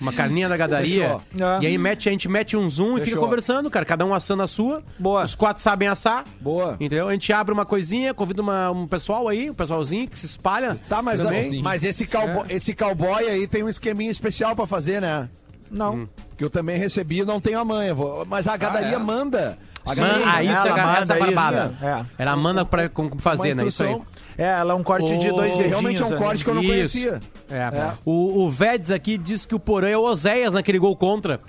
Uma 0.00 0.12
carninha 0.12 0.48
da 0.48 0.56
gadaria. 0.56 1.18
Fechou. 1.30 1.46
É. 1.58 1.62
E 1.62 1.66
aí 1.66 1.78
mete, 1.78 2.08
a 2.08 2.12
gente 2.12 2.28
mete 2.28 2.56
um 2.56 2.68
zoom 2.68 2.92
e 2.96 3.00
fica 3.00 3.04
Fechou. 3.06 3.20
conversando, 3.22 3.70
cara. 3.70 3.84
Cada 3.84 4.04
um 4.04 4.12
assando 4.14 4.42
a 4.42 4.46
sua. 4.48 4.82
Boa. 4.98 5.24
Os 5.24 5.34
quatro 5.34 5.62
sabem 5.62 5.88
assar. 5.88 6.24
Boa. 6.40 6.72
Entendeu? 6.74 7.08
A 7.08 7.12
gente 7.12 7.32
abre 7.32 7.52
uma 7.52 7.64
coisinha, 7.66 8.12
convida 8.14 8.42
uma- 8.42 8.70
um 8.70 8.86
pessoal 8.86 9.28
aí, 9.28 9.50
um 9.50 9.54
pessoalzinho 9.54 10.08
que 10.08 10.18
se 10.18 10.26
espalha. 10.26 10.76
Tá, 10.88 11.00
mas, 11.02 11.22
também. 11.22 11.62
mas 11.62 11.82
esse, 11.84 12.06
cowboy, 12.06 12.44
esse 12.48 12.74
cowboy 12.74 13.28
aí 13.28 13.46
tem 13.46 13.62
um 13.62 13.68
esqueminha 13.68 14.10
especial 14.10 14.54
pra 14.54 14.66
fazer, 14.66 15.00
né? 15.00 15.28
Não. 15.70 16.08
Que 16.38 16.44
eu 16.44 16.50
também 16.50 16.78
recebi 16.78 17.20
e 17.20 17.24
não 17.24 17.40
tenho 17.40 17.58
a 17.58 17.64
manha. 17.64 17.94
vou- 17.94 18.24
Mas 18.26 18.46
a 18.46 18.56
gadaria 18.56 18.94
é? 18.94 18.98
manda. 18.98 19.58
A 19.84 19.90
Man, 19.94 19.94
gadaria 19.94 20.26
ah, 20.26 20.42
isso 20.42 20.52
é, 20.52 20.54
ela 20.56 20.68
essa 20.68 21.00
manda 21.00 21.14
é 21.14 21.16
a 21.16 21.20
barbada. 21.20 21.74
isso, 21.76 21.84
é. 21.84 22.06
Ela 22.18 22.36
manda 22.36 22.64
pra 22.64 22.88
como 22.88 23.18
fazer, 23.18 23.54
né? 23.54 23.66
Isso 23.66 23.82
aí. 23.84 23.96
É, 24.38 24.44
ela 24.44 24.72
é 24.72 24.76
um 24.76 24.82
corte 24.82 25.16
de 25.16 25.30
dois 25.30 25.52
dedinhos. 25.52 25.68
Realmente 25.68 26.02
é 26.02 26.04
um 26.04 26.18
corte 26.18 26.44
que 26.44 26.50
eu 26.50 26.54
não 26.54 26.62
Isso. 26.62 26.72
conhecia. 26.72 27.20
É. 27.50 27.94
O, 28.04 28.44
o 28.44 28.50
Vedes 28.50 28.90
aqui 28.90 29.16
disse 29.16 29.48
que 29.48 29.54
o 29.54 29.60
Porã 29.60 29.88
é 29.88 29.96
o 29.96 30.02
Oséias 30.02 30.52
naquele 30.52 30.78
gol 30.78 30.94
contra. 30.94 31.40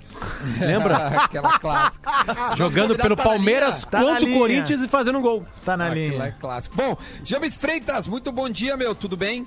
Lembra? 0.58 0.96
Aquela 1.24 1.58
clássica. 1.58 2.10
Jogando 2.56 2.96
pelo 2.96 3.14
tá 3.14 3.24
Palmeiras. 3.24 3.84
Tá 3.84 4.02
o. 4.02 4.38
Corinthians 4.38 4.80
e 4.80 4.88
fazendo 4.88 5.18
um 5.18 5.22
gol. 5.22 5.44
Tá 5.64 5.76
na 5.76 5.88
Aquilo 5.88 6.00
é 6.00 6.08
linha. 6.08 6.36
clássico. 6.40 6.76
Bom, 6.76 6.96
James 7.24 7.54
Freitas, 7.54 8.06
muito 8.06 8.32
bom 8.32 8.48
dia, 8.48 8.76
meu. 8.76 8.94
Tudo 8.94 9.16
bem? 9.16 9.44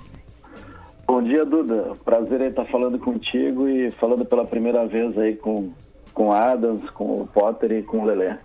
Bom 1.06 1.22
dia, 1.22 1.44
Duda. 1.44 1.92
Prazer 2.04 2.40
em 2.40 2.48
estar 2.48 2.64
falando 2.66 2.98
contigo 2.98 3.68
e 3.68 3.90
falando 3.90 4.24
pela 4.24 4.44
primeira 4.44 4.86
vez 4.86 5.18
aí 5.18 5.34
com, 5.36 5.70
com 6.14 6.28
o 6.28 6.32
Adams, 6.32 6.88
com 6.90 7.22
o 7.22 7.26
Potter 7.26 7.72
e 7.72 7.82
com 7.82 7.98
o 7.98 8.04
Lelé. 8.04 8.38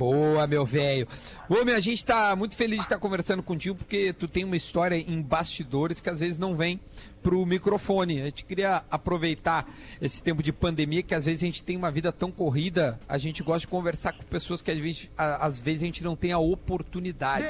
Boa, 0.00 0.46
meu 0.46 0.64
velho. 0.64 1.06
Ô, 1.46 1.62
meu, 1.62 1.76
a 1.76 1.80
gente 1.80 2.06
tá 2.06 2.34
muito 2.34 2.56
feliz 2.56 2.78
de 2.78 2.84
estar 2.86 2.98
conversando 2.98 3.42
contigo 3.42 3.76
porque 3.76 4.14
tu 4.14 4.26
tem 4.26 4.44
uma 4.44 4.56
história 4.56 4.96
em 4.96 5.20
bastidores 5.20 6.00
que 6.00 6.08
às 6.08 6.20
vezes 6.20 6.38
não 6.38 6.56
vem 6.56 6.80
pro 7.22 7.44
microfone. 7.44 8.22
A 8.22 8.24
gente 8.24 8.46
queria 8.46 8.82
aproveitar 8.90 9.70
esse 10.00 10.22
tempo 10.22 10.42
de 10.42 10.54
pandemia 10.54 11.02
que 11.02 11.14
às 11.14 11.26
vezes 11.26 11.42
a 11.42 11.44
gente 11.44 11.62
tem 11.62 11.76
uma 11.76 11.90
vida 11.90 12.10
tão 12.10 12.32
corrida, 12.32 12.98
a 13.06 13.18
gente 13.18 13.42
gosta 13.42 13.60
de 13.60 13.66
conversar 13.66 14.14
com 14.14 14.22
pessoas 14.22 14.62
que 14.62 14.70
às 14.70 14.78
vezes 14.78 15.10
a, 15.18 15.44
às 15.44 15.60
vezes 15.60 15.82
a 15.82 15.84
gente 15.84 16.02
não 16.02 16.16
tem 16.16 16.32
a 16.32 16.38
oportunidade. 16.38 17.44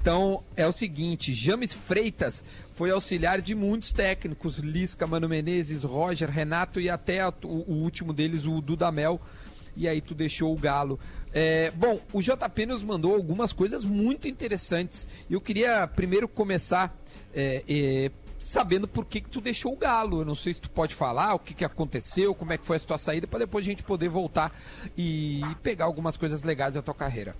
Então 0.00 0.42
é 0.56 0.66
o 0.66 0.72
seguinte, 0.72 1.32
James 1.32 1.72
Freitas 1.72 2.42
foi 2.74 2.90
auxiliar 2.90 3.40
de 3.40 3.54
muitos 3.54 3.92
técnicos, 3.92 4.58
Lisca, 4.58 5.06
Mano 5.06 5.28
Menezes, 5.28 5.84
Roger, 5.84 6.28
Renato 6.28 6.80
e 6.80 6.90
até 6.90 7.24
o, 7.24 7.32
o 7.44 7.72
último 7.74 8.12
deles, 8.12 8.46
o 8.46 8.60
Dudamel. 8.60 9.20
E 9.76 9.88
aí 9.88 10.00
tu 10.00 10.14
deixou 10.14 10.52
o 10.52 10.56
Galo. 10.56 10.98
É, 11.32 11.70
bom, 11.72 11.98
o 12.12 12.22
JP 12.22 12.66
nos 12.66 12.82
mandou 12.82 13.14
algumas 13.14 13.52
coisas 13.52 13.84
muito 13.84 14.26
interessantes. 14.26 15.06
Eu 15.30 15.40
queria 15.40 15.86
primeiro 15.86 16.26
começar 16.26 16.94
é, 17.34 17.62
é, 17.68 18.10
sabendo 18.38 18.88
por 18.88 19.04
que, 19.04 19.20
que 19.20 19.28
tu 19.28 19.40
deixou 19.40 19.72
o 19.72 19.76
Galo. 19.76 20.20
Eu 20.20 20.24
não 20.24 20.34
sei 20.34 20.54
se 20.54 20.62
tu 20.62 20.70
pode 20.70 20.94
falar 20.94 21.34
o 21.34 21.38
que, 21.38 21.54
que 21.54 21.64
aconteceu, 21.64 22.34
como 22.34 22.52
é 22.52 22.58
que 22.58 22.64
foi 22.64 22.78
a 22.78 22.80
tua 22.80 22.98
saída, 22.98 23.26
para 23.26 23.40
depois 23.40 23.64
a 23.64 23.68
gente 23.68 23.82
poder 23.82 24.08
voltar 24.08 24.52
e 24.96 25.42
pegar 25.62 25.84
algumas 25.84 26.16
coisas 26.16 26.42
legais 26.42 26.74
da 26.74 26.82
tua 26.82 26.94
carreira. 26.94 27.34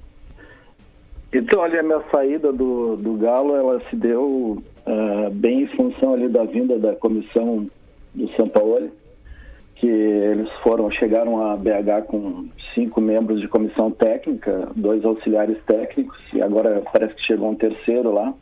Então, 1.33 1.61
olha, 1.61 1.81
a 1.81 1.83
minha 1.83 2.03
saída 2.11 2.53
do, 2.53 2.97
do 2.97 3.15
Galo, 3.15 3.57
ela 3.57 3.81
se 3.91 3.97
deu 3.97 4.63
ah, 4.87 5.29
bem 5.33 5.63
em 5.63 5.67
função 5.77 6.15
ali 6.15 6.29
da 6.29 6.45
vinda 6.45 6.79
da 6.79 6.95
comissão 6.95 7.67
do 8.15 8.29
São 8.37 8.49
Paulo, 8.49 8.91
que 9.77 9.87
eles 9.87 10.51
foram, 10.63 10.91
chegaram 10.91 11.47
a 11.47 11.57
BH 11.57 12.07
com 12.09 12.47
cinco 12.75 13.01
membros 13.01 13.41
de 13.41 13.49
comissão 13.49 13.91
técnica, 13.91 14.71
dois 14.75 15.05
auxiliares 15.05 15.59
técnicos, 15.67 16.19
e 16.33 16.41
agora 16.41 16.83
parece 16.93 17.15
que 17.15 17.27
chegou 17.27 17.51
um 17.51 17.55
terceiro 17.55 18.13
lá. 18.13 18.33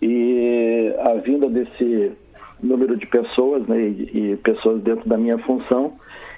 E 0.00 0.92
a 0.98 1.14
vinda 1.14 1.48
desse 1.48 2.12
número 2.60 2.96
de 2.96 3.06
pessoas, 3.06 3.66
né, 3.68 3.80
e, 3.80 4.32
e 4.32 4.36
pessoas 4.38 4.82
dentro 4.82 5.08
da 5.08 5.16
minha 5.16 5.38
função, 5.38 5.92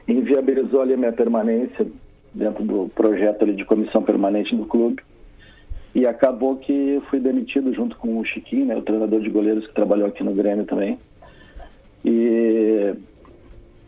inviabilizou 0.06 0.82
ali 0.82 0.92
a 0.92 0.98
minha 0.98 1.12
permanência 1.12 1.86
dentro 2.34 2.62
do 2.62 2.90
projeto 2.94 3.42
ali 3.42 3.54
de 3.54 3.64
comissão 3.64 4.02
permanente 4.02 4.54
do 4.54 4.66
clube. 4.66 5.02
E 5.94 6.06
acabou 6.06 6.56
que 6.56 7.00
fui 7.08 7.20
demitido 7.20 7.72
junto 7.72 7.96
com 7.96 8.18
o 8.18 8.24
Chiquinho, 8.24 8.66
né, 8.66 8.76
o 8.76 8.82
treinador 8.82 9.20
de 9.20 9.30
goleiros 9.30 9.66
que 9.66 9.74
trabalhou 9.74 10.08
aqui 10.08 10.22
no 10.22 10.34
Grêmio 10.34 10.66
também. 10.66 10.98
E 12.04 12.92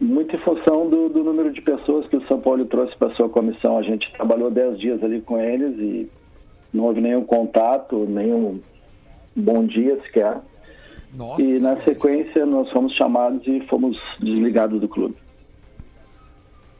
muito 0.01 0.37
em 0.37 0.39
função 0.41 0.89
do, 0.89 1.09
do 1.09 1.25
número 1.25 1.53
de 1.53 1.61
pessoas 1.63 2.07
que 2.09 2.17
o 2.17 2.27
São 2.27 2.41
Paulo 2.41 2.65
trouxe 2.67 2.97
para 2.97 3.15
sua 3.15 3.29
comissão. 3.29 3.79
A 3.79 3.83
gente 3.83 4.11
trabalhou 4.13 4.51
10 4.51 4.79
dias 4.79 5.03
ali 5.03 5.21
com 5.21 5.41
eles 5.41 5.79
e 5.79 6.11
não 6.73 6.85
houve 6.85 7.01
nenhum 7.01 7.25
contato, 7.25 8.07
nenhum 8.07 8.61
bom 9.35 9.65
dia 9.65 10.01
sequer. 10.03 10.39
Nossa. 11.15 11.41
E 11.41 11.59
na 11.59 11.83
sequência 11.83 12.45
nós 12.45 12.71
fomos 12.71 12.93
chamados 12.95 13.47
e 13.47 13.61
fomos 13.69 13.97
desligados 14.21 14.81
do 14.81 14.89
clube. 14.89 15.17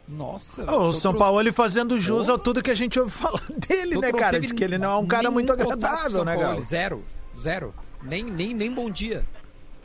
Nossa. 0.09 0.71
O 0.71 0.93
São 0.93 1.15
Paulo 1.15 1.41
ele 1.41 1.51
fazendo 1.51 1.99
jus 1.99 2.29
a 2.29 2.39
tudo 2.39 2.63
que 2.63 2.71
a 2.71 2.77
gente 2.77 2.99
ouve 2.99 3.11
falar 3.11 3.43
dele, 3.69 3.99
né, 3.99 4.13
cara? 4.13 4.39
De 4.39 4.53
que 4.55 4.63
ele 4.63 4.79
não 4.79 4.93
é 4.93 4.97
um 4.97 5.07
cara 5.07 5.31
muito 5.31 5.53
agradável, 5.53 6.25
né, 6.25 6.37
cara? 6.37 6.61
Zero, 6.61 7.03
zero. 7.37 7.75
Nem, 8.03 8.23
nem, 8.23 8.55
nem 8.55 8.71
bom 8.71 8.89
dia. 8.89 9.25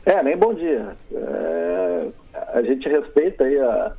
É, 0.04 0.22
nem 0.22 0.36
bom 0.36 0.54
dia. 0.54 0.96
É, 1.12 1.91
a 2.52 2.62
gente 2.62 2.88
respeita 2.88 3.44
aí 3.44 3.58
a, 3.58 3.92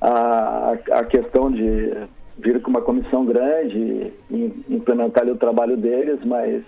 a, 0.00 0.72
a 0.92 1.04
questão 1.04 1.50
de 1.50 1.92
vir 2.38 2.60
com 2.62 2.70
uma 2.70 2.82
comissão 2.82 3.24
grande 3.24 4.12
e 4.30 4.64
implementar 4.68 5.22
ali 5.22 5.32
o 5.32 5.36
trabalho 5.36 5.76
deles, 5.76 6.18
mas 6.24 6.62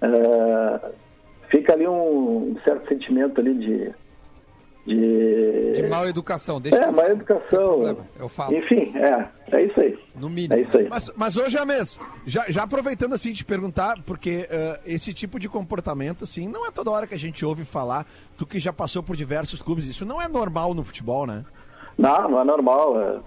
é, 0.00 0.92
fica 1.50 1.72
ali 1.72 1.86
um 1.86 2.56
certo 2.64 2.88
sentimento 2.88 3.40
ali 3.40 3.54
de... 3.54 4.01
De, 4.84 5.72
De 5.74 5.82
mal 5.88 6.08
educação. 6.08 6.60
Deixa 6.60 6.76
é, 6.76 6.88
eu 6.88 6.92
má 6.92 7.02
falo. 7.02 7.08
educação. 7.12 7.96
Eu 8.18 8.28
falo. 8.28 8.56
Enfim, 8.56 8.92
é, 8.96 9.28
é 9.56 9.64
isso 9.64 9.80
aí. 9.80 9.98
No 10.16 10.28
mínimo. 10.28 10.54
É 10.54 10.62
isso 10.62 10.76
aí. 10.76 10.88
Mas, 10.88 11.10
mas 11.16 11.36
hoje, 11.36 11.50
James, 11.50 12.00
já, 12.26 12.44
já 12.48 12.64
aproveitando 12.64 13.12
assim 13.14 13.32
de 13.32 13.44
perguntar, 13.44 14.02
porque 14.04 14.46
eh, 14.50 14.80
esse 14.84 15.14
tipo 15.14 15.38
de 15.38 15.48
comportamento, 15.48 16.24
assim, 16.24 16.48
não 16.48 16.66
é 16.66 16.70
toda 16.72 16.90
hora 16.90 17.06
que 17.06 17.14
a 17.14 17.18
gente 17.18 17.44
ouve 17.44 17.64
falar, 17.64 18.04
tu 18.36 18.44
que 18.44 18.58
já 18.58 18.72
passou 18.72 19.02
por 19.04 19.14
diversos 19.14 19.62
clubes, 19.62 19.86
isso 19.86 20.04
não 20.04 20.20
é 20.20 20.26
normal 20.28 20.74
no 20.74 20.82
futebol, 20.82 21.26
né? 21.26 21.44
Não, 21.96 22.28
não 22.30 22.40
é 22.40 22.44
normal. 22.44 23.00
é. 23.00 23.18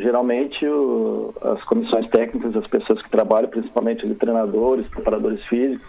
Geralmente 0.00 0.66
o- 0.66 1.34
as 1.42 1.62
comissões 1.64 2.08
técnicas, 2.08 2.56
as 2.56 2.66
pessoas 2.68 3.02
que 3.02 3.10
trabalham, 3.10 3.50
principalmente 3.50 4.02
ali, 4.06 4.14
treinadores, 4.14 4.86
preparadores 4.88 5.44
físicos. 5.46 5.86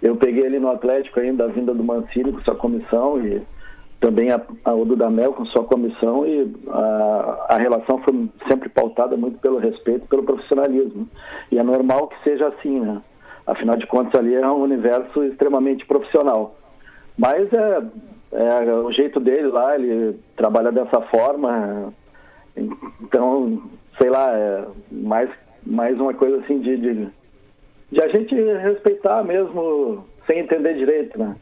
Eu 0.00 0.14
peguei 0.14 0.46
ali 0.46 0.60
no 0.60 0.70
Atlético 0.70 1.18
ainda 1.18 1.44
a 1.44 1.48
vinda 1.48 1.74
do 1.74 1.82
Mancini 1.82 2.30
com 2.32 2.40
sua 2.42 2.54
comissão 2.54 3.20
e 3.26 3.42
também 4.00 4.30
a, 4.30 4.36
a 4.64 5.32
com 5.32 5.44
sua 5.46 5.64
comissão 5.64 6.26
e 6.26 6.50
a, 6.68 7.46
a 7.50 7.56
relação 7.58 7.98
foi 7.98 8.28
sempre 8.48 8.68
pautada 8.70 9.16
muito 9.16 9.38
pelo 9.38 9.58
respeito, 9.58 10.08
pelo 10.08 10.24
profissionalismo. 10.24 11.06
E 11.52 11.58
é 11.58 11.62
normal 11.62 12.08
que 12.08 12.22
seja 12.24 12.48
assim, 12.48 12.80
né? 12.80 13.02
Afinal 13.46 13.76
de 13.76 13.86
contas 13.86 14.18
ali 14.18 14.34
é 14.34 14.46
um 14.46 14.62
universo 14.62 15.22
extremamente 15.24 15.84
profissional. 15.86 16.56
Mas 17.18 17.52
é, 17.52 17.82
é 18.32 18.72
o 18.72 18.90
jeito 18.90 19.20
dele 19.20 19.48
lá, 19.48 19.74
ele 19.74 20.18
trabalha 20.34 20.72
dessa 20.72 21.02
forma. 21.02 21.92
Então, 22.56 23.62
sei 24.00 24.08
lá, 24.08 24.32
é 24.32 24.64
mais, 24.90 25.30
mais 25.66 26.00
uma 26.00 26.14
coisa 26.14 26.38
assim 26.38 26.60
de, 26.60 26.76
de, 26.78 27.08
de 27.92 28.02
a 28.02 28.08
gente 28.08 28.34
respeitar 28.34 29.22
mesmo 29.24 30.06
sem 30.26 30.38
entender 30.38 30.74
direito, 30.74 31.18
né? 31.18 31.36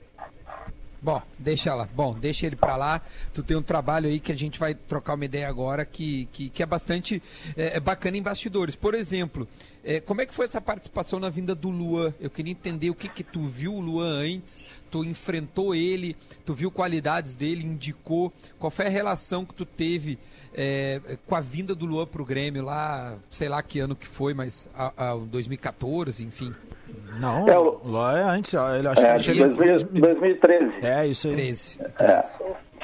Bom, 1.00 1.22
deixa 1.38 1.74
lá. 1.74 1.88
Bom, 1.94 2.14
deixa 2.14 2.46
ele 2.46 2.56
pra 2.56 2.76
lá. 2.76 3.00
Tu 3.32 3.42
tem 3.42 3.56
um 3.56 3.62
trabalho 3.62 4.08
aí 4.08 4.18
que 4.18 4.32
a 4.32 4.36
gente 4.36 4.58
vai 4.58 4.74
trocar 4.74 5.14
uma 5.14 5.24
ideia 5.24 5.48
agora 5.48 5.84
que, 5.84 6.28
que, 6.32 6.50
que 6.50 6.62
é 6.62 6.66
bastante 6.66 7.22
é, 7.56 7.76
é 7.76 7.80
bacana 7.80 8.16
em 8.16 8.22
bastidores. 8.22 8.74
Por 8.74 8.94
exemplo, 8.94 9.46
é, 9.84 10.00
como 10.00 10.20
é 10.20 10.26
que 10.26 10.34
foi 10.34 10.44
essa 10.44 10.60
participação 10.60 11.20
na 11.20 11.30
vinda 11.30 11.54
do 11.54 11.70
Luan? 11.70 12.12
Eu 12.20 12.28
queria 12.28 12.50
entender 12.50 12.90
o 12.90 12.94
que 12.94 13.08
que 13.08 13.22
tu 13.22 13.44
viu 13.44 13.74
o 13.74 13.80
Luan 13.80 14.08
antes, 14.08 14.64
tu 14.90 15.04
enfrentou 15.04 15.72
ele, 15.72 16.16
tu 16.44 16.52
viu 16.52 16.70
qualidades 16.70 17.36
dele, 17.36 17.64
indicou. 17.64 18.32
Qual 18.58 18.70
foi 18.70 18.86
a 18.86 18.90
relação 18.90 19.44
que 19.44 19.54
tu 19.54 19.64
teve 19.64 20.18
é, 20.52 21.18
com 21.26 21.36
a 21.36 21.40
vinda 21.40 21.76
do 21.76 21.86
Luan 21.86 22.06
pro 22.06 22.24
Grêmio 22.24 22.64
lá, 22.64 23.16
sei 23.30 23.48
lá 23.48 23.62
que 23.62 23.78
ano 23.78 23.94
que 23.94 24.06
foi, 24.06 24.34
mas 24.34 24.68
a, 24.74 25.12
a 25.12 25.16
2014, 25.16 26.24
enfim. 26.24 26.52
Não, 27.20 27.48
É, 27.48 27.58
o 27.58 27.80
Luan 27.84 28.18
é 28.18 28.22
antes, 28.22 28.54
ele 28.54 28.88
acho 28.88 29.04
É, 29.04 29.12
que 29.14 29.18
chega 29.20 29.46
em 29.46 29.54
2000 29.54 30.00
2013. 30.00 30.72
É, 30.82 31.06
isso 31.06 31.28
aí. 31.28 31.34
13. 31.34 31.80
É. 32.00 32.20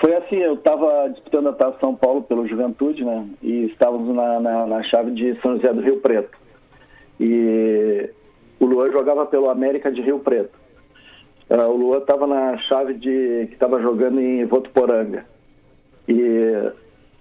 Foi 0.00 0.14
assim, 0.16 0.36
eu 0.36 0.54
estava 0.54 1.08
disputando 1.08 1.48
a 1.48 1.52
Taça 1.52 1.78
São 1.80 1.94
Paulo 1.94 2.22
pelo 2.22 2.46
Juventude, 2.46 3.04
né? 3.04 3.26
E 3.40 3.66
estávamos 3.66 4.14
na, 4.14 4.40
na, 4.40 4.66
na 4.66 4.82
chave 4.84 5.12
de 5.12 5.40
São 5.40 5.56
José 5.56 5.72
do 5.72 5.80
Rio 5.80 6.00
Preto. 6.00 6.36
E 7.20 8.10
o 8.58 8.66
Luan 8.66 8.90
jogava 8.90 9.24
pelo 9.26 9.48
América 9.48 9.90
de 9.92 10.00
Rio 10.00 10.18
Preto. 10.18 10.58
Ah, 11.48 11.66
o 11.68 11.76
Luan 11.76 11.98
estava 11.98 12.26
na 12.26 12.58
chave 12.58 12.94
de 12.94 13.46
que 13.48 13.54
estava 13.54 13.80
jogando 13.80 14.20
em 14.20 14.44
Votuporanga. 14.46 15.24
E 16.08 16.72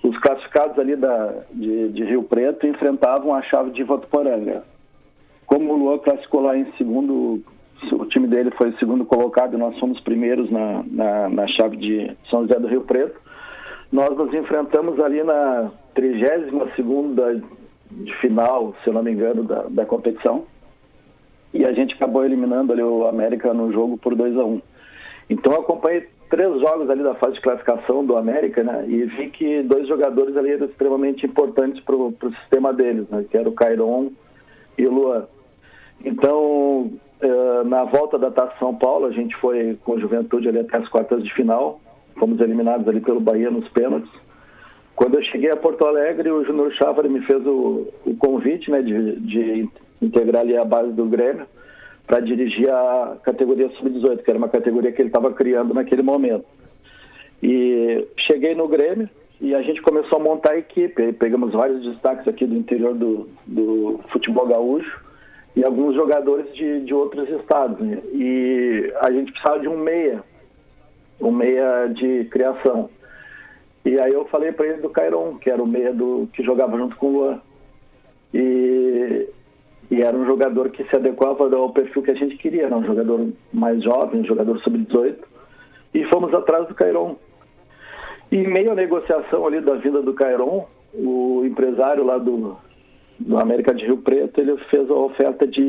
os 0.01 0.17
classificados 0.19 0.77
ali 0.79 0.95
da, 0.95 1.33
de, 1.51 1.89
de 1.89 2.03
Rio 2.03 2.23
Preto 2.23 2.65
enfrentavam 2.65 3.33
a 3.33 3.41
chave 3.43 3.71
de 3.71 3.83
Votuporanga. 3.83 4.63
Como 5.45 5.73
o 5.73 5.77
Luan 5.77 5.97
classificou 5.99 6.41
lá 6.41 6.57
em 6.57 6.71
segundo, 6.77 7.41
o 7.91 8.05
time 8.05 8.27
dele 8.27 8.51
foi 8.51 8.69
o 8.69 8.77
segundo 8.77 9.05
colocado 9.05 9.55
e 9.55 9.59
nós 9.59 9.77
fomos 9.79 9.99
primeiros 10.01 10.49
na, 10.49 10.83
na, 10.87 11.29
na 11.29 11.47
chave 11.47 11.77
de 11.77 12.15
São 12.29 12.41
José 12.43 12.59
do 12.59 12.67
Rio 12.67 12.81
Preto, 12.81 13.19
nós 13.91 14.17
nos 14.17 14.33
enfrentamos 14.33 14.99
ali 14.99 15.23
na 15.23 15.71
32 15.93 17.43
de 17.91 18.13
final, 18.15 18.73
se 18.83 18.89
eu 18.89 18.93
não 18.93 19.03
me 19.03 19.11
engano, 19.11 19.43
da, 19.43 19.63
da 19.69 19.85
competição. 19.85 20.45
E 21.53 21.63
a 21.65 21.71
gente 21.73 21.93
acabou 21.93 22.25
eliminando 22.25 22.73
ali 22.73 22.81
o 22.81 23.05
América 23.05 23.53
no 23.53 23.71
jogo 23.71 23.97
por 23.97 24.15
2 24.15 24.35
a 24.37 24.43
1 24.43 24.61
Então 25.29 25.53
eu 25.53 25.59
acompanhei 25.59 26.07
três 26.29 26.59
jogos 26.59 26.89
ali 26.89 27.03
da 27.03 27.13
fase 27.13 27.35
de 27.35 27.41
classificação 27.41 28.03
do 28.03 28.17
América, 28.17 28.63
né? 28.63 28.85
E 28.87 29.05
vi 29.05 29.29
que 29.29 29.61
dois 29.61 29.87
jogadores 29.87 30.35
ali 30.35 30.53
eram 30.53 30.65
extremamente 30.65 31.23
importantes 31.27 31.79
para 31.83 31.95
o 31.95 32.15
sistema 32.41 32.73
deles, 32.73 33.07
né? 33.09 33.23
Que 33.29 33.37
era 33.37 33.47
o 33.47 33.53
Cairon 33.53 34.11
e 34.75 34.87
o 34.87 34.91
Luan. 34.91 35.27
Então, 36.03 36.91
eh, 37.21 37.63
na 37.65 37.85
volta 37.85 38.19
da 38.19 38.29
Taça 38.29 38.53
São 38.59 38.75
Paulo, 38.75 39.05
a 39.05 39.11
gente 39.11 39.35
foi 39.37 39.77
com 39.85 39.99
Juventude 39.99 40.49
ali 40.49 40.59
até 40.59 40.77
as 40.77 40.89
quartas 40.89 41.23
de 41.23 41.33
final. 41.33 41.79
Fomos 42.17 42.39
eliminados 42.41 42.87
ali 42.87 42.99
pelo 42.99 43.21
Bahia 43.21 43.49
nos 43.49 43.67
pênaltis. 43.69 44.11
Quando 44.95 45.15
eu 45.15 45.23
cheguei 45.23 45.49
a 45.49 45.57
Porto 45.57 45.85
Alegre, 45.85 46.29
o 46.29 46.43
Júnior 46.43 46.71
Chávari 46.73 47.09
me 47.09 47.21
fez 47.21 47.45
o, 47.45 47.87
o 48.05 48.15
convite 48.17 48.69
né, 48.69 48.81
de, 48.81 49.19
de 49.21 49.69
integrar 50.01 50.41
ali 50.41 50.55
a 50.55 50.65
base 50.65 50.91
do 50.91 51.05
Grêmio 51.05 51.45
para 52.05 52.19
dirigir 52.19 52.69
a 52.69 53.17
categoria 53.23 53.69
sub-18, 53.69 54.21
que 54.21 54.29
era 54.29 54.37
uma 54.37 54.49
categoria 54.49 54.91
que 54.91 55.01
ele 55.01 55.09
estava 55.09 55.31
criando 55.31 55.73
naquele 55.73 56.03
momento. 56.03 56.45
E 57.41 58.05
cheguei 58.27 58.53
no 58.53 58.67
Grêmio 58.67 59.09
e 59.39 59.55
a 59.55 59.61
gente 59.61 59.81
começou 59.81 60.19
a 60.19 60.23
montar 60.23 60.51
a 60.51 60.57
equipe. 60.57 61.01
Aí 61.01 61.13
pegamos 61.13 61.53
vários 61.53 61.83
destaques 61.83 62.27
aqui 62.27 62.45
do 62.45 62.55
interior 62.55 62.93
do, 62.93 63.29
do 63.47 63.99
futebol 64.11 64.45
gaúcho 64.45 65.03
e 65.55 65.63
alguns 65.63 65.95
jogadores 65.95 66.53
de, 66.55 66.81
de 66.81 66.93
outros 66.93 67.29
estados. 67.29 67.79
né? 67.79 68.01
E 68.11 68.91
a 69.01 69.11
gente 69.11 69.31
precisava 69.31 69.59
de 69.59 69.67
um 69.67 69.77
meia, 69.77 70.23
um 71.21 71.31
meia 71.31 71.87
de 71.87 72.25
criação. 72.25 72.89
E 73.85 73.99
aí 73.99 74.13
eu 74.13 74.25
falei 74.25 74.51
para 74.51 74.67
ele 74.67 74.81
do 74.81 74.89
Cairon, 74.89 75.37
que 75.37 75.49
era 75.49 75.61
o 75.61 75.67
meia 75.67 75.93
do, 75.93 76.27
que 76.33 76.43
jogava 76.43 76.77
junto 76.77 76.95
com 76.95 77.07
o 77.07 77.11
Luan. 77.11 77.41
E, 78.33 79.27
e 79.91 80.01
era 80.01 80.17
um 80.17 80.25
jogador 80.25 80.69
que 80.69 80.83
se 80.85 80.95
adequava 80.95 81.53
ao 81.55 81.71
perfil 81.71 82.01
que 82.01 82.11
a 82.11 82.15
gente 82.15 82.35
queria, 82.37 82.69
né? 82.69 82.75
um 82.75 82.85
jogador 82.85 83.27
mais 83.51 83.83
jovem, 83.83 84.21
um 84.21 84.25
jogador 84.25 84.57
sub-18. 84.59 85.17
E 85.93 86.03
fomos 86.05 86.33
atrás 86.33 86.67
do 86.67 86.73
Cairon. 86.73 87.15
E 88.31 88.37
em 88.37 88.47
meio 88.47 88.71
à 88.71 88.75
negociação 88.75 89.45
ali 89.45 89.61
da 89.61 89.75
vinda 89.75 90.01
do 90.01 90.13
Cairon, 90.13 90.65
o 90.95 91.43
empresário 91.45 92.03
lá 92.03 92.17
do, 92.17 92.57
do 93.25 93.37
América 93.37 93.73
de 93.73 93.85
Rio 93.85 93.97
Preto, 93.97 94.39
ele 94.39 94.57
fez 94.69 94.89
a 94.89 94.93
oferta 94.93 95.47
de 95.47 95.61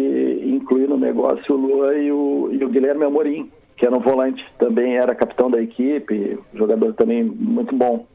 incluir 0.45 0.89
no 0.89 0.97
negócio 0.97 1.55
o 1.55 1.59
Luan 1.59 1.95
e 1.95 2.11
o, 2.11 2.49
e 2.53 2.65
o 2.65 2.69
Guilherme 2.69 3.05
Amorim, 3.05 3.51
que 3.77 3.87
era 3.87 3.97
um 3.97 4.01
volante, 4.01 4.45
também 4.59 4.97
era 4.97 5.15
capitão 5.15 5.51
da 5.51 5.61
equipe, 5.61 6.39
jogador 6.55 6.93
também 6.95 7.23
muito 7.23 7.75
bom. 7.75 8.07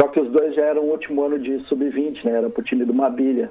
Só 0.00 0.08
que 0.08 0.20
os 0.20 0.30
dois 0.30 0.54
já 0.54 0.62
eram 0.62 0.82
o 0.82 0.90
último 0.90 1.22
ano 1.24 1.38
de 1.38 1.58
sub-20, 1.64 2.24
né? 2.24 2.32
Era 2.32 2.50
pro 2.50 2.62
time 2.62 2.84
do 2.84 2.94
Mabilha. 2.94 3.50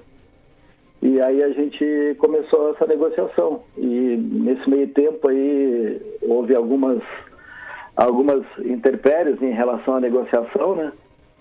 E 1.01 1.21
aí 1.21 1.43
a 1.43 1.49
gente 1.49 2.15
começou 2.19 2.71
essa 2.71 2.87
negociação. 2.87 3.63
E 3.77 4.17
nesse 4.17 4.69
meio 4.69 4.87
tempo 4.89 5.29
aí 5.29 6.01
houve 6.21 6.55
algumas 6.55 7.01
algumas 7.95 8.45
intempéries 8.59 9.41
em 9.41 9.51
relação 9.51 9.95
à 9.95 9.99
negociação, 9.99 10.75
né? 10.75 10.91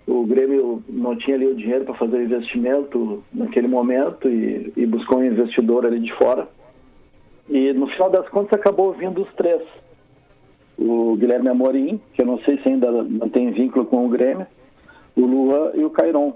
O 0.07 0.24
Grêmio 0.24 0.82
não 0.88 1.16
tinha 1.16 1.36
ali 1.36 1.46
o 1.46 1.54
dinheiro 1.57 1.84
para 1.84 1.94
fazer 1.94 2.22
investimento 2.22 3.24
naquele 3.32 3.66
momento 3.66 4.28
e, 4.28 4.72
e 4.76 4.86
buscou 4.86 5.18
um 5.18 5.24
investidor 5.24 5.84
ali 5.84 5.98
de 5.98 6.12
fora. 6.14 6.48
E 7.48 7.72
no 7.72 7.88
final 7.88 8.11
das 8.11 8.28
contas 8.28 8.59
acabou 8.59 8.92
vindo 8.92 9.22
os 9.22 9.34
três. 9.34 9.62
O 10.78 11.16
Guilherme 11.16 11.48
Amorim, 11.48 12.00
que 12.12 12.22
eu 12.22 12.26
não 12.26 12.38
sei 12.40 12.59
se 12.59 12.68
ainda 12.68 12.88
tem 13.32 13.50
vínculo 13.50 13.86
com 13.86 14.07
o 14.07 14.09
Grêmio, 14.09 14.46
o 15.16 15.22
Luan 15.22 15.72
e 15.74 15.84
o 15.84 15.90
Cairon. 15.90 16.34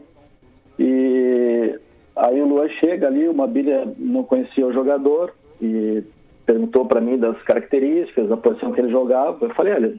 E 0.78 1.78
aí 2.16 2.40
o 2.40 2.46
Luan 2.46 2.68
chega 2.80 3.06
ali, 3.06 3.28
o 3.28 3.34
Mabilha 3.34 3.92
não 3.98 4.24
conhecia 4.24 4.66
o 4.66 4.72
jogador 4.72 5.32
e 5.60 6.02
perguntou 6.44 6.86
para 6.86 7.00
mim 7.00 7.18
das 7.18 7.40
características, 7.42 8.28
da 8.28 8.36
posição 8.36 8.72
que 8.72 8.80
ele 8.80 8.90
jogava. 8.90 9.44
Eu 9.44 9.54
falei, 9.54 9.74
olha, 9.74 9.94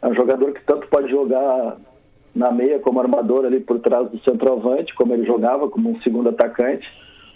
é 0.00 0.06
um 0.06 0.14
jogador 0.14 0.52
que 0.52 0.64
tanto 0.64 0.86
pode 0.88 1.10
jogar 1.10 1.76
na 2.34 2.50
meia 2.50 2.80
como 2.80 3.00
armador 3.00 3.44
ali 3.44 3.60
por 3.60 3.78
trás 3.78 4.10
do 4.10 4.18
centroavante, 4.18 4.94
como 4.94 5.14
ele 5.14 5.24
jogava 5.24 5.68
como 5.68 5.90
um 5.90 6.00
segundo 6.02 6.28
atacante, 6.30 6.86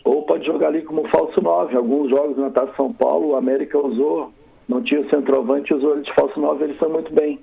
ou 0.04 0.22
pode 0.22 0.44
jogar 0.44 0.68
ali 0.68 0.82
como 0.82 1.08
falso 1.08 1.40
9. 1.40 1.76
Alguns 1.76 2.10
jogos 2.10 2.36
na 2.36 2.50
Taça 2.50 2.72
São 2.76 2.92
Paulo, 2.92 3.28
o 3.28 3.36
América 3.36 3.78
usou, 3.78 4.32
não 4.68 4.82
tinha 4.82 5.00
o 5.00 5.10
centroavante, 5.10 5.72
usou 5.72 5.92
ele 5.92 6.02
de 6.02 6.14
falso 6.14 6.40
9, 6.40 6.64
ele 6.64 6.74
foi 6.74 6.88
muito 6.88 7.12
bem. 7.12 7.38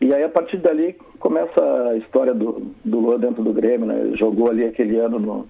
E 0.00 0.12
aí, 0.12 0.24
a 0.24 0.28
partir 0.28 0.58
dali, 0.58 0.94
começa 1.18 1.88
a 1.90 1.96
história 1.96 2.34
do, 2.34 2.70
do 2.84 2.98
Luan 2.98 3.18
dentro 3.18 3.42
do 3.42 3.52
Grêmio, 3.52 3.86
né? 3.86 3.98
Ele 3.98 4.16
jogou 4.16 4.50
ali 4.50 4.64
aquele 4.64 4.98
ano 4.98 5.18
no, 5.18 5.46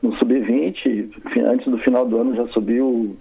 no 0.00 0.16
Sub-20, 0.16 1.10
antes 1.44 1.66
do 1.66 1.78
final 1.78 2.06
do 2.06 2.16
ano 2.16 2.34
já 2.34 2.46
subiu 2.48 3.14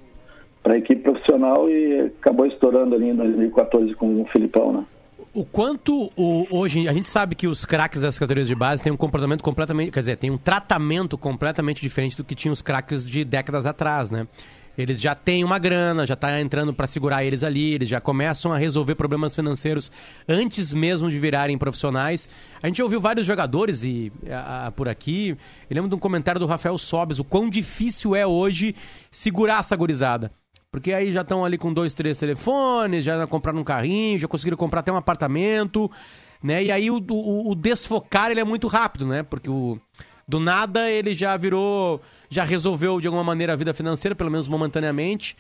para 0.63 0.75
a 0.75 0.77
equipe 0.77 1.01
profissional 1.01 1.69
e 1.69 2.11
acabou 2.19 2.45
estourando 2.45 2.95
ali 2.95 3.09
em 3.09 3.15
2014 3.15 3.93
com 3.95 4.21
o 4.21 4.25
Filipão, 4.27 4.71
né? 4.71 4.85
O 5.31 5.45
quanto 5.45 6.11
o, 6.15 6.47
hoje 6.49 6.87
a 6.87 6.93
gente 6.93 7.07
sabe 7.07 7.35
que 7.35 7.47
os 7.47 7.63
craques 7.63 8.01
das 8.01 8.17
categorias 8.17 8.47
de 8.47 8.55
base 8.55 8.81
têm 8.81 8.91
um 8.91 8.97
comportamento 8.97 9.43
completamente, 9.43 9.91
quer 9.91 9.99
dizer, 9.99 10.17
tem 10.17 10.31
um 10.31 10.37
tratamento 10.37 11.19
completamente 11.19 11.81
diferente 11.81 12.17
do 12.17 12.23
que 12.23 12.33
tinham 12.33 12.51
os 12.51 12.63
craques 12.63 13.05
de 13.05 13.23
décadas 13.23 13.67
atrás, 13.67 14.09
né? 14.09 14.27
Eles 14.75 14.99
já 14.99 15.13
têm 15.13 15.43
uma 15.43 15.59
grana, 15.59 16.07
já 16.07 16.15
tá 16.15 16.39
entrando 16.39 16.73
para 16.73 16.87
segurar 16.87 17.23
eles 17.23 17.43
ali, 17.43 17.73
eles 17.73 17.89
já 17.89 17.99
começam 17.99 18.51
a 18.51 18.57
resolver 18.57 18.95
problemas 18.95 19.35
financeiros 19.35 19.91
antes 20.27 20.73
mesmo 20.73 21.11
de 21.11 21.19
virarem 21.19 21.57
profissionais. 21.57 22.27
A 22.63 22.67
gente 22.67 22.81
ouviu 22.81 22.99
vários 22.99 23.27
jogadores 23.27 23.83
e 23.83 24.11
a, 24.31 24.67
a, 24.67 24.71
por 24.71 24.87
aqui. 24.87 25.37
Eu 25.69 25.75
lembro 25.75 25.89
de 25.89 25.95
um 25.95 25.99
comentário 25.99 26.39
do 26.39 26.47
Rafael 26.47 26.77
Sobes, 26.77 27.19
o 27.19 27.23
quão 27.23 27.49
difícil 27.49 28.15
é 28.15 28.25
hoje 28.25 28.73
segurar 29.11 29.59
essa 29.59 29.75
gurizada. 29.75 30.31
Porque 30.71 30.93
aí 30.93 31.11
já 31.11 31.21
estão 31.21 31.43
ali 31.43 31.57
com 31.57 31.73
dois, 31.73 31.93
três 31.93 32.17
telefones, 32.17 33.03
já 33.03 33.25
compraram 33.25 33.59
um 33.59 33.63
carrinho, 33.63 34.19
já 34.19 34.27
conseguiram 34.27 34.57
comprar 34.57 34.81
até 34.81 34.91
um 34.91 34.97
apartamento, 34.97 35.89
né? 36.43 36.63
E 36.63 36.71
aí 36.71 36.91
o, 36.91 36.97
o, 37.09 37.51
o 37.51 37.55
desfocar 37.55 38.29
ele 38.29 38.39
é 38.39 38.43
muito 38.43 38.67
rápido, 38.67 39.07
né? 39.07 39.23
Porque 39.23 39.49
o, 39.49 39.79
do 40.27 40.39
nada 40.39 40.89
ele 40.89 41.15
já 41.15 41.35
virou, 41.35 41.99
já 42.29 42.43
resolveu 42.43 43.01
de 43.01 43.07
alguma 43.07 43.23
maneira 43.23 43.53
a 43.53 43.55
vida 43.55 43.73
financeira, 43.73 44.13
pelo 44.13 44.29
menos 44.29 44.47
momentaneamente. 44.47 45.35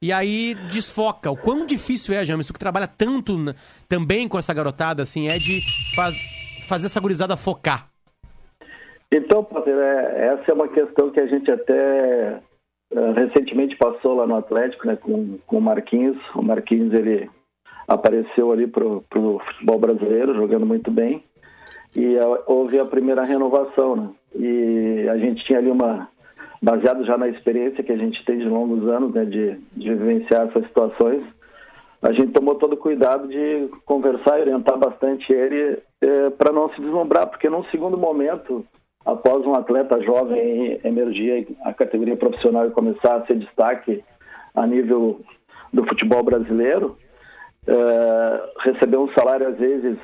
E 0.00 0.12
aí 0.12 0.56
desfoca. 0.68 1.30
O 1.30 1.36
quão 1.36 1.64
difícil 1.64 2.12
é, 2.12 2.26
James, 2.26 2.50
que 2.50 2.58
trabalha 2.58 2.88
tanto 2.88 3.38
na, 3.38 3.54
também 3.88 4.26
com 4.26 4.36
essa 4.36 4.52
garotada, 4.52 5.00
assim, 5.00 5.28
é 5.28 5.38
de 5.38 5.60
faz, 5.94 6.16
fazer 6.66 6.86
essa 6.86 6.98
gurizada 6.98 7.36
focar. 7.36 7.88
Então, 9.12 9.44
Potter, 9.44 9.76
é, 9.76 10.34
essa 10.34 10.50
é 10.50 10.54
uma 10.54 10.66
questão 10.66 11.12
que 11.12 11.20
a 11.20 11.26
gente 11.28 11.48
até 11.48 12.40
recentemente 13.14 13.76
passou 13.76 14.14
lá 14.14 14.26
no 14.26 14.36
Atlético, 14.36 14.86
né, 14.86 14.96
com, 14.96 15.38
com 15.46 15.58
o 15.58 15.62
Marquinhos. 15.62 16.18
O 16.34 16.42
Marquinhos, 16.42 16.92
ele 16.92 17.28
apareceu 17.88 18.52
ali 18.52 18.66
pro, 18.66 19.02
pro 19.08 19.40
futebol 19.46 19.78
brasileiro, 19.78 20.34
jogando 20.34 20.66
muito 20.66 20.90
bem. 20.90 21.22
E 21.94 22.16
uh, 22.16 22.42
houve 22.46 22.78
a 22.78 22.84
primeira 22.84 23.22
renovação, 23.22 23.96
né? 23.96 24.10
E 24.34 25.06
a 25.10 25.18
gente 25.18 25.44
tinha 25.44 25.58
ali 25.58 25.70
uma, 25.70 26.08
baseado 26.62 27.04
já 27.04 27.18
na 27.18 27.28
experiência 27.28 27.82
que 27.82 27.92
a 27.92 27.96
gente 27.96 28.24
tem 28.24 28.38
de 28.38 28.48
longos 28.48 28.88
anos, 28.88 29.12
né, 29.12 29.24
de, 29.24 29.58
de 29.76 29.94
vivenciar 29.94 30.48
essas 30.48 30.64
situações, 30.66 31.22
a 32.00 32.12
gente 32.12 32.32
tomou 32.32 32.56
todo 32.56 32.72
o 32.72 32.78
cuidado 32.78 33.28
de 33.28 33.68
conversar 33.84 34.38
e 34.38 34.42
orientar 34.42 34.76
bastante 34.76 35.32
ele 35.32 35.78
é, 36.00 36.30
para 36.30 36.52
não 36.52 36.68
se 36.70 36.80
deslumbrar, 36.80 37.28
porque 37.28 37.48
num 37.48 37.64
segundo 37.64 37.96
momento, 37.96 38.64
após 39.04 39.44
um 39.46 39.54
atleta 39.54 40.00
jovem 40.02 40.80
emergir 40.84 41.48
a 41.64 41.72
categoria 41.72 42.16
profissional 42.16 42.66
e 42.66 42.70
começar 42.70 43.16
a 43.16 43.26
ser 43.26 43.36
destaque 43.36 44.02
a 44.54 44.66
nível 44.66 45.20
do 45.72 45.86
futebol 45.86 46.22
brasileiro, 46.22 46.96
é, 47.66 48.50
receber 48.60 48.98
um 48.98 49.12
salário 49.12 49.48
às 49.48 49.58
vezes 49.58 49.98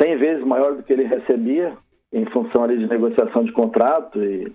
100 0.00 0.16
vezes 0.18 0.44
maior 0.44 0.74
do 0.74 0.82
que 0.82 0.92
ele 0.92 1.04
recebia, 1.04 1.76
em 2.12 2.24
função 2.26 2.62
ali 2.62 2.78
de 2.78 2.86
negociação 2.86 3.44
de 3.44 3.52
contrato 3.52 4.22
e, 4.22 4.52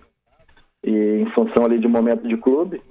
e 0.82 1.20
em 1.20 1.26
função 1.32 1.64
ali 1.64 1.78
de 1.78 1.86
momento 1.86 2.26
de 2.26 2.36
clube. 2.36 2.82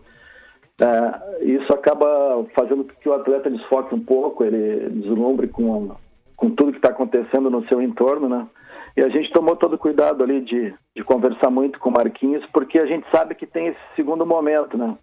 É, 0.79 1.43
isso 1.43 1.73
acaba 1.73 2.45
fazendo 2.55 2.85
com 2.85 2.93
que 2.93 3.09
o 3.09 3.13
atleta 3.13 3.49
desfoque 3.49 3.93
um 3.93 3.99
pouco, 3.99 4.45
ele 4.45 4.89
deslumbre 5.01 5.47
com, 5.47 5.91
com 6.37 6.49
tudo 6.51 6.71
que 6.71 6.77
está 6.77 6.89
acontecendo 6.89 7.49
no 7.49 7.67
seu 7.67 7.81
entorno, 7.81 8.29
né? 8.29 8.47
E 8.95 9.01
a 9.01 9.09
gente 9.09 9.31
tomou 9.31 9.55
todo 9.55 9.77
cuidado 9.77 10.23
ali 10.23 10.41
de, 10.41 10.73
de 10.95 11.03
conversar 11.03 11.49
muito 11.49 11.79
com 11.79 11.89
o 11.89 11.93
Marquinhos, 11.93 12.45
porque 12.51 12.79
a 12.79 12.85
gente 12.85 13.07
sabe 13.13 13.35
que 13.35 13.45
tem 13.45 13.67
esse 13.67 13.79
segundo 13.95 14.25
momento, 14.25 14.77
né? 14.77 14.97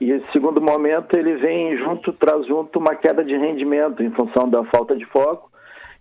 E 0.00 0.10
esse 0.10 0.32
segundo 0.32 0.60
momento 0.60 1.16
ele 1.16 1.36
vem 1.36 1.76
junto, 1.78 2.12
traz 2.12 2.46
junto 2.46 2.78
uma 2.78 2.94
queda 2.94 3.24
de 3.24 3.36
rendimento 3.36 4.02
em 4.02 4.10
função 4.10 4.48
da 4.48 4.64
falta 4.64 4.96
de 4.96 5.04
foco 5.06 5.50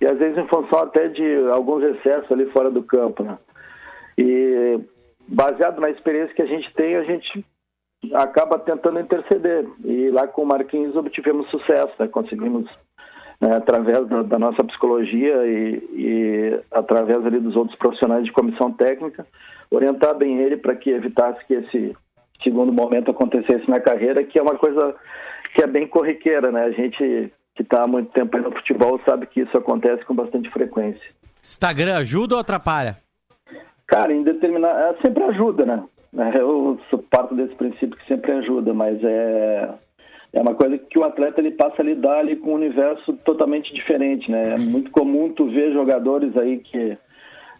e 0.01 0.05
às 0.05 0.17
vezes 0.17 0.37
em 0.37 0.47
função 0.47 0.79
até 0.79 1.07
de 1.07 1.47
alguns 1.51 1.83
excessos 1.83 2.31
ali 2.31 2.45
fora 2.47 2.71
do 2.71 2.83
campo, 2.83 3.23
né? 3.23 3.37
E 4.17 4.79
baseado 5.27 5.79
na 5.79 5.89
experiência 5.89 6.35
que 6.35 6.41
a 6.41 6.47
gente 6.47 6.73
tem, 6.73 6.95
a 6.95 7.03
gente 7.03 7.45
acaba 8.13 8.59
tentando 8.59 8.99
interceder. 8.99 9.65
E 9.83 10.09
lá 10.09 10.27
com 10.27 10.43
o 10.43 10.45
Marquinhos 10.45 10.95
obtivemos 10.95 11.49
sucesso, 11.49 11.93
né? 11.99 12.07
conseguimos, 12.07 12.69
né, 13.43 13.57
através 13.57 14.07
da, 14.07 14.23
da, 14.23 14.39
nossa 14.39 14.63
psicologia 14.63 15.45
e, 15.45 15.83
e, 15.93 16.59
através 16.71 17.25
ali 17.25 17.39
dos 17.39 17.55
outros 17.55 17.77
profissionais 17.77 18.23
de 18.23 18.31
comissão 18.31 18.71
técnica, 18.71 19.27
orientar 19.69 20.15
bem 20.15 20.39
ele 20.39 20.55
para 20.55 20.75
que 20.75 20.89
evitasse 20.89 21.45
que 21.45 21.53
esse 21.55 21.93
segundo 22.41 22.71
momento 22.71 23.11
acontecesse 23.11 23.69
na 23.69 23.81
carreira, 23.81 24.23
que 24.23 24.39
é 24.39 24.41
uma 24.41 24.55
coisa 24.55 24.95
que 25.53 25.61
é 25.61 25.67
bem 25.67 25.85
corriqueira, 25.85 26.51
né? 26.51 26.63
A 26.63 26.71
gente 26.71 27.31
que 27.55 27.61
está 27.61 27.83
há 27.83 27.87
muito 27.87 28.11
tempo 28.11 28.35
aí 28.35 28.41
no 28.41 28.51
futebol 28.51 28.99
sabe 29.05 29.27
que 29.27 29.41
isso 29.41 29.55
acontece 29.57 30.03
com 30.05 30.15
bastante 30.15 30.49
frequência. 30.49 31.03
Instagram 31.41 31.97
ajuda 31.97 32.35
ou 32.35 32.41
atrapalha? 32.41 32.97
Cara, 33.85 34.13
em 34.13 34.23
determinado. 34.23 34.79
É, 34.79 35.01
sempre 35.01 35.23
ajuda, 35.23 35.65
né? 35.65 35.83
É, 36.17 36.39
eu 36.39 36.79
parto 37.11 37.35
desse 37.35 37.53
princípio 37.55 37.97
que 37.97 38.07
sempre 38.07 38.31
ajuda, 38.31 38.73
mas 38.73 38.97
é. 39.03 39.69
É 40.33 40.41
uma 40.41 40.55
coisa 40.55 40.77
que 40.77 40.97
o 40.97 41.03
atleta 41.03 41.39
ele 41.39 41.51
passa 41.51 41.81
a 41.81 41.85
lidar 41.85 42.19
ali 42.19 42.35
com 42.35 42.51
um 42.51 42.55
universo 42.55 43.13
totalmente 43.23 43.73
diferente, 43.73 44.31
né? 44.31 44.55
É 44.55 44.57
muito 44.57 44.89
comum 44.89 45.31
tu 45.31 45.45
ver 45.45 45.73
jogadores 45.73 46.35
aí 46.35 46.57
que 46.57 46.97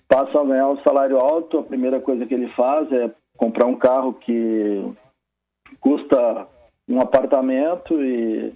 passam 0.07 0.41
a 0.41 0.45
ganhar 0.45 0.69
um 0.69 0.77
salário 0.79 1.19
alto, 1.19 1.59
a 1.59 1.63
primeira 1.63 1.99
coisa 1.99 2.25
que 2.25 2.33
ele 2.33 2.49
faz 2.49 2.91
é 2.91 3.11
comprar 3.37 3.67
um 3.67 3.75
carro 3.75 4.13
que 4.13 4.83
custa 5.79 6.47
um 6.89 6.99
apartamento 6.99 8.03
e 8.03 8.53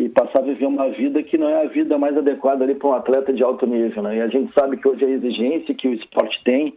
e 0.00 0.08
passar 0.08 0.38
a 0.38 0.42
viver 0.42 0.64
uma 0.64 0.88
vida 0.88 1.22
que 1.22 1.36
não 1.36 1.46
é 1.46 1.62
a 1.62 1.68
vida 1.68 1.98
mais 1.98 2.16
adequada 2.16 2.64
ali 2.64 2.74
para 2.74 2.88
um 2.88 2.94
atleta 2.94 3.34
de 3.34 3.42
alto 3.42 3.66
nível. 3.66 4.02
Né? 4.02 4.16
E 4.16 4.22
a 4.22 4.28
gente 4.28 4.50
sabe 4.58 4.78
que 4.78 4.88
hoje 4.88 5.04
a 5.04 5.10
exigência 5.10 5.74
que 5.74 5.86
o 5.86 5.92
esporte 5.92 6.42
tem, 6.42 6.74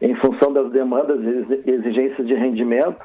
em 0.00 0.14
função 0.14 0.52
das 0.52 0.70
demandas 0.70 1.18
exigências 1.66 2.24
de 2.24 2.34
rendimento, 2.34 3.00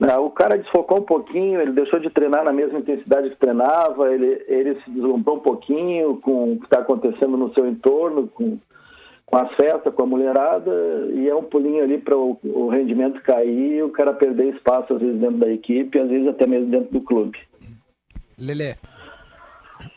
né? 0.00 0.16
o 0.16 0.30
cara 0.30 0.56
desfocou 0.56 0.98
um 0.98 1.04
pouquinho, 1.04 1.60
ele 1.60 1.72
deixou 1.72 2.00
de 2.00 2.08
treinar 2.08 2.42
na 2.42 2.52
mesma 2.52 2.78
intensidade 2.78 3.28
que 3.28 3.36
treinava, 3.36 4.12
ele, 4.12 4.42
ele 4.48 4.80
se 4.80 4.90
deslumbrou 4.90 5.36
um 5.36 5.40
pouquinho 5.40 6.16
com 6.16 6.54
o 6.54 6.58
que 6.58 6.64
está 6.64 6.78
acontecendo 6.78 7.36
no 7.36 7.52
seu 7.52 7.68
entorno, 7.68 8.26
com, 8.26 8.58
com 9.26 9.36
as 9.36 9.54
festas, 9.56 9.94
com 9.94 10.02
a 10.02 10.06
mulherada, 10.06 10.72
e 11.12 11.28
é 11.28 11.34
um 11.34 11.42
pulinho 11.42 11.84
ali 11.84 11.98
para 11.98 12.16
o, 12.16 12.38
o 12.42 12.68
rendimento 12.68 13.20
cair 13.22 13.76
e 13.76 13.82
o 13.82 13.90
cara 13.90 14.14
perder 14.14 14.54
espaço, 14.54 14.94
às 14.94 15.00
vezes, 15.00 15.20
dentro 15.20 15.36
da 15.36 15.52
equipe, 15.52 15.98
às 15.98 16.08
vezes 16.08 16.28
até 16.28 16.46
mesmo 16.46 16.70
dentro 16.70 16.90
do 16.90 17.02
clube. 17.02 17.38
Lelê. 18.38 18.76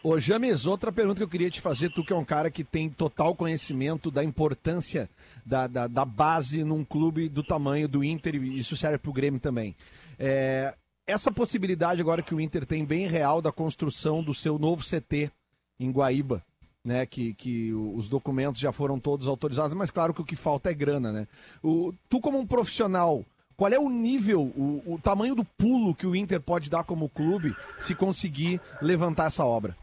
Ô 0.04 0.20
James, 0.20 0.66
outra 0.66 0.92
pergunta 0.92 1.18
que 1.18 1.24
eu 1.24 1.30
queria 1.30 1.50
te 1.50 1.62
fazer, 1.62 1.90
tu 1.90 2.04
que 2.04 2.12
é 2.12 2.16
um 2.16 2.26
cara 2.26 2.52
que 2.52 2.64
tem 2.64 2.90
total 2.90 3.36
conhecimento 3.36 4.12
da 4.12 4.24
importância 4.24 5.10
da, 5.46 5.68
da, 5.68 5.88
da 5.88 6.06
base 6.06 6.64
num 6.64 6.84
clube 6.84 7.30
do 7.30 7.44
tamanho 7.44 7.88
do 7.88 8.04
Inter, 8.04 8.36
e 8.36 8.60
isso 8.60 8.78
serve 8.78 8.98
para 8.98 9.10
o 9.10 9.14
Grêmio 9.14 9.40
também. 9.40 9.76
É, 10.18 10.74
essa 11.06 11.32
possibilidade 11.32 12.02
agora 12.02 12.22
que 12.22 12.34
o 12.34 12.40
Inter 12.40 12.66
tem 12.66 12.86
bem 12.86 13.08
real 13.08 13.42
da 13.42 13.52
construção 13.52 14.24
do 14.24 14.34
seu 14.34 14.58
novo 14.58 14.84
CT 14.84 15.32
em 15.80 15.92
Guaíba, 15.92 16.42
né, 16.84 17.06
que, 17.06 17.34
que 17.34 17.74
os 17.74 18.08
documentos 18.08 18.60
já 18.60 18.72
foram 18.72 19.00
todos 19.00 19.28
autorizados, 19.28 19.76
mas 19.76 19.92
claro 19.92 20.14
que 20.14 20.22
o 20.22 20.26
que 20.26 20.36
falta 20.36 20.70
é 20.70 20.74
grana, 20.74 21.12
né? 21.12 21.28
O, 21.64 21.94
tu 22.10 22.20
como 22.20 22.38
um 22.38 22.46
profissional, 22.46 23.24
qual 23.56 23.72
é 23.72 23.80
o 23.80 23.90
nível, 23.90 24.42
o, 24.42 24.82
o 24.86 25.00
tamanho 25.02 25.36
do 25.36 25.46
pulo 25.46 25.96
que 25.96 26.08
o 26.08 26.16
Inter 26.16 26.42
pode 26.42 26.70
dar 26.70 26.84
como 26.84 27.10
clube 27.10 27.56
se 27.80 27.96
conseguir 27.96 28.60
levantar 28.82 29.28
essa 29.28 29.46
obra? 29.46 29.76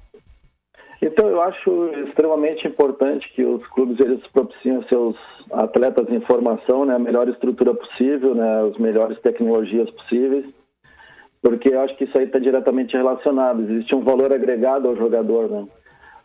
Então, 1.03 1.29
eu 1.29 1.41
acho 1.41 1.87
extremamente 2.07 2.67
importante 2.69 3.27
que 3.35 3.43
os 3.43 3.67
clubes 3.69 3.99
eles 4.01 4.27
propiciem 4.29 4.85
seus 4.87 5.17
atletas 5.53 6.09
em 6.11 6.21
formação, 6.21 6.85
né, 6.85 6.95
a 6.95 6.99
melhor 6.99 7.29
estrutura 7.29 7.75
possível, 7.75 8.35
né, 8.35 8.69
as 8.69 8.79
melhores 8.79 9.19
tecnologias 9.21 9.91
possíveis, 9.91 10.47
porque 11.43 11.71
eu 11.71 11.81
acho 11.81 11.97
que 11.97 12.05
isso 12.05 12.17
aí 12.19 12.25
está 12.25 12.39
diretamente 12.39 12.97
relacionado. 12.97 13.63
Existe 13.63 13.95
um 13.95 14.03
valor 14.03 14.33
agregado 14.33 14.89
ao 14.89 14.97
jogador, 14.97 15.49
né? 15.51 15.67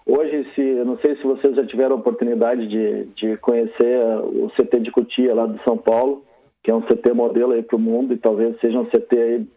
Hoje, 0.05 0.47
se, 0.53 0.61
eu 0.61 0.85
não 0.85 0.97
sei 0.99 1.15
se 1.15 1.23
vocês 1.23 1.55
já 1.55 1.65
tiveram 1.65 1.95
a 1.95 1.99
oportunidade 1.99 2.67
de, 2.67 3.05
de 3.15 3.37
conhecer 3.37 3.97
o 4.23 4.51
CT 4.51 4.81
de 4.81 4.91
Cotia 4.91 5.33
lá 5.33 5.47
de 5.47 5.63
São 5.63 5.77
Paulo 5.77 6.23
que 6.65 6.71
é 6.71 6.73
um 6.73 6.81
CT 6.81 7.13
modelo 7.13 7.53
aí 7.53 7.61
para 7.61 7.75
o 7.75 7.79
mundo 7.79 8.11
e 8.11 8.17
talvez 8.17 8.59
seja 8.59 8.79
um 8.79 8.85
CT 8.85 9.15
aí 9.15 9.47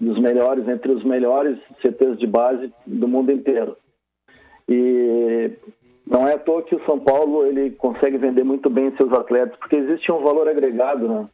dos 0.00 0.18
melhores, 0.18 0.66
entre 0.66 0.90
os 0.90 1.04
melhores 1.04 1.58
CTs 1.82 2.18
de 2.18 2.26
base 2.26 2.72
do 2.86 3.06
mundo 3.06 3.30
inteiro. 3.30 3.76
E 4.66 5.50
não 6.06 6.26
é 6.26 6.34
à 6.34 6.38
toa 6.38 6.62
que 6.62 6.74
o 6.74 6.84
São 6.86 6.98
Paulo 7.00 7.44
ele 7.44 7.70
consegue 7.72 8.16
vender 8.16 8.44
muito 8.44 8.70
bem 8.70 8.94
seus 8.96 9.12
atletas, 9.12 9.58
porque 9.58 9.76
existe 9.76 10.10
um 10.12 10.22
valor 10.22 10.48
agregado, 10.48 11.08
né? 11.08 11.28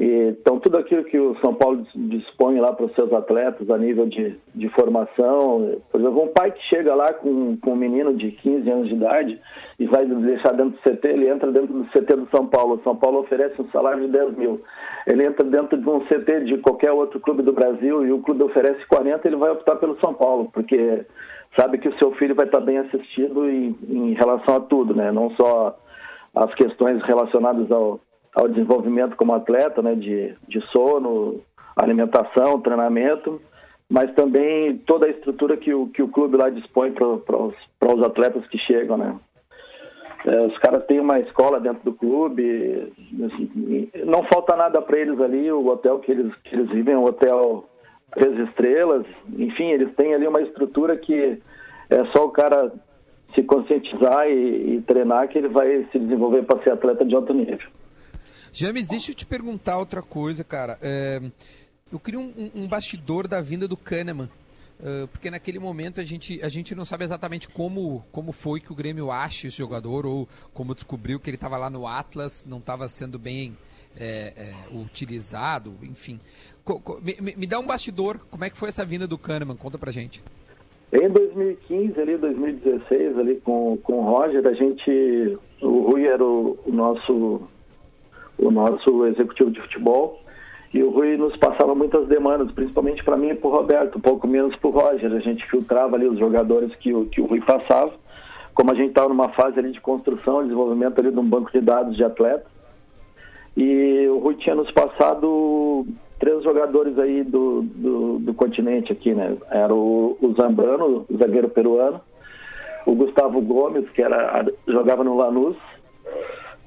Então, 0.00 0.60
tudo 0.60 0.78
aquilo 0.78 1.02
que 1.02 1.18
o 1.18 1.34
São 1.40 1.52
Paulo 1.52 1.84
dispõe 1.92 2.60
lá 2.60 2.72
para 2.72 2.86
os 2.86 2.94
seus 2.94 3.12
atletas 3.12 3.68
a 3.68 3.76
nível 3.76 4.06
de, 4.06 4.36
de 4.54 4.68
formação, 4.68 5.80
por 5.90 6.00
exemplo, 6.00 6.22
um 6.22 6.28
pai 6.28 6.52
que 6.52 6.62
chega 6.68 6.94
lá 6.94 7.12
com, 7.12 7.56
com 7.56 7.72
um 7.72 7.76
menino 7.76 8.14
de 8.14 8.30
15 8.30 8.70
anos 8.70 8.88
de 8.88 8.94
idade 8.94 9.40
e 9.76 9.86
vai 9.86 10.06
deixar 10.06 10.52
dentro 10.52 10.70
do 10.70 10.78
CT, 10.78 11.08
ele 11.08 11.28
entra 11.28 11.50
dentro 11.50 11.74
do 11.74 11.84
CT 11.86 12.14
do 12.14 12.28
São 12.30 12.46
Paulo. 12.46 12.76
O 12.76 12.82
São 12.84 12.94
Paulo 12.94 13.18
oferece 13.18 13.60
um 13.60 13.68
salário 13.70 14.06
de 14.06 14.12
10 14.12 14.36
mil. 14.36 14.60
Ele 15.04 15.24
entra 15.24 15.44
dentro 15.44 15.76
de 15.76 15.88
um 15.88 15.98
CT 16.06 16.44
de 16.44 16.58
qualquer 16.58 16.92
outro 16.92 17.18
clube 17.18 17.42
do 17.42 17.52
Brasil 17.52 18.06
e 18.06 18.12
o 18.12 18.20
clube 18.20 18.44
oferece 18.44 18.86
40, 18.86 19.26
ele 19.26 19.36
vai 19.36 19.50
optar 19.50 19.76
pelo 19.76 19.98
São 19.98 20.14
Paulo, 20.14 20.48
porque 20.54 21.04
sabe 21.58 21.76
que 21.78 21.88
o 21.88 21.98
seu 21.98 22.12
filho 22.12 22.36
vai 22.36 22.46
estar 22.46 22.60
bem 22.60 22.78
assistido 22.78 23.50
em, 23.50 23.76
em 23.88 24.14
relação 24.14 24.54
a 24.54 24.60
tudo, 24.60 24.94
né? 24.94 25.10
Não 25.10 25.30
só 25.30 25.76
as 26.36 26.54
questões 26.54 27.02
relacionadas 27.02 27.68
ao 27.72 27.98
ao 28.34 28.48
desenvolvimento 28.48 29.16
como 29.16 29.34
atleta, 29.34 29.82
né, 29.82 29.94
de, 29.94 30.34
de 30.48 30.60
sono, 30.70 31.40
alimentação, 31.76 32.60
treinamento, 32.60 33.40
mas 33.88 34.12
também 34.14 34.76
toda 34.78 35.06
a 35.06 35.10
estrutura 35.10 35.56
que 35.56 35.72
o, 35.72 35.86
que 35.88 36.02
o 36.02 36.08
clube 36.08 36.36
lá 36.36 36.50
dispõe 36.50 36.92
para 36.92 37.06
os 37.94 38.02
atletas 38.02 38.46
que 38.48 38.58
chegam, 38.58 38.96
né. 38.96 39.16
É, 40.26 40.46
os 40.46 40.58
caras 40.58 40.84
têm 40.86 40.98
uma 40.98 41.20
escola 41.20 41.60
dentro 41.60 41.84
do 41.84 41.92
clube, 41.92 42.92
assim, 43.24 43.88
não 44.04 44.24
falta 44.24 44.56
nada 44.56 44.82
para 44.82 44.98
eles 44.98 45.18
ali, 45.20 45.50
o 45.50 45.66
hotel 45.68 46.00
que 46.00 46.10
eles, 46.10 46.34
que 46.42 46.56
eles 46.56 46.68
vivem 46.70 46.94
é 46.94 46.98
um 46.98 47.04
hotel 47.04 47.64
três 48.12 48.36
estrelas, 48.48 49.06
enfim, 49.38 49.70
eles 49.70 49.94
têm 49.94 50.14
ali 50.14 50.26
uma 50.26 50.42
estrutura 50.42 50.96
que 50.96 51.40
é 51.88 52.04
só 52.06 52.26
o 52.26 52.30
cara 52.30 52.72
se 53.34 53.42
conscientizar 53.42 54.28
e, 54.28 54.76
e 54.76 54.82
treinar 54.82 55.28
que 55.28 55.38
ele 55.38 55.48
vai 55.48 55.86
se 55.92 55.98
desenvolver 55.98 56.42
para 56.44 56.62
ser 56.62 56.72
atleta 56.72 57.04
de 57.04 57.14
alto 57.14 57.32
nível. 57.32 57.58
James, 58.58 58.88
deixa 58.88 59.12
eu 59.12 59.14
te 59.14 59.24
perguntar 59.24 59.78
outra 59.78 60.02
coisa, 60.02 60.42
cara. 60.42 60.80
É, 60.82 61.20
eu 61.92 61.98
queria 62.00 62.18
um, 62.18 62.50
um, 62.56 62.66
bastidor 62.66 63.28
da 63.28 63.40
vinda 63.40 63.68
do 63.68 63.76
Kahneman. 63.76 64.28
Uh, 64.80 65.06
porque 65.06 65.30
naquele 65.30 65.60
momento 65.60 66.00
a 66.00 66.04
gente, 66.04 66.42
a 66.42 66.48
gente 66.48 66.74
não 66.74 66.84
sabe 66.84 67.04
exatamente 67.04 67.48
como, 67.48 68.04
como 68.10 68.32
foi 68.32 68.58
que 68.58 68.72
o 68.72 68.74
Grêmio 68.74 69.12
acha 69.12 69.46
esse 69.46 69.58
jogador 69.58 70.04
ou 70.04 70.28
como 70.52 70.74
descobriu 70.74 71.20
que 71.20 71.30
ele 71.30 71.36
estava 71.36 71.56
lá 71.56 71.70
no 71.70 71.86
Atlas, 71.86 72.44
não 72.48 72.58
estava 72.58 72.88
sendo 72.88 73.16
bem 73.16 73.56
é, 73.96 74.32
é, 74.36 74.54
utilizado, 74.76 75.76
enfim. 75.80 76.18
Co, 76.64 76.80
co, 76.80 77.00
me, 77.00 77.16
me, 77.36 77.46
dá 77.46 77.60
um 77.60 77.66
bastidor, 77.66 78.18
como 78.28 78.44
é 78.44 78.50
que 78.50 78.58
foi 78.58 78.70
essa 78.70 78.84
vinda 78.84 79.06
do 79.06 79.16
Kahneman? 79.16 79.56
Conta 79.56 79.78
pra 79.78 79.92
gente. 79.92 80.20
Em 80.92 81.08
2015, 81.08 82.00
ali, 82.00 82.16
2016, 82.16 83.18
ali 83.18 83.40
com, 83.40 83.76
com 83.84 84.00
o 84.00 84.02
Roger, 84.02 84.44
a 84.44 84.52
gente. 84.52 85.38
O 85.62 85.92
Rui 85.92 86.06
era 86.06 86.24
o, 86.24 86.58
o 86.66 86.72
nosso 86.72 87.48
o 88.38 88.50
nosso 88.50 89.06
executivo 89.06 89.50
de 89.50 89.60
futebol. 89.60 90.20
E 90.72 90.82
o 90.82 90.90
Rui 90.90 91.16
nos 91.16 91.34
passava 91.38 91.74
muitas 91.74 92.06
demandas, 92.08 92.52
principalmente 92.52 93.02
para 93.02 93.16
mim 93.16 93.30
e 93.30 93.34
para 93.34 93.48
o 93.48 93.52
Roberto, 93.52 93.96
um 93.96 94.00
pouco 94.02 94.26
menos 94.26 94.54
para 94.56 94.68
o 94.68 94.72
Roger. 94.72 95.12
A 95.12 95.18
gente 95.20 95.46
filtrava 95.50 95.96
ali 95.96 96.06
os 96.06 96.18
jogadores 96.18 96.74
que, 96.76 96.92
o- 96.92 97.06
que 97.06 97.20
o 97.20 97.26
Rui 97.26 97.40
passava. 97.40 97.92
Como 98.54 98.70
a 98.70 98.74
gente 98.74 98.88
estava 98.90 99.08
numa 99.08 99.30
fase 99.30 99.58
ali 99.58 99.72
de 99.72 99.80
construção, 99.80 100.42
desenvolvimento 100.42 100.98
ali 100.98 101.10
de 101.10 101.18
um 101.18 101.24
banco 101.24 101.50
de 101.52 101.60
dados 101.60 101.96
de 101.96 102.04
atletas. 102.04 102.46
E 103.56 104.06
o 104.08 104.18
Rui 104.18 104.34
tinha 104.36 104.54
nos 104.54 104.70
passado 104.72 105.86
três 106.20 106.42
jogadores 106.42 106.98
aí 106.98 107.22
do, 107.24 107.62
do, 107.62 108.18
do 108.18 108.34
continente 108.34 108.92
aqui, 108.92 109.14
né? 109.14 109.36
Era 109.50 109.72
o, 109.74 110.18
o 110.20 110.34
Zambrano, 110.38 111.06
o 111.08 111.16
zagueiro 111.16 111.48
peruano, 111.48 112.00
o 112.84 112.94
Gustavo 112.94 113.40
Gomes, 113.40 113.88
que 113.90 114.02
era, 114.02 114.44
jogava 114.66 115.02
no 115.02 115.16
Lanús, 115.16 115.56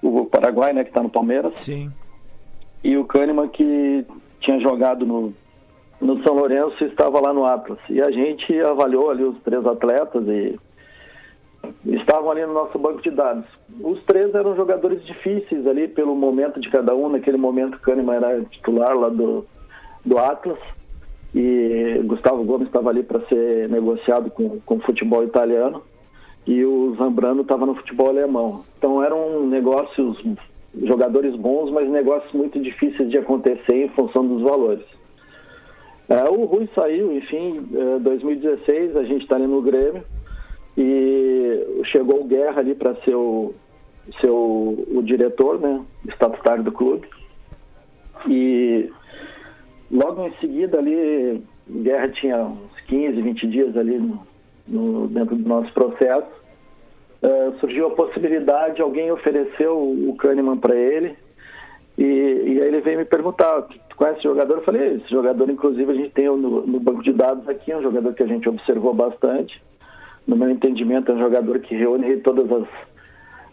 o 0.01 0.25
Paraguai, 0.25 0.73
né, 0.73 0.83
que 0.83 0.89
está 0.89 1.01
no 1.01 1.09
Palmeiras. 1.09 1.53
Sim. 1.59 1.91
E 2.83 2.97
o 2.97 3.05
Kahneman, 3.05 3.47
que 3.49 4.05
tinha 4.39 4.59
jogado 4.59 5.05
no, 5.05 5.33
no 5.99 6.23
São 6.23 6.35
Lourenço 6.35 6.83
e 6.83 6.87
estava 6.87 7.19
lá 7.19 7.31
no 7.33 7.45
Atlas. 7.45 7.79
E 7.89 8.01
a 8.01 8.09
gente 8.09 8.59
avaliou 8.61 9.11
ali 9.11 9.23
os 9.23 9.39
três 9.43 9.65
atletas 9.65 10.27
e 10.27 10.59
estavam 11.85 12.31
ali 12.31 12.45
no 12.45 12.53
nosso 12.53 12.79
banco 12.79 13.01
de 13.01 13.11
dados. 13.11 13.45
Os 13.79 14.03
três 14.05 14.33
eram 14.33 14.55
jogadores 14.55 15.05
difíceis 15.05 15.67
ali 15.67 15.87
pelo 15.87 16.15
momento 16.15 16.59
de 16.59 16.69
cada 16.71 16.95
um. 16.95 17.09
Naquele 17.09 17.37
momento, 17.37 17.79
Kahneman 17.79 18.15
era 18.15 18.43
titular 18.45 18.97
lá 18.97 19.09
do, 19.09 19.45
do 20.03 20.17
Atlas 20.17 20.59
e 21.35 22.01
Gustavo 22.05 22.43
Gomes 22.43 22.67
estava 22.67 22.89
ali 22.89 23.03
para 23.03 23.21
ser 23.27 23.69
negociado 23.69 24.29
com, 24.31 24.59
com 24.61 24.75
o 24.75 24.81
futebol 24.81 25.23
italiano 25.23 25.81
e 26.45 26.63
o 26.65 26.95
Zambrano 26.95 27.41
estava 27.41 27.65
no 27.65 27.75
futebol 27.75 28.09
alemão. 28.09 28.63
Então 28.77 29.03
eram 29.03 29.47
negócios, 29.47 30.17
jogadores 30.83 31.35
bons, 31.35 31.71
mas 31.71 31.89
negócios 31.89 32.31
muito 32.33 32.59
difíceis 32.59 33.09
de 33.09 33.17
acontecer 33.17 33.85
em 33.85 33.89
função 33.89 34.25
dos 34.25 34.41
valores. 34.41 34.85
É, 36.09 36.29
o 36.29 36.45
Rui 36.45 36.67
saiu, 36.75 37.15
enfim, 37.15 37.65
em 37.71 37.99
2016, 38.01 38.97
a 38.97 39.03
gente 39.03 39.23
está 39.23 39.35
ali 39.35 39.47
no 39.47 39.61
Grêmio 39.61 40.03
e 40.77 41.83
chegou 41.85 42.21
o 42.21 42.25
Guerra 42.25 42.59
ali 42.59 42.75
para 42.75 42.95
ser, 42.95 43.15
o, 43.15 43.53
ser 44.19 44.29
o, 44.29 44.85
o 44.93 45.01
diretor, 45.03 45.59
né, 45.59 45.81
estatutário 46.07 46.63
do 46.63 46.71
clube. 46.71 47.07
E 48.27 48.89
logo 49.89 50.25
em 50.25 50.33
seguida 50.39 50.79
ali, 50.79 51.41
Guerra 51.69 52.09
tinha 52.09 52.43
uns 52.43 52.81
15, 52.87 53.21
20 53.21 53.47
dias 53.47 53.77
ali 53.77 53.97
no, 53.97 54.19
no- 54.67 55.07
dentro 55.07 55.35
do 55.35 55.47
nosso 55.47 55.71
processo. 55.73 56.27
Eh, 57.23 57.51
surgiu 57.59 57.87
a 57.87 57.91
possibilidade, 57.91 58.81
alguém 58.81 59.11
ofereceu 59.11 59.77
o 59.77 60.15
Kahneman 60.17 60.57
para 60.57 60.75
ele 60.75 61.15
e, 61.97 62.03
e 62.03 62.61
aí 62.61 62.67
ele 62.67 62.81
veio 62.81 62.97
me 62.97 63.05
perguntar, 63.05 63.61
tu 63.61 63.95
conhece 63.95 64.17
esse 64.19 64.27
jogador? 64.27 64.55
Eu 64.55 64.63
falei, 64.63 64.95
esse 64.95 65.09
jogador 65.09 65.47
inclusive 65.49 65.91
a 65.91 65.95
gente 65.95 66.09
tem 66.09 66.25
no, 66.25 66.65
no 66.65 66.79
banco 66.79 67.03
de 67.03 67.13
dados 67.13 67.47
aqui, 67.47 67.71
é 67.71 67.77
um 67.77 67.83
jogador 67.83 68.13
que 68.15 68.23
a 68.23 68.27
gente 68.27 68.49
observou 68.49 68.93
bastante. 68.93 69.61
No 70.25 70.35
meu 70.35 70.49
entendimento 70.49 71.11
é 71.11 71.15
um 71.15 71.19
jogador 71.19 71.59
que 71.59 71.75
reúne 71.75 72.17
todas 72.17 72.51
as, 72.51 72.67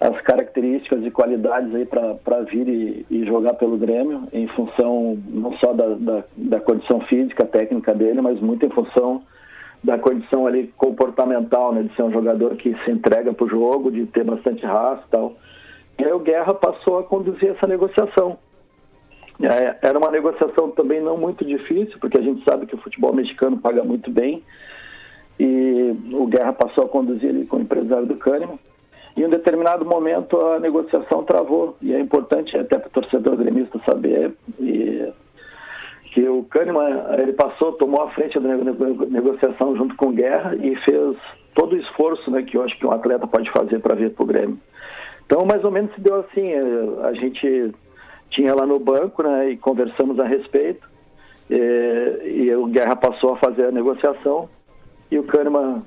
as 0.01 0.21
características 0.23 1.05
e 1.05 1.11
qualidades 1.11 1.75
aí 1.75 1.85
para 1.85 2.41
vir 2.43 2.69
e, 2.69 3.07
e 3.11 3.27
jogar 3.27 3.55
pelo 3.55 3.77
Grêmio, 3.77 4.29
em 4.33 4.47
função 4.49 5.19
não 5.29 5.53
só 5.59 5.75
da, 5.75 5.89
da, 5.95 6.25
da 6.37 6.61
condição 6.61 7.01
física, 7.01 7.45
técnica 7.45 7.95
dele, 7.95 8.23
mas 8.23 8.41
muito 8.41 8.65
em 8.65 8.71
função 8.71 9.23
da 9.83 9.99
condição 9.99 10.47
ali 10.47 10.73
comportamental, 10.77 11.73
né, 11.73 11.83
de 11.83 11.95
ser 11.95 12.03
um 12.03 12.13
jogador 12.13 12.57
que 12.57 12.75
se 12.85 12.91
entrega 12.91 13.33
para 13.33 13.47
o 13.47 13.49
jogo, 13.49 13.91
de 13.91 14.07
ter 14.07 14.25
bastante 14.25 14.65
raça 14.65 15.03
e 15.07 15.11
tal. 15.11 15.37
E 15.99 16.05
aí 16.05 16.13
o 16.13 16.19
Guerra 16.19 16.55
passou 16.55 16.99
a 16.99 17.05
conduzir 17.05 17.51
essa 17.51 17.67
negociação. 17.67 18.39
É, 19.41 19.77
era 19.83 19.99
uma 19.99 20.11
negociação 20.11 20.71
também 20.71 21.01
não 21.01 21.17
muito 21.17 21.45
difícil, 21.45 21.97
porque 22.01 22.19
a 22.19 22.23
gente 22.23 22.43
sabe 22.49 22.67
que 22.67 22.75
o 22.75 22.79
futebol 22.79 23.13
mexicano 23.13 23.59
paga 23.59 23.85
muito 23.85 24.11
bem. 24.11 24.43
E 25.39 25.95
o 26.13 26.27
Guerra 26.27 26.53
passou 26.53 26.85
a 26.85 26.89
conduzir 26.89 27.31
ali 27.31 27.47
com 27.47 27.57
o 27.59 27.61
empresário 27.61 28.07
do 28.07 28.17
Kahneman. 28.17 28.59
E 29.17 29.23
em 29.23 29.27
um 29.27 29.31
determinado 29.31 29.85
momento 29.85 30.41
a 30.41 30.59
negociação 30.59 31.23
travou. 31.23 31.77
E 31.81 31.93
é 31.93 32.01
importante 32.01 32.57
até 32.57 32.79
para 32.79 32.89
o 32.89 32.93
torcedor 32.93 33.37
gremista 33.37 33.81
saber 33.89 34.33
e 34.59 35.13
que 36.19 36.29
o 36.29 36.43
Kahneman 36.45 37.05
ele 37.19 37.33
passou, 37.33 37.73
tomou 37.75 38.03
a 38.03 38.11
frente 38.11 38.41
da 38.41 38.49
nego- 38.57 39.07
negociação 39.07 39.77
junto 39.77 39.95
com 39.95 40.07
o 40.09 40.13
Guerra 40.13 40.57
e 40.57 40.75
fez 40.85 41.17
todo 41.55 41.75
o 41.75 41.77
esforço 41.79 42.29
né, 42.31 42.43
que 42.43 42.57
eu 42.57 42.63
acho 42.65 42.77
que 42.77 42.85
um 42.85 42.91
atleta 42.91 43.25
pode 43.27 43.49
fazer 43.53 43.79
para 43.79 43.95
vir 43.95 44.11
para 44.11 44.25
o 44.25 44.27
Grêmio. 44.27 44.59
Então, 45.25 45.45
mais 45.47 45.63
ou 45.63 45.71
menos 45.71 45.95
se 45.95 46.01
deu 46.01 46.17
assim, 46.17 46.49
eh, 46.51 46.87
a 47.05 47.13
gente 47.13 47.73
tinha 48.31 48.53
lá 48.53 48.67
no 48.67 48.81
banco 48.81 49.23
né, 49.23 49.51
e 49.51 49.57
conversamos 49.57 50.19
a 50.19 50.25
respeito 50.25 50.89
eh, 51.51 52.21
e 52.25 52.55
o 52.57 52.67
Guerra 52.67 52.97
passou 52.97 53.35
a 53.35 53.37
fazer 53.37 53.67
a 53.67 53.71
negociação 53.73 54.49
e 55.13 55.19
o 55.19 55.23
Kahneman 55.25 55.83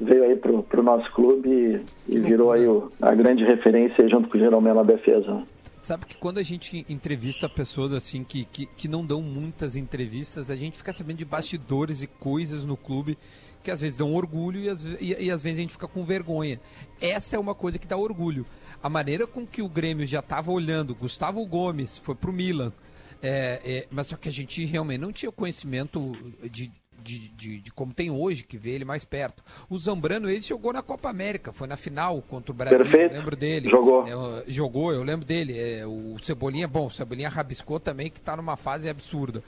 veio 0.00 0.24
aí 0.24 0.34
pro, 0.36 0.62
pro 0.64 0.82
nosso 0.82 1.08
clube 1.12 1.48
e, 1.48 1.80
e 2.16 2.18
virou 2.18 2.50
aí 2.50 2.66
o- 2.66 2.88
a 3.00 3.14
grande 3.14 3.44
referência 3.44 4.08
junto 4.08 4.28
com 4.28 4.36
o 4.36 4.40
Jeromel 4.40 4.74
na 4.74 4.82
defesa. 4.82 5.42
Sabe 5.82 6.06
que 6.06 6.16
quando 6.16 6.38
a 6.38 6.44
gente 6.44 6.86
entrevista 6.88 7.48
pessoas 7.48 7.92
assim 7.92 8.22
que, 8.22 8.44
que, 8.44 8.66
que 8.66 8.86
não 8.86 9.04
dão 9.04 9.20
muitas 9.20 9.74
entrevistas, 9.74 10.48
a 10.48 10.54
gente 10.54 10.78
fica 10.78 10.92
sabendo 10.92 11.18
de 11.18 11.24
bastidores 11.24 12.02
e 12.02 12.06
coisas 12.06 12.64
no 12.64 12.76
clube 12.76 13.18
que 13.64 13.70
às 13.70 13.80
vezes 13.80 13.98
dão 13.98 14.12
orgulho 14.14 14.60
e 14.60 14.68
às, 14.68 14.84
e, 14.84 15.16
e 15.18 15.30
às 15.30 15.42
vezes 15.42 15.58
a 15.58 15.62
gente 15.62 15.72
fica 15.72 15.88
com 15.88 16.04
vergonha. 16.04 16.60
Essa 17.00 17.34
é 17.34 17.38
uma 17.38 17.54
coisa 17.54 17.78
que 17.78 17.86
dá 17.86 17.96
orgulho. 17.96 18.46
A 18.80 18.88
maneira 18.88 19.26
com 19.26 19.44
que 19.44 19.60
o 19.60 19.68
Grêmio 19.68 20.06
já 20.06 20.20
estava 20.20 20.52
olhando, 20.52 20.94
Gustavo 20.94 21.44
Gomes 21.46 21.98
foi 21.98 22.14
pro 22.14 22.32
Milan, 22.32 22.72
é, 23.20 23.60
é, 23.64 23.88
mas 23.90 24.08
só 24.08 24.16
que 24.16 24.28
a 24.28 24.32
gente 24.32 24.64
realmente 24.64 25.00
não 25.00 25.12
tinha 25.12 25.30
conhecimento 25.30 26.12
de, 26.50 26.72
de, 27.02 27.28
de, 27.30 27.60
de 27.60 27.70
como 27.72 27.92
tem 27.92 28.10
hoje, 28.10 28.42
que 28.42 28.56
vê 28.56 28.70
ele 28.70 28.84
mais 28.84 29.04
perto. 29.04 29.42
O 29.68 29.76
Zambrano, 29.76 30.30
ele 30.30 30.40
jogou 30.40 30.72
na 30.72 30.82
Copa 30.82 31.08
América, 31.08 31.52
foi 31.52 31.66
na 31.66 31.76
final 31.76 32.22
contra 32.22 32.52
o 32.52 32.54
Brasil, 32.54 32.78
Perfeito. 32.78 33.12
eu 33.12 33.18
lembro 33.18 33.36
dele. 33.36 33.70
Jogou. 33.70 34.06
É, 34.06 34.44
jogou, 34.46 34.92
eu 34.92 35.02
lembro 35.02 35.26
dele. 35.26 35.58
É, 35.58 35.86
o 35.86 36.16
Cebolinha, 36.22 36.68
bom, 36.68 36.86
o 36.86 36.90
Cebolinha 36.90 37.28
rabiscou 37.28 37.80
também, 37.80 38.10
que 38.10 38.20
tá 38.20 38.36
numa 38.36 38.56
fase 38.56 38.88
absurda. 38.88 39.42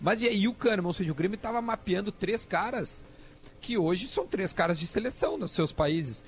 Mas 0.00 0.22
e 0.22 0.28
aí 0.28 0.48
o 0.48 0.54
Kahneman, 0.54 0.88
ou 0.88 0.92
seja, 0.92 1.12
o 1.12 1.14
Grêmio 1.14 1.38
tava 1.38 1.60
mapeando 1.60 2.12
três 2.12 2.44
caras 2.44 3.04
que 3.60 3.76
hoje 3.76 4.08
são 4.08 4.26
três 4.26 4.52
caras 4.52 4.78
de 4.78 4.86
seleção 4.86 5.36
nos 5.36 5.52
seus 5.52 5.72
países. 5.72 6.22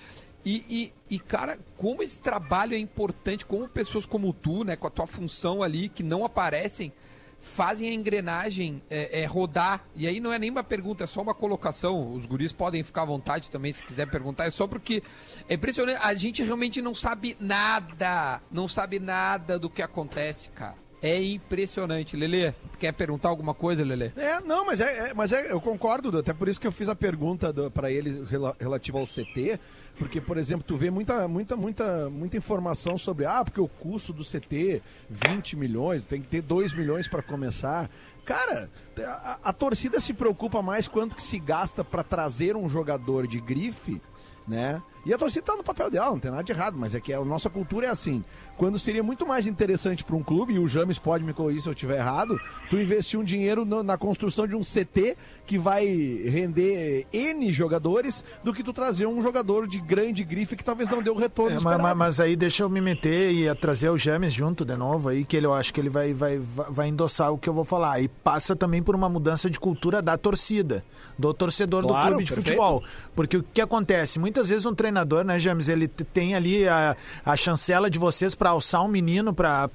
E, 0.45 0.65
e, 0.71 1.15
e, 1.15 1.19
cara, 1.19 1.59
como 1.77 2.03
esse 2.03 2.19
trabalho 2.19 2.75
é 2.75 2.79
importante, 2.79 3.45
como 3.45 3.69
pessoas 3.69 4.07
como 4.07 4.33
tu, 4.33 4.65
né, 4.65 4.75
com 4.75 4.87
a 4.87 4.91
tua 4.91 5.07
função 5.07 5.63
ali, 5.63 5.89
que 5.89 6.03
não 6.03 6.25
aparecem, 6.25 6.93
fazem 7.41 7.89
a 7.89 7.95
engrenagem 7.95 8.83
é, 8.91 9.23
é, 9.23 9.25
rodar. 9.25 9.85
E 9.97 10.07
aí 10.07 10.21
não 10.21 10.33
é 10.33 10.39
nem 10.39 10.51
uma 10.51 10.63
pergunta, 10.63 11.05
é 11.05 11.07
só 11.07 11.23
uma 11.23 11.35
colocação. 11.35 12.15
Os 12.15 12.27
guris 12.27 12.53
podem 12.53 12.83
ficar 12.83 13.03
à 13.03 13.07
vontade 13.07 13.51
também 13.51 13.73
se 13.73 13.83
quiser 13.83 14.07
perguntar. 14.11 14.45
É 14.47 14.51
só 14.51 14.67
porque 14.67 15.03
é 15.49 15.55
impressionante. 15.55 15.99
A 16.03 16.15
gente 16.15 16.43
realmente 16.43 16.81
não 16.83 16.95
sabe 16.95 17.37
nada. 17.41 18.41
Não 18.51 18.69
sabe 18.69 18.99
nada 18.99 19.59
do 19.59 19.71
que 19.71 19.83
acontece, 19.83 20.51
cara. 20.51 20.90
É 21.03 21.23
impressionante. 21.23 22.15
Lelê, 22.17 22.53
quer 22.79 22.93
perguntar 22.93 23.31
alguma 23.31 23.55
coisa, 23.55 23.83
Lelê? 23.85 24.11
É, 24.17 24.39
não, 24.41 24.67
mas 24.67 24.81
é, 24.81 25.09
é- 25.11 25.15
mas 25.15 25.33
é, 25.33 25.51
eu 25.51 25.61
concordo, 25.61 26.19
até 26.19 26.33
por 26.35 26.47
isso 26.49 26.61
que 26.61 26.67
eu 26.67 26.73
fiz 26.73 26.89
a 26.91 26.95
pergunta 26.95 27.53
para 27.71 27.91
ele 27.91 28.25
rela- 28.29 28.55
relativa 28.61 28.99
ao 28.99 29.07
CT, 29.07 29.59
porque, 29.99 30.21
por 30.21 30.37
exemplo, 30.37 30.65
tu 30.67 30.77
vê 30.77 30.91
muita, 30.91 31.27
muita, 31.27 31.57
muita, 31.57 32.11
muita 32.11 32.37
informação 32.37 32.99
sobre, 32.99 33.25
ah, 33.25 33.43
porque 33.43 33.61
o 33.61 33.69
custo 33.69 34.13
do 34.13 34.23
CT, 34.25 34.83
20 35.09 35.57
milhões, 35.57 36.05
tem 36.05 36.21
que 36.21 36.29
ter 36.29 36.43
2 36.43 36.75
milhões 36.75 37.09
para 37.09 37.23
começar. 37.23 37.89
Cara, 38.25 38.71
a, 39.03 39.39
a 39.45 39.53
torcida 39.55 40.01
se 40.01 40.13
preocupa 40.13 40.61
mais 40.61 40.87
quanto 40.87 41.17
que 41.17 41.23
se 41.23 41.39
gasta 41.39 41.83
para 41.83 42.03
trazer 42.03 42.57
um 42.57 42.69
jogador 42.69 43.27
de 43.27 43.41
grife, 43.41 44.01
né? 44.47 44.83
E 45.07 45.15
a 45.15 45.19
torcida 45.19 45.47
tá 45.47 45.57
no 45.57 45.63
papel 45.65 45.91
dela, 45.91 46.11
não 46.11 46.19
tem 46.21 46.31
nada 46.31 46.43
de 46.43 46.53
errado, 46.53 46.77
mas 46.77 46.95
é 46.95 47.01
que 47.01 47.13
a 47.13 47.25
nossa 47.25 47.49
cultura 47.49 47.87
é 47.87 47.91
assim. 47.91 48.23
Quando 48.61 48.79
seria 48.79 49.03
muito 49.03 49.27
mais 49.27 49.47
interessante 49.47 50.05
para 50.05 50.15
um 50.15 50.23
clube, 50.23 50.53
e 50.53 50.59
o 50.59 50.69
James 50.69 50.99
pode 50.99 51.25
me 51.25 51.33
corrigir 51.33 51.63
se 51.63 51.69
eu 51.71 51.73
estiver 51.73 51.97
errado, 51.97 52.39
tu 52.69 52.77
investir 52.79 53.19
um 53.19 53.25
dinheiro 53.25 53.65
no- 53.65 53.83
na 53.83 53.97
construção 53.97 54.47
de 54.47 54.55
um 54.55 54.63
CT 54.63 55.17
que 55.47 55.59
vai 55.59 55.87
render 55.87 57.07
N 57.11 57.51
jogadores 57.51 58.23
do 58.45 58.53
que 58.53 58.63
tu 58.63 58.75
trazer 58.75 59.07
um 59.07 59.23
jogador 59.23 59.67
de 59.67 59.81
grande 59.81 60.23
grife 60.23 60.57
que 60.57 60.63
talvez 60.63 60.91
não 60.91 61.03
dê 61.03 61.09
o 61.09 61.15
retorno 61.15 61.57
É, 61.57 61.61
mas, 61.79 61.97
mas- 61.97 62.21
aí 62.21 62.37
deixa 62.37 62.63
eu 62.63 62.69
me 62.69 62.83
meter 62.83 63.33
e 63.33 63.55
trazer 63.55 63.89
o 63.89 63.97
James 63.97 64.31
junto 64.31 64.63
de 64.63 64.77
novo 64.77 65.09
aí, 65.09 65.25
que 65.25 65.39
ele, 65.39 65.47
eu 65.47 65.55
acho 65.55 65.73
que 65.73 65.81
ele 65.81 65.89
vai, 65.89 66.13
vai, 66.13 66.39
vai 66.39 66.89
endossar 66.89 67.33
o 67.33 67.39
que 67.39 67.49
eu 67.49 67.55
vou 67.55 67.65
falar. 67.65 67.99
E 68.03 68.09
passa 68.09 68.55
também 68.55 68.83
por 68.83 68.95
uma 68.95 69.09
mudança 69.09 69.49
de 69.49 69.59
cultura 69.59 70.03
da 70.03 70.19
torcida, 70.19 70.85
do 71.19 71.33
torcedor 71.33 71.83
Claro, 71.83 72.05
do 72.05 72.09
clube 72.11 72.25
de 72.25 72.35
perfeito. 72.35 72.47
futebol. 72.59 72.85
Porque 73.15 73.39
o 73.39 73.43
que 73.43 73.63
acontece? 73.63 74.19
Muitas 74.19 74.51
vezes 74.51 74.67
um 74.67 74.75
treinador, 74.75 75.25
né, 75.25 75.39
James, 75.39 75.67
ele 75.67 75.89
tem 75.89 76.35
ali 76.35 76.69
a, 76.69 76.95
a 77.25 77.37
chancela 77.39 77.89
de 77.89 77.99
vocês 77.99 78.35
para 78.35 78.50
alçar 78.51 78.85
um 78.85 78.89
menino 78.89 79.33
para 79.33 79.69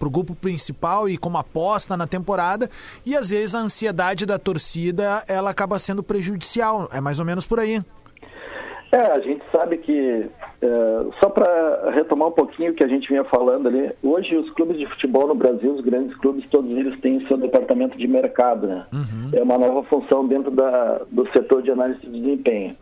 o 0.00 0.10
grupo 0.10 0.34
principal 0.34 1.08
e 1.08 1.16
como 1.16 1.38
aposta 1.38 1.96
na 1.96 2.06
temporada, 2.06 2.68
e 3.04 3.16
às 3.16 3.30
vezes 3.30 3.54
a 3.54 3.60
ansiedade 3.60 4.26
da 4.26 4.38
torcida 4.38 5.22
ela 5.28 5.50
acaba 5.50 5.78
sendo 5.78 6.02
prejudicial. 6.02 6.88
É 6.92 7.00
mais 7.00 7.18
ou 7.18 7.24
menos 7.24 7.46
por 7.46 7.60
aí. 7.60 7.80
É, 8.90 9.12
a 9.12 9.20
gente 9.20 9.42
sabe 9.52 9.76
que, 9.76 10.26
é, 10.62 11.06
só 11.20 11.28
para 11.28 11.90
retomar 11.90 12.28
um 12.28 12.32
pouquinho 12.32 12.72
o 12.72 12.74
que 12.74 12.82
a 12.82 12.88
gente 12.88 13.06
vinha 13.06 13.22
falando 13.24 13.68
ali, 13.68 13.92
hoje 14.02 14.34
os 14.34 14.50
clubes 14.52 14.78
de 14.78 14.86
futebol 14.86 15.28
no 15.28 15.34
Brasil, 15.34 15.74
os 15.74 15.84
grandes 15.84 16.16
clubes, 16.16 16.48
todos 16.50 16.70
eles 16.70 16.98
têm 17.00 17.26
seu 17.26 17.36
departamento 17.36 17.98
de 17.98 18.06
mercado, 18.06 18.66
né? 18.66 18.86
É 19.34 19.42
uma 19.42 19.58
nova 19.58 19.82
função 19.84 20.26
dentro 20.26 20.50
da, 20.50 21.02
do 21.10 21.28
setor 21.32 21.62
de 21.62 21.70
análise 21.70 22.00
de 22.00 22.10
desempenho. 22.10 22.76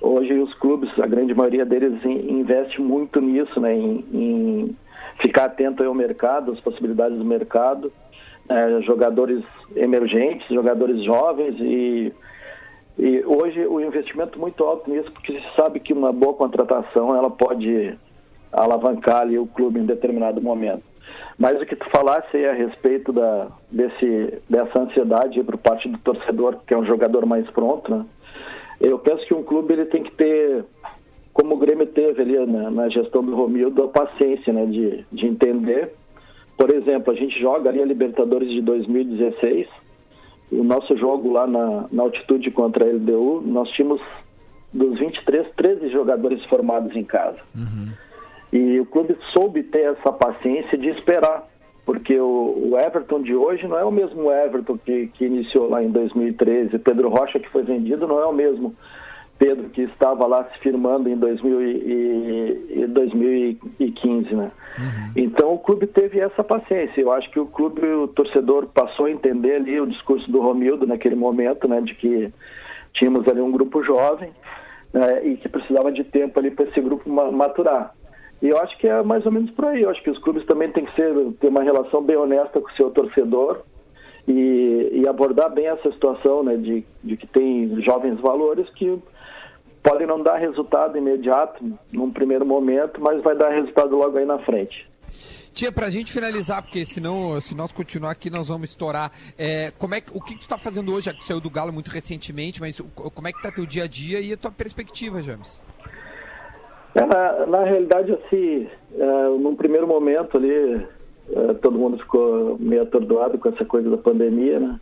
Hoje 0.00 0.32
os 0.34 0.52
clubes, 0.54 0.90
a 0.98 1.06
grande 1.06 1.34
maioria 1.34 1.64
deles 1.64 2.04
in- 2.04 2.40
investe 2.40 2.80
muito 2.80 3.20
nisso, 3.20 3.60
né? 3.60 3.74
Em, 3.74 4.04
em 4.12 4.76
ficar 5.20 5.46
atento 5.46 5.82
ao 5.82 5.94
mercado, 5.94 6.52
às 6.52 6.60
possibilidades 6.60 7.18
do 7.18 7.24
mercado, 7.24 7.92
é, 8.48 8.80
jogadores 8.82 9.42
emergentes, 9.74 10.46
jogadores 10.48 11.02
jovens 11.04 11.56
e 11.60 12.12
e 12.98 13.22
hoje 13.24 13.64
o 13.64 13.80
investimento 13.80 14.40
muito 14.40 14.64
alto 14.64 14.90
nisso, 14.90 15.10
porque 15.12 15.32
se 15.32 15.46
sabe 15.56 15.78
que 15.78 15.92
uma 15.92 16.12
boa 16.12 16.34
contratação 16.34 17.14
ela 17.14 17.30
pode 17.30 17.96
alavancar 18.52 19.20
ali 19.22 19.38
o 19.38 19.46
clube 19.46 19.78
em 19.78 19.86
determinado 19.86 20.42
momento. 20.42 20.82
Mas 21.38 21.60
o 21.62 21.64
que 21.64 21.76
tu 21.76 21.88
falasse 21.90 22.36
aí 22.36 22.46
a 22.46 22.52
respeito 22.52 23.12
da, 23.12 23.48
desse, 23.70 24.42
dessa 24.50 24.80
ansiedade 24.80 25.42
por 25.44 25.56
parte 25.58 25.88
do 25.88 25.96
torcedor, 25.98 26.56
que 26.66 26.74
é 26.74 26.76
um 26.76 26.84
jogador 26.84 27.24
mais 27.24 27.48
pronto, 27.50 27.88
né? 27.88 28.04
Eu 28.80 28.98
penso 28.98 29.26
que 29.26 29.34
um 29.34 29.42
clube 29.42 29.72
ele 29.72 29.86
tem 29.86 30.02
que 30.02 30.12
ter, 30.12 30.64
como 31.32 31.54
o 31.54 31.58
Grêmio 31.58 31.86
teve 31.86 32.22
ali 32.22 32.46
na, 32.46 32.70
na 32.70 32.88
gestão 32.88 33.24
do 33.24 33.34
Romildo, 33.34 33.84
a 33.84 33.88
paciência 33.88 34.52
né, 34.52 34.66
de, 34.66 35.04
de 35.10 35.26
entender. 35.26 35.92
Por 36.56 36.72
exemplo, 36.72 37.12
a 37.12 37.16
gente 37.16 37.38
joga 37.40 37.70
ali 37.70 37.82
a 37.82 37.86
Libertadores 37.86 38.50
de 38.50 38.60
2016, 38.62 39.68
o 40.50 40.64
nosso 40.64 40.96
jogo 40.96 41.32
lá 41.32 41.46
na, 41.46 41.86
na 41.90 42.02
altitude 42.04 42.50
contra 42.50 42.84
a 42.84 42.88
LDU, 42.88 43.42
nós 43.44 43.68
tínhamos 43.70 44.00
dos 44.72 44.98
23, 44.98 45.46
13 45.56 45.88
jogadores 45.90 46.44
formados 46.46 46.94
em 46.96 47.04
casa. 47.04 47.38
E 48.52 48.80
o 48.80 48.86
clube 48.86 49.16
soube 49.32 49.62
ter 49.62 49.92
essa 49.92 50.12
paciência 50.12 50.78
de 50.78 50.88
esperar, 50.88 51.47
porque 51.88 52.20
o, 52.20 52.68
o 52.70 52.78
Everton 52.78 53.22
de 53.22 53.34
hoje 53.34 53.66
não 53.66 53.78
é 53.78 53.82
o 53.82 53.90
mesmo 53.90 54.30
Everton 54.30 54.76
que, 54.76 55.06
que 55.06 55.24
iniciou 55.24 55.70
lá 55.70 55.82
em 55.82 55.90
2013. 55.90 56.78
Pedro 56.80 57.08
Rocha, 57.08 57.38
que 57.38 57.48
foi 57.48 57.62
vendido, 57.62 58.06
não 58.06 58.20
é 58.20 58.26
o 58.26 58.32
mesmo 58.32 58.76
Pedro 59.38 59.70
que 59.70 59.80
estava 59.84 60.26
lá 60.26 60.44
se 60.52 60.58
firmando 60.58 61.08
em 61.08 61.16
2000 61.16 61.62
e, 61.62 62.82
e 62.82 62.86
2015, 62.88 64.34
né? 64.34 64.50
Então 65.16 65.54
o 65.54 65.58
clube 65.58 65.86
teve 65.86 66.20
essa 66.20 66.44
paciência. 66.44 67.00
Eu 67.00 67.10
acho 67.10 67.30
que 67.30 67.40
o 67.40 67.46
clube, 67.46 67.80
o 67.86 68.06
torcedor 68.06 68.66
passou 68.66 69.06
a 69.06 69.10
entender 69.10 69.54
ali 69.54 69.80
o 69.80 69.86
discurso 69.86 70.30
do 70.30 70.42
Romildo 70.42 70.86
naquele 70.86 71.16
momento, 71.16 71.66
né, 71.66 71.80
de 71.80 71.94
que 71.94 72.30
tínhamos 72.92 73.26
ali 73.26 73.40
um 73.40 73.50
grupo 73.50 73.82
jovem 73.82 74.30
né, 74.92 75.26
e 75.26 75.38
que 75.38 75.48
precisava 75.48 75.90
de 75.90 76.04
tempo 76.04 76.38
ali 76.38 76.50
para 76.50 76.66
esse 76.66 76.82
grupo 76.82 77.08
ma- 77.08 77.32
maturar. 77.32 77.94
E 78.40 78.48
eu 78.48 78.58
acho 78.58 78.76
que 78.78 78.86
é 78.86 79.02
mais 79.02 79.24
ou 79.26 79.32
menos 79.32 79.50
por 79.50 79.64
aí. 79.66 79.82
Eu 79.82 79.90
acho 79.90 80.02
que 80.02 80.10
os 80.10 80.18
clubes 80.18 80.46
também 80.46 80.70
têm 80.70 80.84
que 80.84 80.94
ser, 80.94 81.12
ter 81.40 81.48
uma 81.48 81.62
relação 81.62 82.02
bem 82.02 82.16
honesta 82.16 82.60
com 82.60 82.68
o 82.68 82.76
seu 82.76 82.90
torcedor 82.90 83.62
e, 84.26 84.90
e 84.92 85.08
abordar 85.08 85.50
bem 85.52 85.66
essa 85.66 85.90
situação, 85.90 86.42
né, 86.42 86.56
de, 86.56 86.84
de 87.02 87.16
que 87.16 87.26
tem 87.26 87.80
jovens 87.82 88.20
valores 88.20 88.68
que 88.70 88.98
podem 89.82 90.06
não 90.06 90.22
dar 90.22 90.36
resultado 90.36 90.98
imediato 90.98 91.64
num 91.90 92.10
primeiro 92.10 92.44
momento, 92.44 93.00
mas 93.00 93.22
vai 93.22 93.34
dar 93.34 93.50
resultado 93.50 93.96
logo 93.96 94.18
aí 94.18 94.26
na 94.26 94.38
frente. 94.40 94.88
Tia, 95.52 95.72
pra 95.72 95.90
gente 95.90 96.12
finalizar, 96.12 96.62
porque 96.62 96.84
senão, 96.84 97.40
se 97.40 97.54
nós 97.54 97.72
continuar 97.72 98.12
aqui, 98.12 98.30
nós 98.30 98.48
vamos 98.48 98.70
estourar. 98.70 99.10
É, 99.36 99.72
como 99.76 99.94
é 99.94 100.00
que, 100.00 100.16
o 100.16 100.20
que, 100.20 100.38
tu 100.38 100.46
tá 100.46 100.58
fazendo 100.58 100.92
hoje? 100.92 101.06
Já 101.06 101.12
que 101.12 101.20
tu 101.20 101.24
saiu 101.24 101.40
do 101.40 101.50
Galo 101.50 101.72
muito 101.72 101.88
recentemente, 101.88 102.60
mas 102.60 102.80
como 102.94 103.26
é 103.26 103.32
que 103.32 103.42
tá 103.42 103.50
teu 103.50 103.66
dia 103.66 103.84
a 103.84 103.86
dia 103.88 104.20
e 104.20 104.32
a 104.32 104.36
tua 104.36 104.52
perspectiva, 104.52 105.22
James? 105.22 105.60
É, 106.94 107.04
na, 107.04 107.46
na 107.46 107.64
realidade, 107.64 108.12
assim, 108.12 108.66
é, 108.96 109.28
num 109.38 109.54
primeiro 109.54 109.86
momento 109.86 110.36
ali, 110.36 110.86
é, 111.30 111.54
todo 111.54 111.78
mundo 111.78 111.98
ficou 111.98 112.56
meio 112.58 112.82
atordoado 112.82 113.38
com 113.38 113.48
essa 113.48 113.64
coisa 113.64 113.90
da 113.90 113.98
pandemia, 113.98 114.58
né? 114.58 114.80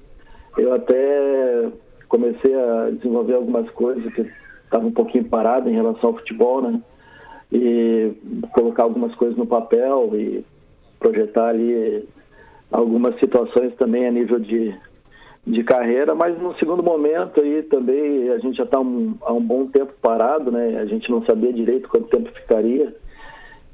Eu 0.57 0.73
até 0.73 1.69
comecei 2.09 2.55
a 2.55 2.91
desenvolver 2.91 3.35
algumas 3.35 3.69
coisas 3.71 4.13
que 4.15 4.27
estavam 4.65 4.89
um 4.89 4.93
pouquinho 4.93 5.25
parado 5.25 5.69
em 5.69 5.75
relação 5.75 6.11
ao 6.11 6.17
futebol, 6.17 6.63
né? 6.63 6.81
E 7.53 8.13
colocar 8.53 8.85
algumas 8.85 9.15
coisas 9.15 9.37
no 9.37 9.47
papel 9.47 10.11
e 10.15 10.45
projetar 10.99 11.49
ali 11.49 12.09
algumas 12.71 13.19
situações 13.21 13.75
também 13.77 14.07
a 14.07 14.11
nível 14.11 14.39
de, 14.39 14.75
de 15.47 15.63
carreira, 15.63 16.15
mas 16.15 16.37
no 16.41 16.57
segundo 16.59 16.83
momento 16.83 17.41
aí 17.41 17.63
também 17.63 18.31
a 18.31 18.39
gente 18.39 18.57
já 18.57 18.65
está 18.65 18.81
um, 18.81 19.15
há 19.23 19.33
um 19.33 19.41
bom 19.41 19.67
tempo 19.67 19.93
parado, 20.03 20.51
né? 20.51 20.79
A 20.81 20.87
gente 20.87 21.09
não 21.09 21.25
sabia 21.25 21.53
direito 21.53 21.89
quanto 21.89 22.09
tempo 22.09 22.33
ficaria. 22.33 22.93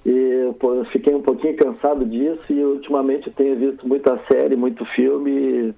E 0.05 0.53
pô, 0.61 0.75
eu 0.75 0.85
fiquei 0.87 1.15
um 1.15 1.23
pouquinho 1.23 1.57
cansado 1.57 2.05
disso 2.05 2.43
e 2.51 2.63
ultimamente 2.63 3.31
tenho 3.31 3.57
visto 3.57 3.89
muita 3.89 4.21
série, 4.31 4.55
muito 4.55 4.85
filme. 4.87 5.31
E 5.31 5.75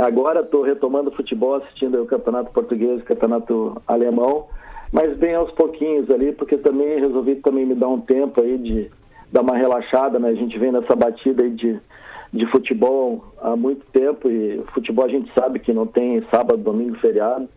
Agora 0.00 0.40
estou 0.40 0.62
retomando 0.62 1.10
o 1.10 1.14
futebol, 1.14 1.54
assistindo 1.54 2.00
o 2.02 2.06
Campeonato 2.06 2.52
Português, 2.52 3.00
o 3.00 3.04
Campeonato 3.04 3.82
Alemão, 3.88 4.46
mas 4.92 5.16
bem 5.16 5.34
aos 5.34 5.50
pouquinhos 5.52 6.08
ali, 6.10 6.32
porque 6.32 6.56
também 6.56 7.00
resolvi 7.00 7.36
também 7.36 7.66
me 7.66 7.74
dar 7.74 7.88
um 7.88 8.00
tempo 8.00 8.40
aí 8.40 8.58
de 8.58 8.90
dar 9.32 9.40
uma 9.40 9.56
relaxada, 9.56 10.18
né? 10.18 10.28
A 10.28 10.34
gente 10.34 10.56
vem 10.58 10.70
nessa 10.70 10.94
batida 10.94 11.42
aí 11.42 11.50
de, 11.50 11.80
de 12.34 12.46
futebol 12.50 13.24
há 13.40 13.54
muito 13.54 13.86
tempo 13.92 14.28
e 14.28 14.60
futebol 14.74 15.04
a 15.04 15.08
gente 15.08 15.30
sabe 15.38 15.60
que 15.60 15.72
não 15.72 15.86
tem 15.86 16.20
sábado, 16.30 16.58
domingo, 16.58 16.96
feriado 16.98 17.48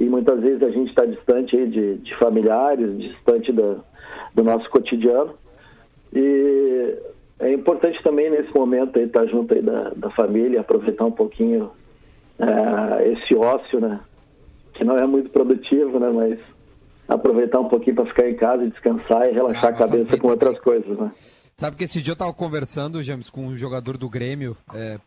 e 0.00 0.04
muitas 0.04 0.40
vezes 0.40 0.62
a 0.64 0.70
gente 0.70 0.88
está 0.88 1.04
distante 1.06 1.56
aí 1.56 1.68
de, 1.68 1.98
de 1.98 2.16
familiares, 2.16 2.98
distante 2.98 3.52
da, 3.52 3.76
do 4.34 4.42
nosso 4.42 4.68
cotidiano 4.68 5.32
e 6.12 6.96
é 7.38 7.52
importante 7.52 8.02
também 8.02 8.28
nesse 8.28 8.52
momento 8.52 8.98
estar 8.98 9.26
junto 9.26 9.54
aí 9.54 9.62
da, 9.62 9.90
da 9.90 10.10
família, 10.10 10.60
aproveitar 10.60 11.04
um 11.04 11.12
pouquinho 11.12 11.70
eh, 12.38 13.12
esse 13.12 13.34
ócio, 13.36 13.80
né? 13.80 14.00
Que 14.72 14.84
não 14.84 14.96
é 14.96 15.06
muito 15.06 15.30
produtivo, 15.30 16.00
né? 16.00 16.10
Mas 16.10 16.38
aproveitar 17.06 17.60
um 17.60 17.68
pouquinho 17.68 17.96
para 17.96 18.06
ficar 18.06 18.28
em 18.28 18.34
casa 18.34 18.68
descansar 18.68 19.28
e 19.28 19.32
relaxar 19.32 19.70
a 19.70 19.76
cabeça 19.76 20.16
com 20.16 20.28
outras 20.28 20.58
coisas, 20.58 20.98
né? 20.98 21.10
Sabe 21.58 21.74
que 21.74 21.84
esse 21.84 22.02
dia 22.02 22.12
eu 22.12 22.16
tava 22.16 22.34
conversando, 22.34 23.02
James, 23.02 23.30
com 23.30 23.46
um 23.46 23.56
jogador 23.56 23.96
do 23.96 24.10
Grêmio, 24.10 24.54
é, 24.74 25.00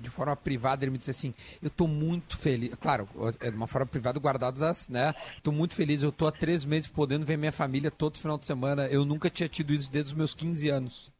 de 0.00 0.10
forma 0.10 0.34
privada, 0.34 0.84
ele 0.84 0.90
me 0.90 0.98
disse 0.98 1.12
assim, 1.12 1.32
eu 1.62 1.70
tô 1.70 1.86
muito 1.86 2.36
feliz, 2.36 2.74
claro, 2.80 3.08
é 3.38 3.48
de 3.48 3.56
uma 3.56 3.68
forma 3.68 3.86
privada, 3.86 4.18
guardadas 4.18 4.60
as, 4.60 4.88
né, 4.88 5.14
tô 5.40 5.52
muito 5.52 5.72
feliz, 5.76 6.02
eu 6.02 6.10
tô 6.10 6.26
há 6.26 6.32
três 6.32 6.64
meses 6.64 6.88
podendo 6.88 7.24
ver 7.24 7.36
minha 7.38 7.52
família 7.52 7.92
todo 7.92 8.18
final 8.18 8.36
de 8.36 8.44
semana, 8.44 8.88
eu 8.88 9.04
nunca 9.04 9.30
tinha 9.30 9.48
tido 9.48 9.72
isso 9.72 9.88
desde 9.88 10.10
os 10.10 10.16
meus 10.18 10.34
15 10.34 10.68
anos. 10.68 11.12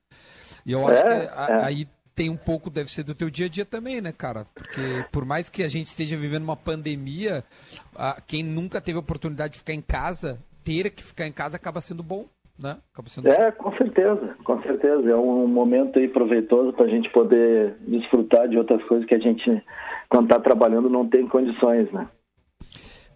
E 0.67 0.73
eu 0.73 0.85
acho 0.89 1.03
É, 1.03 1.05
que 1.05 1.29
a- 1.33 1.47
é. 1.53 1.65
aí 1.67 1.89
tem 2.13 2.29
um 2.29 2.37
pouco, 2.37 2.69
deve 2.69 2.91
ser 2.91 3.05
do 3.05 3.15
teu 3.15 3.31
dia 3.31 3.47
a 3.47 3.49
dia 3.49 3.65
também, 3.65 4.01
né, 4.01 4.11
cara? 4.11 4.45
Porque 4.57 5.05
por 5.13 5.25
mais 5.25 5.49
que 5.49 5.63
a 5.63 5.69
gente 5.69 5.87
esteja 5.87 6.17
vivendo 6.17 6.43
uma 6.43 6.57
pandemia, 6.57 7.45
a- 7.95 8.21
quem 8.27 8.43
nunca 8.43 8.81
teve 8.81 8.97
a 8.97 9.01
oportunidade 9.01 9.53
de 9.53 9.59
ficar 9.61 9.73
em 9.75 9.81
casa, 9.83 10.41
ter 10.65 10.91
que 10.91 11.03
ficar 11.03 11.29
em 11.29 11.33
casa 11.33 11.55
acaba 11.55 11.81
sendo 11.81 12.03
bom, 12.03 12.27
né? 12.59 12.77
Acaba 12.93 13.09
sendo 13.09 13.29
É, 13.29 13.51
com 13.53 13.77
certeza, 13.77 14.37
com 14.45 14.63
certeza. 14.63 15.11
É 15.11 15.17
um 15.17 15.47
momento 15.47 15.99
aí 15.99 16.09
proveitoso 16.09 16.73
para 16.73 16.87
a 16.87 16.89
gente 16.89 17.11
poder 17.11 17.77
desfrutar 17.87 18.49
de 18.49 18.57
outras 18.57 18.83
coisas 18.85 19.07
que 19.07 19.15
a 19.15 19.19
gente, 19.19 19.63
quando 20.09 20.25
está 20.27 20.39
trabalhando, 20.41 20.89
não 20.89 21.09
tem 21.09 21.27
condições, 21.29 21.91
né? 21.93 22.09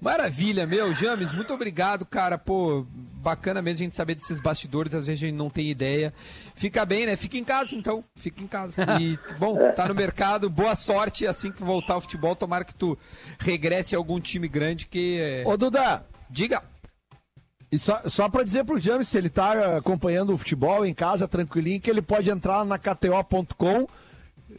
Maravilha, 0.01 0.65
meu. 0.65 0.95
James, 0.95 1.33
muito 1.33 1.53
obrigado, 1.53 2.07
cara. 2.07 2.39
Pô, 2.39 2.87
bacana 3.21 3.61
mesmo 3.61 3.81
a 3.81 3.83
gente 3.85 3.97
saber 3.97 4.15
desses 4.15 4.39
bastidores, 4.39 4.95
às 4.95 5.07
vezes 5.09 5.21
a 5.23 5.27
gente 5.27 5.37
não 5.37 5.51
tem 5.51 5.69
ideia. 5.69 6.15
Fica 6.55 6.85
bem, 6.87 7.05
né? 7.05 7.17
Fica 7.17 7.37
em 7.37 7.43
casa, 7.43 7.75
então. 7.75 8.05
Fica 8.15 8.41
em 8.43 8.47
casa. 8.47 8.81
E, 9.01 9.19
bom, 9.41 9.57
tá 9.75 9.89
no 9.89 9.95
mercado. 9.97 10.49
Boa 10.49 10.77
sorte 10.77 11.27
assim 11.27 11.51
que 11.51 11.65
voltar 11.65 11.95
ao 11.95 12.01
futebol. 12.01 12.37
Tomara 12.37 12.65
que 12.65 12.75
tu 12.75 12.97
regresse 13.41 13.97
a 13.97 13.99
algum 13.99 14.21
time 14.21 14.47
grande 14.47 14.87
que... 14.87 15.19
é- 15.21 15.43
Ô, 15.45 15.57
Duda! 15.57 16.05
Diga! 16.31 16.63
E 17.71 17.79
só, 17.79 18.01
só 18.07 18.29
pra 18.29 18.43
dizer 18.43 18.65
pro 18.65 18.79
James, 18.79 19.09
se 19.09 19.19
ele 19.19 19.29
tá 19.29 19.77
acompanhando 19.77 20.33
o 20.33 20.39
futebol 20.39 20.87
em 20.87 20.95
casa, 20.95 21.29
tranquilinho, 21.29 21.81
que 21.81 21.91
ele 21.91 22.01
pode 22.01 22.31
entrar 22.31 22.65
na 22.65 22.79
KTO.com, 22.79 23.87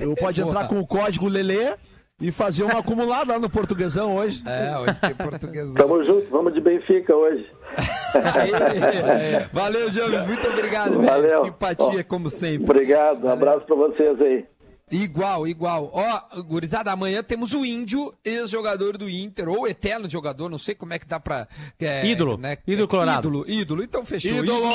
ou 0.06 0.16
pode 0.16 0.42
entrar 0.42 0.68
com 0.68 0.80
o 0.80 0.86
código 0.86 1.28
Lelê 1.28 1.76
e 2.22 2.32
fazer 2.32 2.64
um 2.64 2.78
acumulado 2.78 3.30
lá 3.30 3.40
no 3.40 3.50
portuguesão 3.50 4.16
hoje. 4.16 4.44
É, 4.46 4.78
hoje 4.78 5.00
tem 5.00 5.16
portuguesão. 5.16 5.74
Tamo 5.74 6.04
junto, 6.04 6.30
vamos 6.30 6.54
de 6.54 6.62
Benfica 6.62 7.16
hoje. 7.16 7.50
Valeu, 9.54 9.92
James. 9.92 10.26
Muito 10.26 10.48
obrigado, 10.48 11.00
velho. 11.00 11.06
Valeu. 11.06 11.46
Simpatia, 11.46 12.02
Ó, 12.02 12.04
como 12.08 12.30
sempre. 12.30 12.64
Obrigado, 12.64 13.26
um 13.26 13.30
abraço 13.30 13.66
para 13.66 13.76
vocês 13.76 14.22
aí. 14.22 14.46
Igual, 14.92 15.48
igual. 15.48 15.90
Ó, 15.94 16.42
gurizada, 16.42 16.92
amanhã 16.92 17.22
temos 17.24 17.54
o 17.54 17.66
Índio, 17.66 18.14
ex-jogador 18.24 18.98
do 18.98 19.10
Inter, 19.10 19.48
ou 19.50 19.68
eterno 19.68 20.10
jogador, 20.10 20.50
não 20.50 20.58
sei 20.58 20.76
como 20.76 20.94
é 20.94 21.00
que 21.00 21.06
dá 21.06 21.20
pra... 21.20 21.48
é, 21.80 22.06
Ídolo. 22.06 22.38
né? 22.38 22.58
Ídolo 22.68 22.88
colorado. 22.88 23.28
Ídolo, 23.28 23.50
ídolo. 23.50 23.84
Então 23.84 24.04
fechou. 24.06 24.32
Ídolo. 24.32 24.70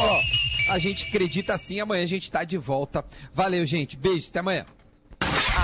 A 0.71 0.79
gente 0.79 1.09
acredita 1.09 1.55
assim, 1.55 1.81
amanhã 1.81 2.05
a 2.05 2.09
gente 2.09 2.31
tá 2.31 2.45
de 2.45 2.57
volta. 2.57 3.05
Valeu, 3.33 3.67
gente. 3.67 3.97
Beijo, 3.97 4.29
até 4.31 4.41
amanhã. 4.41 4.65